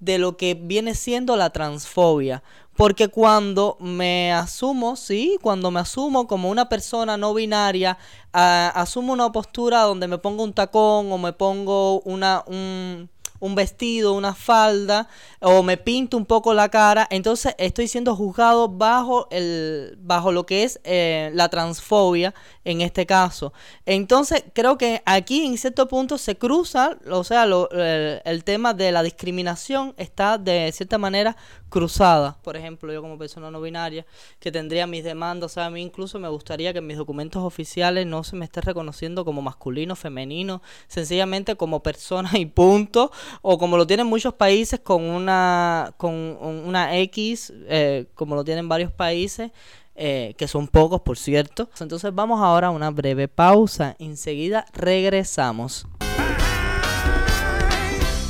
de 0.00 0.18
lo 0.18 0.36
que 0.36 0.54
viene 0.54 0.94
siendo 0.94 1.36
la 1.36 1.50
transfobia. 1.50 2.42
Porque 2.76 3.06
cuando 3.06 3.76
me 3.78 4.32
asumo, 4.32 4.96
sí, 4.96 5.38
cuando 5.40 5.70
me 5.70 5.78
asumo 5.78 6.26
como 6.26 6.50
una 6.50 6.68
persona 6.68 7.16
no 7.16 7.32
binaria, 7.32 7.98
ah, 8.32 8.72
asumo 8.74 9.12
una 9.12 9.30
postura 9.30 9.82
donde 9.82 10.08
me 10.08 10.18
pongo 10.18 10.42
un 10.42 10.52
tacón 10.52 11.12
o 11.12 11.18
me 11.18 11.32
pongo 11.32 12.00
una, 12.00 12.42
un, 12.46 13.08
un 13.44 13.54
vestido, 13.54 14.14
una 14.14 14.34
falda, 14.34 15.08
o 15.40 15.62
me 15.62 15.76
pinto 15.76 16.16
un 16.16 16.24
poco 16.24 16.54
la 16.54 16.68
cara, 16.70 17.06
entonces 17.10 17.54
estoy 17.58 17.88
siendo 17.88 18.16
juzgado 18.16 18.68
bajo 18.68 19.28
el, 19.30 19.96
bajo 20.00 20.32
lo 20.32 20.46
que 20.46 20.64
es 20.64 20.80
eh, 20.84 21.30
la 21.34 21.48
transfobia 21.48 22.34
en 22.64 22.80
este 22.80 23.04
caso. 23.06 23.52
Entonces 23.84 24.44
creo 24.54 24.78
que 24.78 25.02
aquí 25.04 25.44
en 25.44 25.58
cierto 25.58 25.88
punto 25.88 26.16
se 26.16 26.36
cruza, 26.36 26.96
o 27.10 27.22
sea, 27.24 27.44
lo- 27.46 27.70
el, 27.70 28.22
el 28.24 28.44
tema 28.44 28.72
de 28.74 28.92
la 28.92 29.02
discriminación 29.02 29.94
está 29.98 30.38
de 30.38 30.70
cierta 30.72 30.96
manera 30.98 31.36
cruzada. 31.68 32.36
Por 32.42 32.56
ejemplo, 32.56 32.92
yo 32.92 33.02
como 33.02 33.18
persona 33.18 33.50
no 33.50 33.60
binaria 33.60 34.06
que 34.38 34.52
tendría 34.52 34.86
mis 34.86 35.04
demandas, 35.04 35.52
o 35.52 35.54
sea, 35.54 35.66
a 35.66 35.70
mí 35.70 35.82
incluso 35.82 36.18
me 36.18 36.28
gustaría 36.28 36.72
que 36.72 36.78
en 36.78 36.86
mis 36.86 36.96
documentos 36.96 37.42
oficiales 37.42 38.06
no 38.06 38.22
se 38.24 38.36
me 38.36 38.44
esté 38.44 38.60
reconociendo 38.60 39.24
como 39.24 39.42
masculino, 39.42 39.96
femenino, 39.96 40.62
sencillamente 40.88 41.56
como 41.56 41.82
persona 41.82 42.30
y 42.34 42.46
punto, 42.46 43.10
o 43.42 43.58
como 43.58 43.76
lo 43.76 43.86
tienen 43.86 44.06
muchos 44.06 44.34
países 44.34 44.80
con 44.80 45.02
una 45.02 45.92
con 45.96 46.12
un- 46.14 46.62
una 46.66 46.96
X, 46.98 47.52
eh, 47.68 48.06
como 48.14 48.34
lo 48.34 48.44
tienen 48.44 48.68
varios 48.68 48.92
países. 48.92 49.50
eh, 49.96 50.34
que 50.36 50.48
son 50.48 50.66
pocos, 50.66 51.02
por 51.02 51.16
cierto. 51.16 51.70
Entonces 51.78 52.12
vamos 52.12 52.40
ahora 52.42 52.66
a 52.66 52.70
una 52.70 52.90
breve 52.90 53.28
pausa. 53.28 53.94
Enseguida 54.00 54.66
regresamos. 54.72 55.86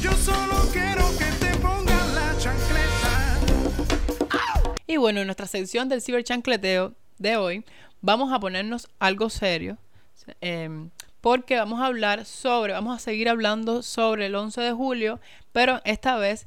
Yo 0.02 0.12
solo 0.12 0.54
quiero 0.72 1.04
que 1.18 1.24
te 1.40 1.56
pongas 1.58 2.14
la 2.14 2.36
chancleta. 2.38 3.40
Y 4.86 4.98
bueno, 4.98 5.20
en 5.20 5.26
nuestra 5.26 5.46
sección 5.46 5.88
del 5.88 6.02
ciberchancleteo 6.02 6.92
de 7.18 7.36
hoy, 7.38 7.64
vamos 8.02 8.30
a 8.32 8.38
ponernos 8.40 8.88
algo 8.98 9.30
serio. 9.30 9.78
em, 10.42 10.90
porque 11.24 11.56
vamos 11.56 11.80
a 11.80 11.86
hablar 11.86 12.26
sobre, 12.26 12.74
vamos 12.74 12.96
a 12.96 12.98
seguir 12.98 13.30
hablando 13.30 13.82
sobre 13.82 14.26
el 14.26 14.34
11 14.34 14.60
de 14.60 14.72
julio, 14.72 15.20
pero 15.52 15.80
esta 15.86 16.18
vez 16.18 16.46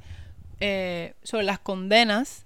eh, 0.60 1.16
sobre 1.24 1.46
las 1.46 1.58
condenas 1.58 2.46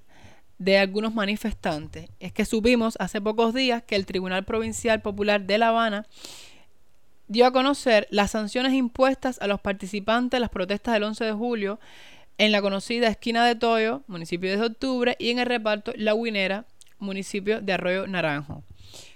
de 0.57 0.77
algunos 0.77 1.13
manifestantes. 1.13 2.09
Es 2.21 2.31
que 2.31 2.45
supimos 2.45 2.95
hace 3.01 3.19
pocos 3.19 3.53
días 3.53 3.83
que 3.83 3.97
el 3.97 4.05
Tribunal 4.05 4.45
Provincial 4.45 5.01
Popular 5.01 5.41
de 5.41 5.57
La 5.57 5.67
Habana 5.67 6.07
dio 7.27 7.45
a 7.45 7.51
conocer 7.51 8.07
las 8.11 8.31
sanciones 8.31 8.71
impuestas 8.71 9.37
a 9.41 9.47
los 9.47 9.59
participantes 9.59 10.37
de 10.37 10.39
las 10.39 10.51
protestas 10.51 10.93
del 10.93 11.03
11 11.03 11.25
de 11.25 11.33
julio 11.33 11.81
en 12.37 12.53
la 12.53 12.61
conocida 12.61 13.09
esquina 13.09 13.45
de 13.45 13.55
Toyo, 13.55 14.03
municipio 14.07 14.57
de 14.57 14.65
octubre, 14.67 15.17
y 15.19 15.31
en 15.31 15.39
el 15.39 15.47
reparto 15.47 15.91
La 15.97 16.13
Guinera, 16.13 16.63
municipio 16.97 17.59
de 17.59 17.73
Arroyo 17.73 18.07
Naranjo. 18.07 18.63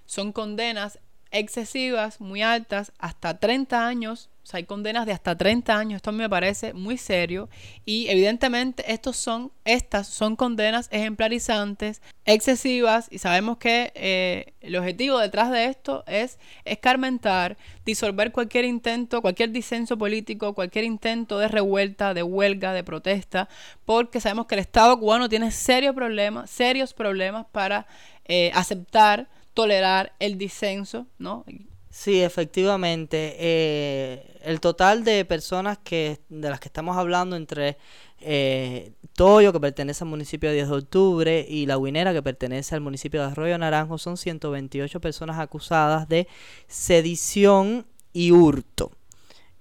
Son 0.05 0.33
condenas 0.33 0.99
excesivas, 1.35 2.21
muy 2.21 2.41
altas, 2.41 2.93
hasta 2.97 3.39
30 3.39 3.85
años. 3.85 4.29
O 4.43 4.47
sea, 4.47 4.59
hay 4.59 4.65
condenas 4.65 5.05
de 5.05 5.11
hasta 5.11 5.35
30 5.35 5.75
años. 5.75 5.95
Esto 5.97 6.11
me 6.11 6.29
parece 6.29 6.73
muy 6.73 6.97
serio. 6.97 7.49
Y 7.83 8.07
evidentemente 8.09 8.85
estos 8.93 9.17
son, 9.17 9.51
estas 9.65 10.07
son 10.07 10.35
condenas 10.35 10.87
ejemplarizantes, 10.91 12.01
excesivas. 12.25 13.07
Y 13.11 13.17
sabemos 13.17 13.57
que 13.57 13.91
eh, 13.95 14.53
el 14.61 14.75
objetivo 14.75 15.17
detrás 15.19 15.51
de 15.51 15.65
esto 15.65 16.03
es 16.07 16.37
escarmentar, 16.63 17.57
disolver 17.85 18.31
cualquier 18.31 18.65
intento, 18.65 19.21
cualquier 19.21 19.51
disenso 19.51 19.97
político, 19.97 20.53
cualquier 20.53 20.85
intento 20.85 21.39
de 21.39 21.47
revuelta, 21.47 22.13
de 22.13 22.23
huelga, 22.23 22.71
de 22.73 22.83
protesta. 22.83 23.49
Porque 23.83 24.21
sabemos 24.21 24.45
que 24.45 24.55
el 24.55 24.61
Estado 24.61 24.97
cubano 24.99 25.27
tiene 25.27 25.51
serios 25.51 25.95
problemas, 25.95 26.49
serios 26.49 26.93
problemas 26.93 27.47
para 27.51 27.87
eh, 28.25 28.51
aceptar 28.53 29.27
tolerar 29.55 30.13
el 30.19 30.37
disenso, 30.37 31.07
¿no? 31.17 31.43
Sí, 31.89 32.21
efectivamente. 32.21 33.35
eh, 33.39 34.37
el 34.43 34.59
total 34.59 35.03
de 35.03 35.25
personas 35.25 35.79
que 35.79 36.19
de 36.29 36.51
las 36.51 36.59
que 36.59 36.67
estamos 36.67 36.97
hablando 36.97 37.35
entre 37.35 37.77
eh, 38.19 38.93
Toyo, 39.13 39.53
que 39.53 39.59
pertenece 39.59 40.03
al 40.03 40.09
municipio 40.09 40.49
de 40.49 40.55
10 40.55 40.69
de 40.69 40.75
octubre, 40.75 41.45
y 41.47 41.65
La 41.65 41.77
Guinera, 41.77 42.13
que 42.13 42.21
pertenece 42.21 42.75
al 42.75 42.81
municipio 42.81 43.21
de 43.21 43.27
Arroyo 43.27 43.57
Naranjo, 43.57 43.97
son 43.97 44.17
128 44.17 44.99
personas 44.99 45.39
acusadas 45.39 46.07
de 46.07 46.27
sedición 46.67 47.87
y 48.13 48.31
hurto. 48.31 48.91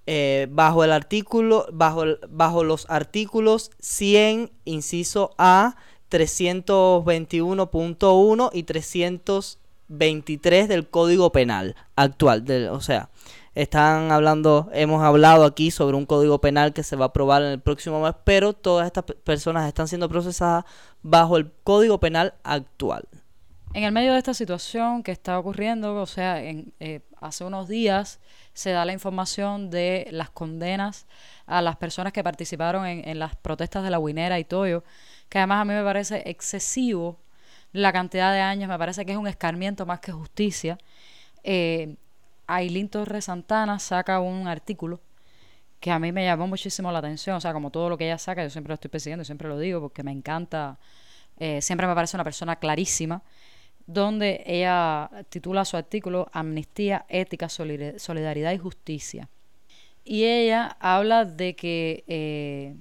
Eh, 0.07 0.47
bajo 0.51 0.83
el 0.83 0.91
artículo, 0.91 1.65
bajo, 1.71 2.03
bajo 2.29 2.63
los 2.63 2.87
artículos 2.89 3.71
100, 3.79 4.51
inciso 4.65 5.33
A, 5.37 5.77
321.1 6.11 8.49
y 8.53 8.63
323 9.87 10.67
del 10.67 10.89
Código 10.89 11.31
Penal 11.31 11.75
actual. 11.95 12.45
o 12.71 12.81
sea, 12.81 13.09
están 13.53 14.11
hablando, 14.11 14.69
hemos 14.73 15.01
hablado 15.03 15.45
aquí 15.45 15.71
sobre 15.71 15.95
un 15.95 16.05
Código 16.05 16.41
Penal 16.41 16.73
que 16.73 16.83
se 16.83 16.95
va 16.95 17.05
a 17.05 17.07
aprobar 17.09 17.41
en 17.41 17.49
el 17.49 17.59
próximo 17.61 18.01
mes, 18.01 18.13
pero 18.23 18.53
todas 18.53 18.85
estas 18.85 19.05
pe- 19.05 19.13
personas 19.13 19.67
están 19.67 19.87
siendo 19.87 20.09
procesadas 20.09 20.65
bajo 21.01 21.37
el 21.37 21.51
Código 21.63 21.99
Penal 21.99 22.33
actual. 22.43 23.07
En 23.73 23.83
el 23.83 23.91
medio 23.91 24.13
de 24.13 24.17
esta 24.17 24.33
situación 24.33 25.03
que 25.03 25.11
está 25.11 25.37
ocurriendo, 25.37 25.95
o 25.95 26.05
sea, 26.05 26.41
en, 26.41 26.73
eh, 26.79 27.01
hace 27.19 27.43
unos 27.43 27.67
días 27.67 28.19
se 28.53 28.71
da 28.71 28.85
la 28.85 28.93
información 28.93 29.69
de 29.69 30.07
las 30.11 30.29
condenas 30.29 31.05
a 31.45 31.61
las 31.61 31.75
personas 31.75 32.13
que 32.13 32.23
participaron 32.23 32.85
en, 32.85 33.07
en 33.07 33.19
las 33.19 33.35
protestas 33.35 33.83
de 33.83 33.89
la 33.89 33.99
Guinera 33.99 34.39
y 34.39 34.45
Toyo, 34.45 34.83
que 35.29 35.39
además 35.39 35.61
a 35.61 35.65
mí 35.65 35.73
me 35.73 35.83
parece 35.83 36.23
excesivo 36.29 37.19
la 37.75 37.91
cantidad 37.91 38.31
de 38.31 38.39
años, 38.39 38.69
me 38.69 38.77
parece 38.77 39.05
que 39.05 39.11
es 39.11 39.17
un 39.17 39.27
escarmiento 39.27 39.85
más 39.85 39.99
que 39.99 40.11
justicia. 40.11 40.77
Eh, 41.43 41.95
Ailín 42.47 42.89
Torres 42.89 43.25
Santana 43.25 43.79
saca 43.79 44.19
un 44.19 44.47
artículo 44.47 45.01
que 45.79 45.91
a 45.91 45.99
mí 45.99 46.11
me 46.11 46.23
llamó 46.23 46.47
muchísimo 46.47 46.91
la 46.91 46.99
atención, 46.99 47.35
o 47.35 47.41
sea, 47.41 47.53
como 47.53 47.69
todo 47.71 47.89
lo 47.89 47.97
que 47.97 48.05
ella 48.05 48.17
saca, 48.17 48.43
yo 48.43 48.49
siempre 48.49 48.69
lo 48.69 48.75
estoy 48.75 48.89
persiguiendo, 48.89 49.25
siempre 49.25 49.49
lo 49.49 49.59
digo, 49.59 49.81
porque 49.81 50.03
me 50.03 50.11
encanta, 50.11 50.79
eh, 51.37 51.61
siempre 51.61 51.85
me 51.85 51.93
parece 51.93 52.15
una 52.15 52.23
persona 52.23 52.55
clarísima, 52.55 53.21
donde 53.85 54.41
ella 54.45 55.09
titula 55.29 55.65
su 55.65 55.75
artículo 55.77 56.29
Amnistía, 56.31 57.05
Ética, 57.09 57.49
Solidaridad 57.49 58.51
y 58.53 58.57
Justicia. 58.57 59.29
Y 60.03 60.23
ella 60.23 60.77
habla 60.79 61.25
de 61.25 61.55
que, 61.55 62.03
eh, 62.07 62.75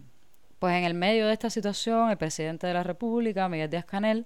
pues 0.59 0.75
en 0.77 0.85
el 0.85 0.95
medio 0.95 1.27
de 1.27 1.33
esta 1.33 1.51
situación, 1.51 2.11
el 2.11 2.17
presidente 2.17 2.67
de 2.67 2.75
la 2.75 2.85
República, 2.85 3.49
Miguel 3.49 3.69
Díaz 3.69 3.85
Canel, 3.85 4.25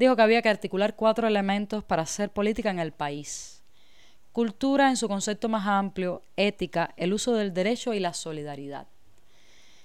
dijo 0.00 0.16
que 0.16 0.22
había 0.22 0.40
que 0.40 0.48
articular 0.48 0.96
cuatro 0.96 1.28
elementos 1.28 1.84
para 1.84 2.02
hacer 2.02 2.30
política 2.30 2.70
en 2.70 2.78
el 2.78 2.90
país. 2.90 3.62
Cultura 4.32 4.88
en 4.88 4.96
su 4.96 5.08
concepto 5.08 5.48
más 5.48 5.66
amplio, 5.66 6.22
ética, 6.36 6.94
el 6.96 7.12
uso 7.12 7.34
del 7.34 7.52
derecho 7.52 7.92
y 7.92 8.00
la 8.00 8.14
solidaridad. 8.14 8.86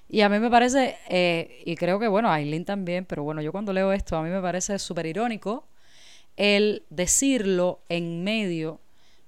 Y 0.07 0.21
a 0.21 0.29
mí 0.29 0.39
me 0.39 0.49
parece, 0.49 0.97
eh, 1.09 1.63
y 1.65 1.75
creo 1.75 1.99
que, 1.99 2.07
bueno, 2.07 2.31
Aileen 2.31 2.63
también, 2.63 3.05
pero 3.05 3.23
bueno, 3.23 3.41
yo 3.41 3.51
cuando 3.51 3.73
leo 3.73 3.91
esto, 3.91 4.15
a 4.15 4.23
mí 4.23 4.29
me 4.29 4.41
parece 4.41 4.79
súper 4.79 5.05
irónico 5.05 5.67
el 6.37 6.83
decirlo 6.89 7.81
en 7.89 8.23
medio 8.23 8.79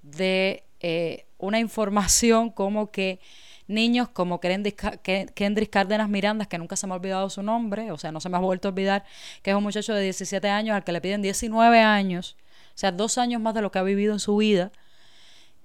de 0.03 0.63
eh, 0.79 1.25
una 1.37 1.59
información 1.59 2.49
como 2.49 2.91
que 2.91 3.19
niños 3.67 4.07
como 4.09 4.39
Kendris, 4.39 4.75
Ca- 4.75 4.97
Ke- 5.03 5.27
Kendris 5.33 5.69
Cárdenas 5.69 6.09
Mirandas, 6.09 6.47
que 6.47 6.57
nunca 6.57 6.75
se 6.75 6.87
me 6.87 6.93
ha 6.93 6.97
olvidado 6.97 7.29
su 7.29 7.43
nombre, 7.43 7.91
o 7.91 7.97
sea, 7.97 8.11
no 8.11 8.19
se 8.19 8.29
me 8.29 8.37
ha 8.37 8.39
vuelto 8.39 8.67
a 8.67 8.71
olvidar, 8.71 9.03
que 9.41 9.51
es 9.51 9.55
un 9.55 9.63
muchacho 9.63 9.93
de 9.93 10.01
17 10.03 10.49
años 10.49 10.75
al 10.75 10.83
que 10.83 10.91
le 10.91 11.01
piden 11.01 11.21
19 11.21 11.79
años, 11.81 12.35
o 12.75 12.77
sea, 12.77 12.91
dos 12.91 13.17
años 13.17 13.41
más 13.41 13.53
de 13.53 13.61
lo 13.61 13.71
que 13.71 13.79
ha 13.79 13.83
vivido 13.83 14.13
en 14.13 14.19
su 14.19 14.37
vida. 14.37 14.71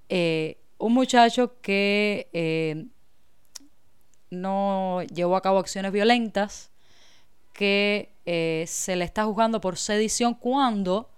Eh, 0.08 0.58
un 0.78 0.94
muchacho 0.94 1.54
que 1.62 2.28
eh, 2.32 2.86
no 4.30 5.02
llevó 5.14 5.36
a 5.36 5.42
cabo 5.42 5.58
acciones 5.58 5.92
violentas, 5.92 6.70
que 7.52 8.10
eh, 8.24 8.64
se 8.66 8.96
le 8.96 9.04
está 9.04 9.24
juzgando 9.24 9.60
por 9.60 9.76
sedición 9.76 10.34
cuando 10.34 11.08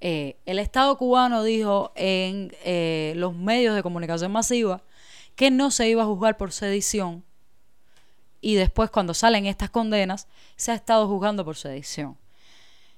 el 0.00 0.58
Estado 0.60 0.96
cubano 0.96 1.42
dijo 1.42 1.92
en 1.96 2.52
los 3.20 3.34
medios 3.34 3.74
de 3.74 3.82
comunicación 3.82 4.30
masiva 4.30 4.80
que 5.38 5.52
no 5.52 5.70
se 5.70 5.88
iba 5.88 6.02
a 6.02 6.06
juzgar 6.06 6.36
por 6.36 6.50
sedición 6.50 7.22
y 8.40 8.56
después 8.56 8.90
cuando 8.90 9.14
salen 9.14 9.46
estas 9.46 9.70
condenas 9.70 10.26
se 10.56 10.72
ha 10.72 10.74
estado 10.74 11.06
juzgando 11.06 11.44
por 11.44 11.54
sedición. 11.54 12.18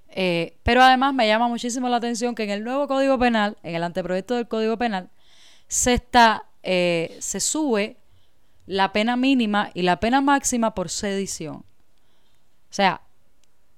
Eh, 0.09 0.57
pero 0.63 0.83
además 0.83 1.13
me 1.13 1.27
llama 1.27 1.49
muchísimo 1.49 1.91
la 1.91 1.99
atención 1.99 2.35
que 2.35 2.45
en 2.45 2.51
el 2.51 2.65
nuevo 2.65 2.89
Código 2.89 3.19
Penal, 3.19 3.59
en 3.63 3.75
el 3.75 3.83
anteproyecto 3.83 4.37
del 4.37 4.49
Código 4.49 4.79
Penal, 4.79 5.11
se 5.69 5.93
está, 5.93 6.47
eh, 6.63 7.15
se 7.21 7.41
sube 7.41 7.99
la 8.65 8.91
pena 8.91 9.17
mínima 9.17 9.71
y 9.75 9.83
la 9.83 10.01
pena 10.01 10.23
máxima 10.23 10.75
por 10.75 10.89
sedición. 10.89 11.57
O 11.57 12.73
sea, 12.73 13.03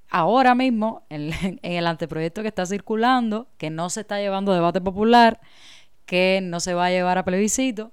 ahora 0.09 0.55
mismo, 0.55 1.03
en, 1.09 1.33
en 1.43 1.73
el 1.73 1.89
anteproyecto 1.89 2.43
que 2.43 2.49
está 2.49 2.65
circulando, 2.65 3.49
que 3.59 3.71
no 3.71 3.91
se 3.91 4.03
está 4.03 4.21
llevando 4.21 4.53
debate 4.53 4.81
popular, 4.81 5.41
que 6.07 6.39
no 6.41 6.61
se 6.61 6.75
va 6.75 6.87
a 6.87 6.91
llevar 6.91 7.19
a 7.19 7.25
plebiscito, 7.25 7.91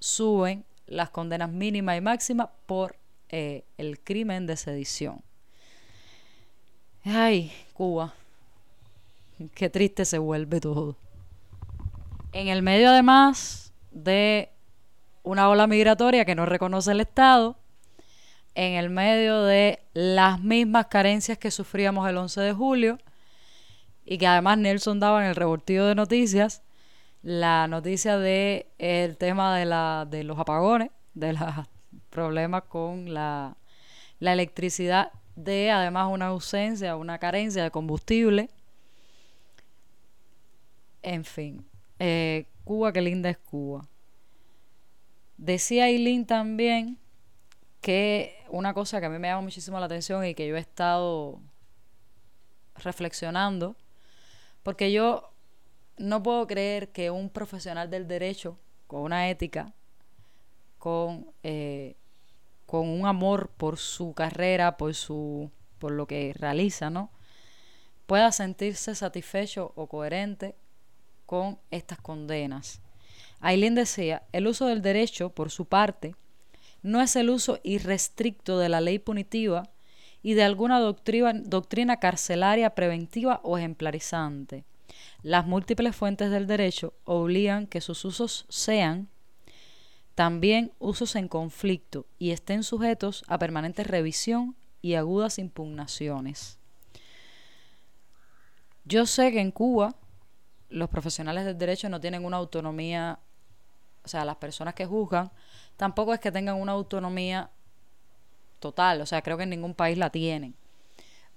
suben 0.00 0.64
las 0.86 1.10
condenas 1.10 1.50
mínimas 1.50 1.96
y 1.96 2.00
máximas 2.00 2.48
por 2.66 2.96
eh, 3.28 3.64
el 3.78 4.00
crimen 4.00 4.46
de 4.46 4.56
sedición. 4.56 5.22
Ay, 7.04 7.52
Cuba. 7.72 8.12
Qué 9.54 9.70
triste 9.70 10.04
se 10.04 10.18
vuelve 10.18 10.60
todo. 10.60 10.96
En 12.32 12.48
el 12.48 12.62
medio, 12.62 12.90
además 12.90 13.72
de 13.90 14.50
una 15.22 15.48
ola 15.48 15.66
migratoria 15.66 16.24
que 16.24 16.34
no 16.34 16.44
reconoce 16.44 16.92
el 16.92 17.00
Estado, 17.00 17.56
en 18.54 18.74
el 18.74 18.90
medio 18.90 19.42
de 19.44 19.80
las 19.94 20.40
mismas 20.40 20.86
carencias 20.86 21.38
que 21.38 21.50
sufríamos 21.50 22.08
el 22.08 22.16
11 22.16 22.40
de 22.40 22.52
julio, 22.52 22.98
y 24.04 24.18
que 24.18 24.26
además 24.26 24.58
Nelson 24.58 25.00
daba 25.00 25.22
en 25.22 25.30
el 25.30 25.36
revoltivo 25.36 25.84
de 25.84 25.94
noticias, 25.94 26.62
la 27.22 27.68
noticia 27.68 28.18
de 28.18 28.66
el 28.78 29.16
tema 29.16 29.56
de, 29.56 29.66
la, 29.66 30.06
de 30.08 30.24
los 30.24 30.38
apagones, 30.38 30.90
de 31.14 31.34
los 31.34 31.42
problemas 32.10 32.62
con 32.64 33.12
la, 33.12 33.56
la 34.18 34.32
electricidad, 34.32 35.12
de 35.36 35.70
además 35.70 36.08
una 36.10 36.26
ausencia, 36.26 36.96
una 36.96 37.18
carencia 37.18 37.62
de 37.62 37.70
combustible. 37.70 38.50
En 41.02 41.24
fin, 41.24 41.64
eh, 41.98 42.46
Cuba, 42.64 42.92
qué 42.92 43.00
linda 43.00 43.30
es 43.30 43.38
Cuba. 43.38 43.86
Decía 45.36 45.88
Eileen 45.88 46.26
también 46.26 46.98
que 47.80 48.36
una 48.50 48.74
cosa 48.74 49.00
que 49.00 49.06
a 49.06 49.08
mí 49.08 49.18
me 49.18 49.28
llama 49.28 49.42
muchísimo 49.42 49.80
la 49.80 49.86
atención 49.86 50.24
y 50.24 50.34
que 50.34 50.46
yo 50.46 50.56
he 50.56 50.60
estado 50.60 51.40
reflexionando, 52.76 53.76
porque 54.62 54.92
yo 54.92 55.29
no 56.00 56.22
puedo 56.22 56.46
creer 56.46 56.88
que 56.88 57.10
un 57.10 57.28
profesional 57.28 57.90
del 57.90 58.08
derecho 58.08 58.58
con 58.86 59.02
una 59.02 59.28
ética, 59.28 59.72
con, 60.78 61.26
eh, 61.42 61.94
con 62.66 62.88
un 62.88 63.06
amor 63.06 63.50
por 63.56 63.78
su 63.78 64.14
carrera, 64.14 64.76
por, 64.76 64.94
su, 64.94 65.50
por 65.78 65.92
lo 65.92 66.06
que 66.06 66.34
realiza, 66.36 66.90
¿no? 66.90 67.10
pueda 68.10 68.32
sentirse 68.32 68.96
satisfecho 68.96 69.70
o 69.76 69.86
coherente 69.86 70.56
con 71.26 71.60
estas 71.70 72.00
condenas. 72.00 72.80
Aileen 73.38 73.76
decía, 73.76 74.24
el 74.32 74.48
uso 74.48 74.66
del 74.66 74.82
derecho, 74.82 75.30
por 75.30 75.52
su 75.52 75.66
parte, 75.66 76.16
no 76.82 77.00
es 77.02 77.14
el 77.14 77.30
uso 77.30 77.60
irrestricto 77.62 78.58
de 78.58 78.68
la 78.68 78.80
ley 78.80 78.98
punitiva 78.98 79.70
y 80.24 80.34
de 80.34 80.42
alguna 80.42 80.80
doctrina, 80.80 81.34
doctrina 81.34 81.98
carcelaria 81.98 82.74
preventiva 82.74 83.38
o 83.44 83.58
ejemplarizante. 83.58 84.64
Las 85.22 85.46
múltiples 85.46 85.94
fuentes 85.94 86.30
del 86.30 86.46
derecho 86.46 86.94
obligan 87.04 87.66
que 87.66 87.80
sus 87.80 88.04
usos 88.04 88.46
sean 88.48 89.08
también 90.14 90.72
usos 90.78 91.16
en 91.16 91.28
conflicto 91.28 92.06
y 92.18 92.30
estén 92.30 92.62
sujetos 92.62 93.24
a 93.26 93.38
permanente 93.38 93.84
revisión 93.84 94.54
y 94.82 94.94
agudas 94.94 95.38
impugnaciones. 95.38 96.58
Yo 98.84 99.06
sé 99.06 99.30
que 99.32 99.40
en 99.40 99.50
Cuba 99.50 99.94
los 100.68 100.88
profesionales 100.88 101.44
del 101.44 101.58
derecho 101.58 101.88
no 101.88 102.00
tienen 102.00 102.24
una 102.24 102.38
autonomía, 102.38 103.18
o 104.04 104.08
sea, 104.08 104.24
las 104.24 104.36
personas 104.36 104.74
que 104.74 104.86
juzgan 104.86 105.30
tampoco 105.76 106.14
es 106.14 106.20
que 106.20 106.32
tengan 106.32 106.56
una 106.56 106.72
autonomía 106.72 107.50
total, 108.58 109.00
o 109.00 109.06
sea, 109.06 109.22
creo 109.22 109.36
que 109.36 109.44
en 109.44 109.50
ningún 109.50 109.74
país 109.74 109.98
la 109.98 110.10
tienen. 110.10 110.54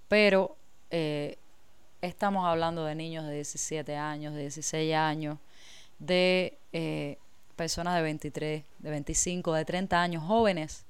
Pero 0.07 0.57
eh, 0.91 1.37
estamos 2.07 2.45
hablando 2.45 2.83
de 2.83 2.95
niños 2.95 3.25
de 3.25 3.35
17 3.35 3.95
años, 3.95 4.33
de 4.33 4.41
16 4.41 4.93
años, 4.93 5.37
de 5.99 6.57
eh, 6.73 7.17
personas 7.55 7.95
de 7.95 8.01
23, 8.01 8.63
de 8.79 8.89
25, 8.89 9.53
de 9.53 9.65
30 9.65 10.01
años, 10.01 10.23
jóvenes. 10.23 10.85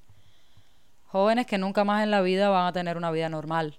Jóvenes 1.06 1.46
que 1.46 1.56
nunca 1.56 1.84
más 1.84 2.02
en 2.02 2.10
la 2.10 2.20
vida 2.20 2.48
van 2.48 2.66
a 2.66 2.72
tener 2.72 2.96
una 2.96 3.12
vida 3.12 3.28
normal. 3.28 3.78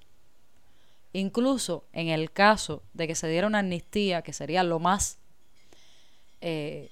Incluso 1.11 1.83
en 1.91 2.07
el 2.07 2.31
caso 2.31 2.81
de 2.93 3.07
que 3.07 3.15
se 3.15 3.27
diera 3.27 3.47
una 3.47 3.59
amnistía, 3.59 4.21
que 4.21 4.31
sería 4.31 4.63
lo 4.63 4.79
más, 4.79 5.17
eh, 6.39 6.89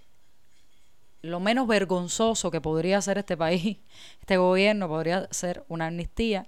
lo 1.22 1.40
menos 1.40 1.68
vergonzoso 1.68 2.52
que 2.52 2.60
podría 2.60 2.98
hacer 2.98 3.18
este 3.18 3.38
país, 3.38 3.78
este 4.20 4.36
gobierno 4.36 4.90
podría 4.90 5.30
ser 5.32 5.64
una 5.70 5.88
amnistía, 5.88 6.48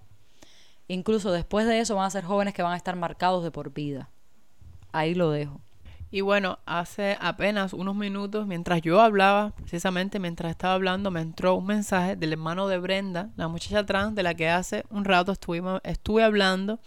Incluso 0.88 1.32
después 1.32 1.66
de 1.66 1.80
eso 1.80 1.96
van 1.96 2.06
a 2.06 2.12
ser 2.12 2.24
jóvenes 2.24 2.54
que 2.54 2.64
van 2.64 2.74
a 2.74 2.78
estar 2.78 2.96
marcados 2.96 3.44
de 3.44 3.52
por 3.52 3.74
vida. 3.74 4.10
Ahí 4.92 5.16
lo 5.16 5.32
dejo. 5.32 5.62
Y 6.12 6.22
bueno, 6.22 6.60
hace 6.66 7.18
apenas 7.20 7.74
unos 7.74 7.96
minutos, 7.96 8.48
mientras 8.48 8.82
yo 8.82 9.02
hablaba, 9.02 9.52
precisamente 9.58 10.20
mientras 10.20 10.52
estaba 10.52 10.76
hablando, 10.76 11.12
me 11.12 11.20
entró 11.20 11.56
un 11.56 11.66
mensaje 11.66 12.16
del 12.16 12.32
hermano 12.32 12.68
de 12.68 12.78
Brenda, 12.78 13.32
la 13.36 13.48
muchacha 13.48 13.86
trans 13.86 14.16
de 14.16 14.24
la 14.24 14.34
que 14.34 14.48
hace 14.48 14.86
un 14.90 15.04
rato 15.04 15.34
estuve 15.34 16.24
hablando. 16.24 16.80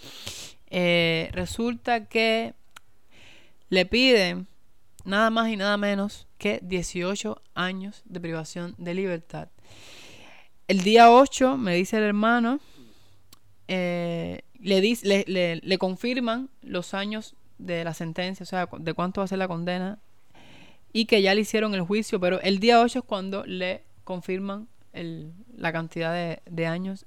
Eh, 0.70 1.30
resulta 1.32 2.06
que 2.06 2.54
le 3.68 3.84
piden 3.84 4.46
nada 5.04 5.30
más 5.30 5.48
y 5.48 5.56
nada 5.56 5.76
menos 5.76 6.26
que 6.38 6.60
18 6.62 7.42
años 7.54 8.02
de 8.06 8.20
privación 8.20 8.74
de 8.78 8.94
libertad. 8.94 9.48
El 10.68 10.82
día 10.82 11.10
8, 11.10 11.56
me 11.56 11.74
dice 11.74 11.96
el 11.98 12.04
hermano, 12.04 12.60
eh, 13.68 14.42
le, 14.60 14.80
le, 15.26 15.60
le, 15.62 15.78
confirman 15.78 16.48
los 16.62 16.94
años 16.94 17.34
de 17.58 17.84
la 17.84 17.94
sentencia, 17.94 18.42
o 18.42 18.46
sea, 18.46 18.68
de 18.78 18.94
cuánto 18.94 19.20
va 19.20 19.26
a 19.26 19.28
ser 19.28 19.38
la 19.38 19.48
condena, 19.48 19.98
y 20.92 21.04
que 21.04 21.22
ya 21.22 21.34
le 21.34 21.42
hicieron 21.42 21.74
el 21.74 21.82
juicio, 21.82 22.18
pero 22.18 22.40
el 22.40 22.58
día 22.58 22.80
8 22.80 23.00
es 23.00 23.04
cuando 23.04 23.44
le 23.44 23.82
confirman 24.04 24.68
el, 24.92 25.32
la 25.56 25.72
cantidad 25.72 26.12
de, 26.12 26.40
de 26.46 26.66
años. 26.66 27.06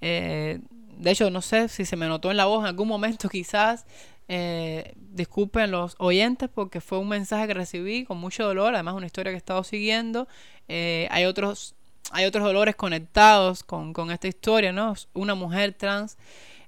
Eh, 0.00 0.60
de 0.98 1.10
hecho, 1.10 1.30
no 1.30 1.40
sé 1.40 1.68
si 1.68 1.84
se 1.84 1.96
me 1.96 2.06
notó 2.06 2.30
en 2.30 2.36
la 2.36 2.46
voz 2.46 2.60
en 2.60 2.66
algún 2.66 2.88
momento, 2.88 3.28
quizás. 3.30 3.86
Eh, 4.28 4.94
disculpen 4.96 5.70
los 5.70 5.94
oyentes 5.98 6.48
porque 6.48 6.80
fue 6.80 6.98
un 6.98 7.08
mensaje 7.08 7.48
que 7.48 7.54
recibí 7.54 8.04
con 8.04 8.18
mucho 8.18 8.44
dolor, 8.44 8.72
además 8.72 8.94
una 8.94 9.06
historia 9.06 9.30
que 9.30 9.34
he 9.34 9.38
estado 9.38 9.62
siguiendo. 9.64 10.26
Eh, 10.68 11.06
hay 11.10 11.24
otros 11.26 11.74
hay 12.10 12.24
otros 12.24 12.44
dolores 12.44 12.76
conectados 12.76 13.62
con, 13.62 14.10
esta 14.10 14.28
historia, 14.28 14.72
¿no? 14.72 14.94
Una 15.14 15.34
mujer 15.34 15.74
trans, 15.74 16.18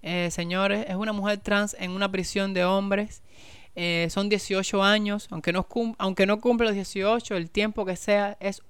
eh, 0.03 0.31
señores, 0.31 0.87
es 0.89 0.95
una 0.95 1.13
mujer 1.13 1.39
trans 1.39 1.77
en 1.79 1.91
una 1.91 2.11
prisión 2.11 2.55
de 2.55 2.65
hombres. 2.65 3.23
Eh, 3.75 4.07
son 4.11 4.29
18 4.29 4.83
años, 4.83 5.27
aunque 5.31 5.53
no, 5.53 5.67
aunque 5.99 6.27
no 6.27 6.41
cumple 6.41 6.69
los 6.69 6.75
18, 6.75 7.37
el 7.37 7.51
tiempo 7.51 7.85
que 7.85 7.97
sea, 7.97 8.37
es, 8.39 8.63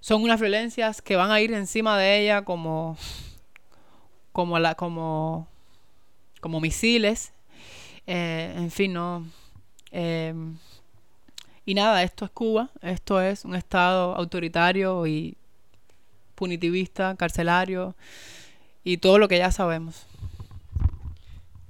son 0.00 0.22
unas 0.22 0.40
violencias 0.40 1.00
que 1.00 1.14
van 1.16 1.30
a 1.30 1.40
ir 1.40 1.52
encima 1.52 1.96
de 1.96 2.20
ella 2.20 2.42
como, 2.42 2.96
como, 4.32 4.58
la, 4.58 4.74
como, 4.74 5.46
como 6.40 6.60
misiles. 6.60 7.32
Eh, 8.06 8.52
en 8.56 8.70
fin, 8.70 8.92
no. 8.92 9.24
y 11.64 11.74
nada, 11.74 12.02
esto 12.02 12.24
es 12.26 12.30
Cuba, 12.32 12.70
esto 12.82 13.20
es 13.20 13.44
un 13.46 13.54
estado 13.54 14.14
autoritario 14.16 15.06
y 15.06 15.38
punitivista, 16.34 17.16
carcelario 17.16 17.94
y 18.82 18.98
todo 18.98 19.18
lo 19.18 19.28
que 19.28 19.38
ya 19.38 19.50
sabemos. 19.50 20.06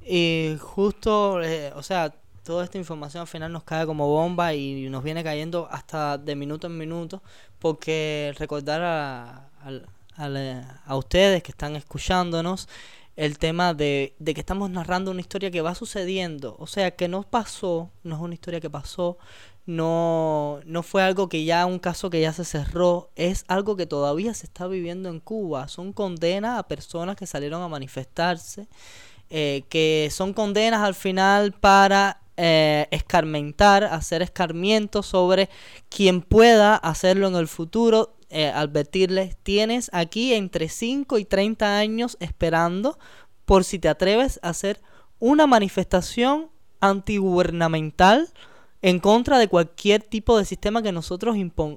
Y 0.06 0.56
justo, 0.60 1.42
eh, 1.42 1.72
o 1.74 1.82
sea, 1.82 2.14
toda 2.44 2.64
esta 2.64 2.78
información 2.78 3.22
al 3.22 3.26
final 3.26 3.52
nos 3.52 3.64
cae 3.64 3.86
como 3.86 4.06
bomba 4.08 4.54
y 4.54 4.88
nos 4.90 5.02
viene 5.02 5.24
cayendo 5.24 5.66
hasta 5.70 6.18
de 6.18 6.36
minuto 6.36 6.66
en 6.66 6.76
minuto, 6.76 7.22
porque 7.58 8.34
recordar 8.38 8.82
a, 8.82 9.48
a, 10.86 10.96
ustedes 10.96 11.42
que 11.42 11.52
están 11.52 11.74
escuchándonos 11.74 12.68
el 13.16 13.38
tema 13.38 13.74
de, 13.74 14.14
de, 14.18 14.34
que 14.34 14.40
estamos 14.40 14.68
narrando 14.70 15.10
una 15.10 15.20
historia 15.20 15.50
que 15.50 15.62
va 15.62 15.74
sucediendo, 15.74 16.56
o 16.58 16.66
sea, 16.66 16.90
que 16.90 17.08
no 17.08 17.22
pasó, 17.22 17.90
no 18.02 18.16
es 18.16 18.20
una 18.20 18.34
historia 18.34 18.60
que 18.60 18.68
pasó, 18.68 19.18
no, 19.66 20.60
no 20.66 20.82
fue 20.82 21.02
algo 21.02 21.28
que 21.28 21.44
ya, 21.44 21.66
un 21.66 21.78
caso 21.78 22.10
que 22.10 22.20
ya 22.20 22.32
se 22.32 22.44
cerró, 22.44 23.10
es 23.16 23.44
algo 23.48 23.76
que 23.76 23.86
todavía 23.86 24.34
se 24.34 24.46
está 24.46 24.66
viviendo 24.66 25.08
en 25.08 25.20
Cuba. 25.20 25.68
Son 25.68 25.92
condenas 25.92 26.58
a 26.58 26.68
personas 26.68 27.16
que 27.16 27.26
salieron 27.26 27.62
a 27.62 27.68
manifestarse 27.68 28.68
eh, 29.30 29.64
que 29.68 30.10
son 30.12 30.32
condenas 30.32 30.82
al 30.82 30.94
final 30.94 31.52
para 31.52 32.20
eh, 32.36 32.86
escarmentar, 32.90 33.82
hacer 33.84 34.22
escarmiento 34.22 35.02
sobre 35.02 35.48
quien 35.88 36.20
pueda 36.20 36.76
hacerlo 36.76 37.28
en 37.28 37.36
el 37.36 37.48
futuro, 37.48 38.16
eh, 38.28 38.48
advertirles, 38.48 39.36
tienes 39.42 39.90
aquí 39.92 40.34
entre 40.34 40.68
5 40.68 41.18
y 41.18 41.24
30 41.24 41.78
años 41.78 42.16
esperando 42.20 42.98
por 43.44 43.64
si 43.64 43.78
te 43.78 43.88
atreves 43.88 44.38
a 44.42 44.50
hacer 44.50 44.80
una 45.18 45.46
manifestación 45.46 46.50
antigubernamental 46.80 48.28
en 48.84 48.98
contra 48.98 49.38
de 49.38 49.48
cualquier 49.48 50.02
tipo 50.02 50.36
de 50.36 50.44
sistema 50.44 50.82
que 50.82 50.92
nosotros 50.92 51.34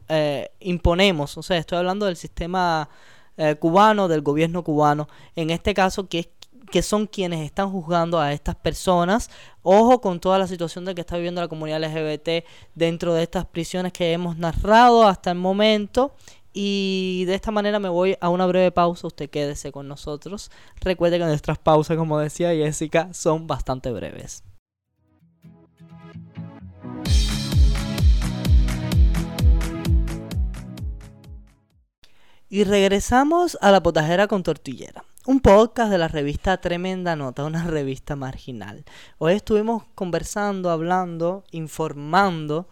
eh, 0.09 0.51
imponemos. 0.59 1.37
O 1.37 1.41
sea, 1.41 1.57
estoy 1.57 1.77
hablando 1.77 2.05
del 2.05 2.17
sistema 2.17 2.89
eh, 3.37 3.55
cubano, 3.55 4.09
del 4.09 4.21
gobierno 4.21 4.61
cubano, 4.61 5.07
en 5.33 5.49
este 5.49 5.73
caso 5.73 6.09
que 6.09 6.19
es 6.19 6.29
que 6.69 6.81
son 6.81 7.07
quienes 7.07 7.45
están 7.45 7.71
juzgando 7.71 8.19
a 8.19 8.33
estas 8.33 8.55
personas. 8.55 9.29
Ojo 9.63 10.01
con 10.01 10.19
toda 10.19 10.37
la 10.37 10.47
situación 10.47 10.83
de 10.83 10.95
que 10.95 10.99
está 10.99 11.15
viviendo 11.15 11.39
la 11.39 11.47
comunidad 11.47 11.81
LGBT 11.81 12.45
dentro 12.75 13.13
de 13.13 13.23
estas 13.23 13.45
prisiones 13.45 13.93
que 13.93 14.11
hemos 14.11 14.37
narrado 14.37 15.07
hasta 15.07 15.31
el 15.31 15.37
momento. 15.37 16.13
Y 16.51 17.23
de 17.25 17.35
esta 17.35 17.51
manera 17.51 17.79
me 17.79 17.87
voy 17.87 18.17
a 18.19 18.27
una 18.27 18.45
breve 18.47 18.73
pausa. 18.73 19.07
Usted 19.07 19.29
quédese 19.29 19.71
con 19.71 19.87
nosotros. 19.87 20.51
Recuerde 20.81 21.19
que 21.19 21.23
nuestras 21.23 21.57
pausas, 21.57 21.95
como 21.95 22.19
decía 22.19 22.49
Jessica, 22.49 23.13
son 23.13 23.47
bastante 23.47 23.93
breves. 23.93 24.43
Y 32.49 32.63
regresamos 32.63 33.57
a 33.59 33.71
La 33.71 33.83
Potajera 33.83 34.27
con 34.27 34.41
Tortillera, 34.41 35.03
un 35.25 35.41
podcast 35.41 35.91
de 35.91 35.97
la 35.97 36.07
revista 36.07 36.61
Tremenda 36.61 37.17
Nota, 37.17 37.43
una 37.43 37.63
revista 37.67 38.15
marginal. 38.15 38.85
Hoy 39.17 39.33
estuvimos 39.33 39.83
conversando, 39.95 40.69
hablando, 40.69 41.43
informando 41.51 42.69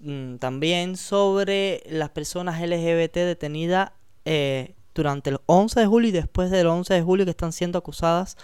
mm, 0.00 0.36
también 0.36 0.96
sobre 0.96 1.82
las 1.90 2.08
personas 2.08 2.58
LGBT 2.58 3.16
detenidas 3.16 3.92
eh, 4.24 4.74
durante 4.94 5.28
el 5.28 5.40
11 5.44 5.80
de 5.80 5.86
julio 5.86 6.08
y 6.08 6.12
después 6.12 6.50
del 6.50 6.66
11 6.66 6.94
de 6.94 7.02
julio 7.02 7.26
que 7.26 7.32
están 7.32 7.52
siendo 7.52 7.78
acusadas 7.78 8.38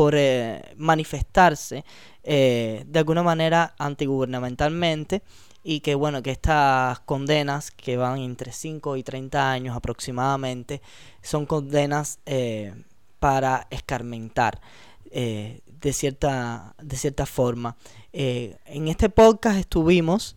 por 0.00 0.14
eh, 0.16 0.62
manifestarse 0.78 1.84
eh, 2.24 2.84
de 2.86 2.98
alguna 2.98 3.22
manera 3.22 3.74
antigubernamentalmente 3.76 5.22
y 5.62 5.80
que 5.80 5.94
bueno 5.94 6.22
que 6.22 6.30
estas 6.30 7.00
condenas 7.00 7.70
que 7.70 7.98
van 7.98 8.16
entre 8.20 8.50
5 8.50 8.96
y 8.96 9.02
30 9.02 9.52
años 9.52 9.76
aproximadamente 9.76 10.80
son 11.20 11.44
condenas 11.44 12.18
eh, 12.24 12.72
para 13.18 13.66
escarmentar 13.68 14.62
eh, 15.10 15.60
de 15.66 15.92
cierta 15.92 16.74
de 16.82 16.96
cierta 16.96 17.26
forma 17.26 17.76
Eh, 18.14 18.56
en 18.64 18.88
este 18.88 19.10
podcast 19.10 19.58
estuvimos 19.58 20.34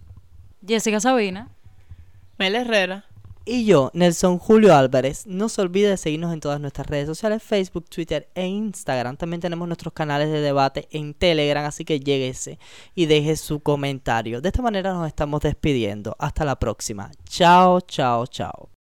Jessica 0.68 1.00
Sabina. 1.00 1.48
Mel 2.38 2.56
Herrera. 2.56 3.06
Y 3.46 3.66
yo, 3.66 3.92
Nelson 3.94 4.38
Julio 4.38 4.76
Álvarez. 4.76 5.28
No 5.28 5.50
se 5.50 5.62
olvide 5.62 5.90
de 5.90 5.98
seguirnos 5.98 6.34
en 6.34 6.40
todas 6.40 6.60
nuestras 6.62 6.88
redes 6.88 7.08
sociales, 7.08 7.44
Facebook, 7.44 7.90
Twitter 7.90 8.30
e 8.36 8.48
Instagram. 8.48 9.18
También 9.18 9.42
tenemos 9.42 9.68
nuestros 9.68 9.94
canales 9.94 10.30
de 10.32 10.42
debate 10.42 10.88
en 10.92 11.14
Telegram, 11.14 11.66
así 11.66 11.86
que 11.86 12.00
lléguese 12.00 12.60
y 12.96 13.06
deje 13.06 13.36
su 13.36 13.60
comentario. 13.60 14.42
De 14.42 14.50
esta 14.50 14.62
manera 14.62 14.94
nos 14.94 15.08
estamos 15.08 15.42
despidiendo. 15.42 16.16
Hasta 16.20 16.46
la 16.46 16.58
próxima. 16.58 17.12
Chao, 17.26 17.82
chao, 17.82 18.26
chao. 18.28 18.73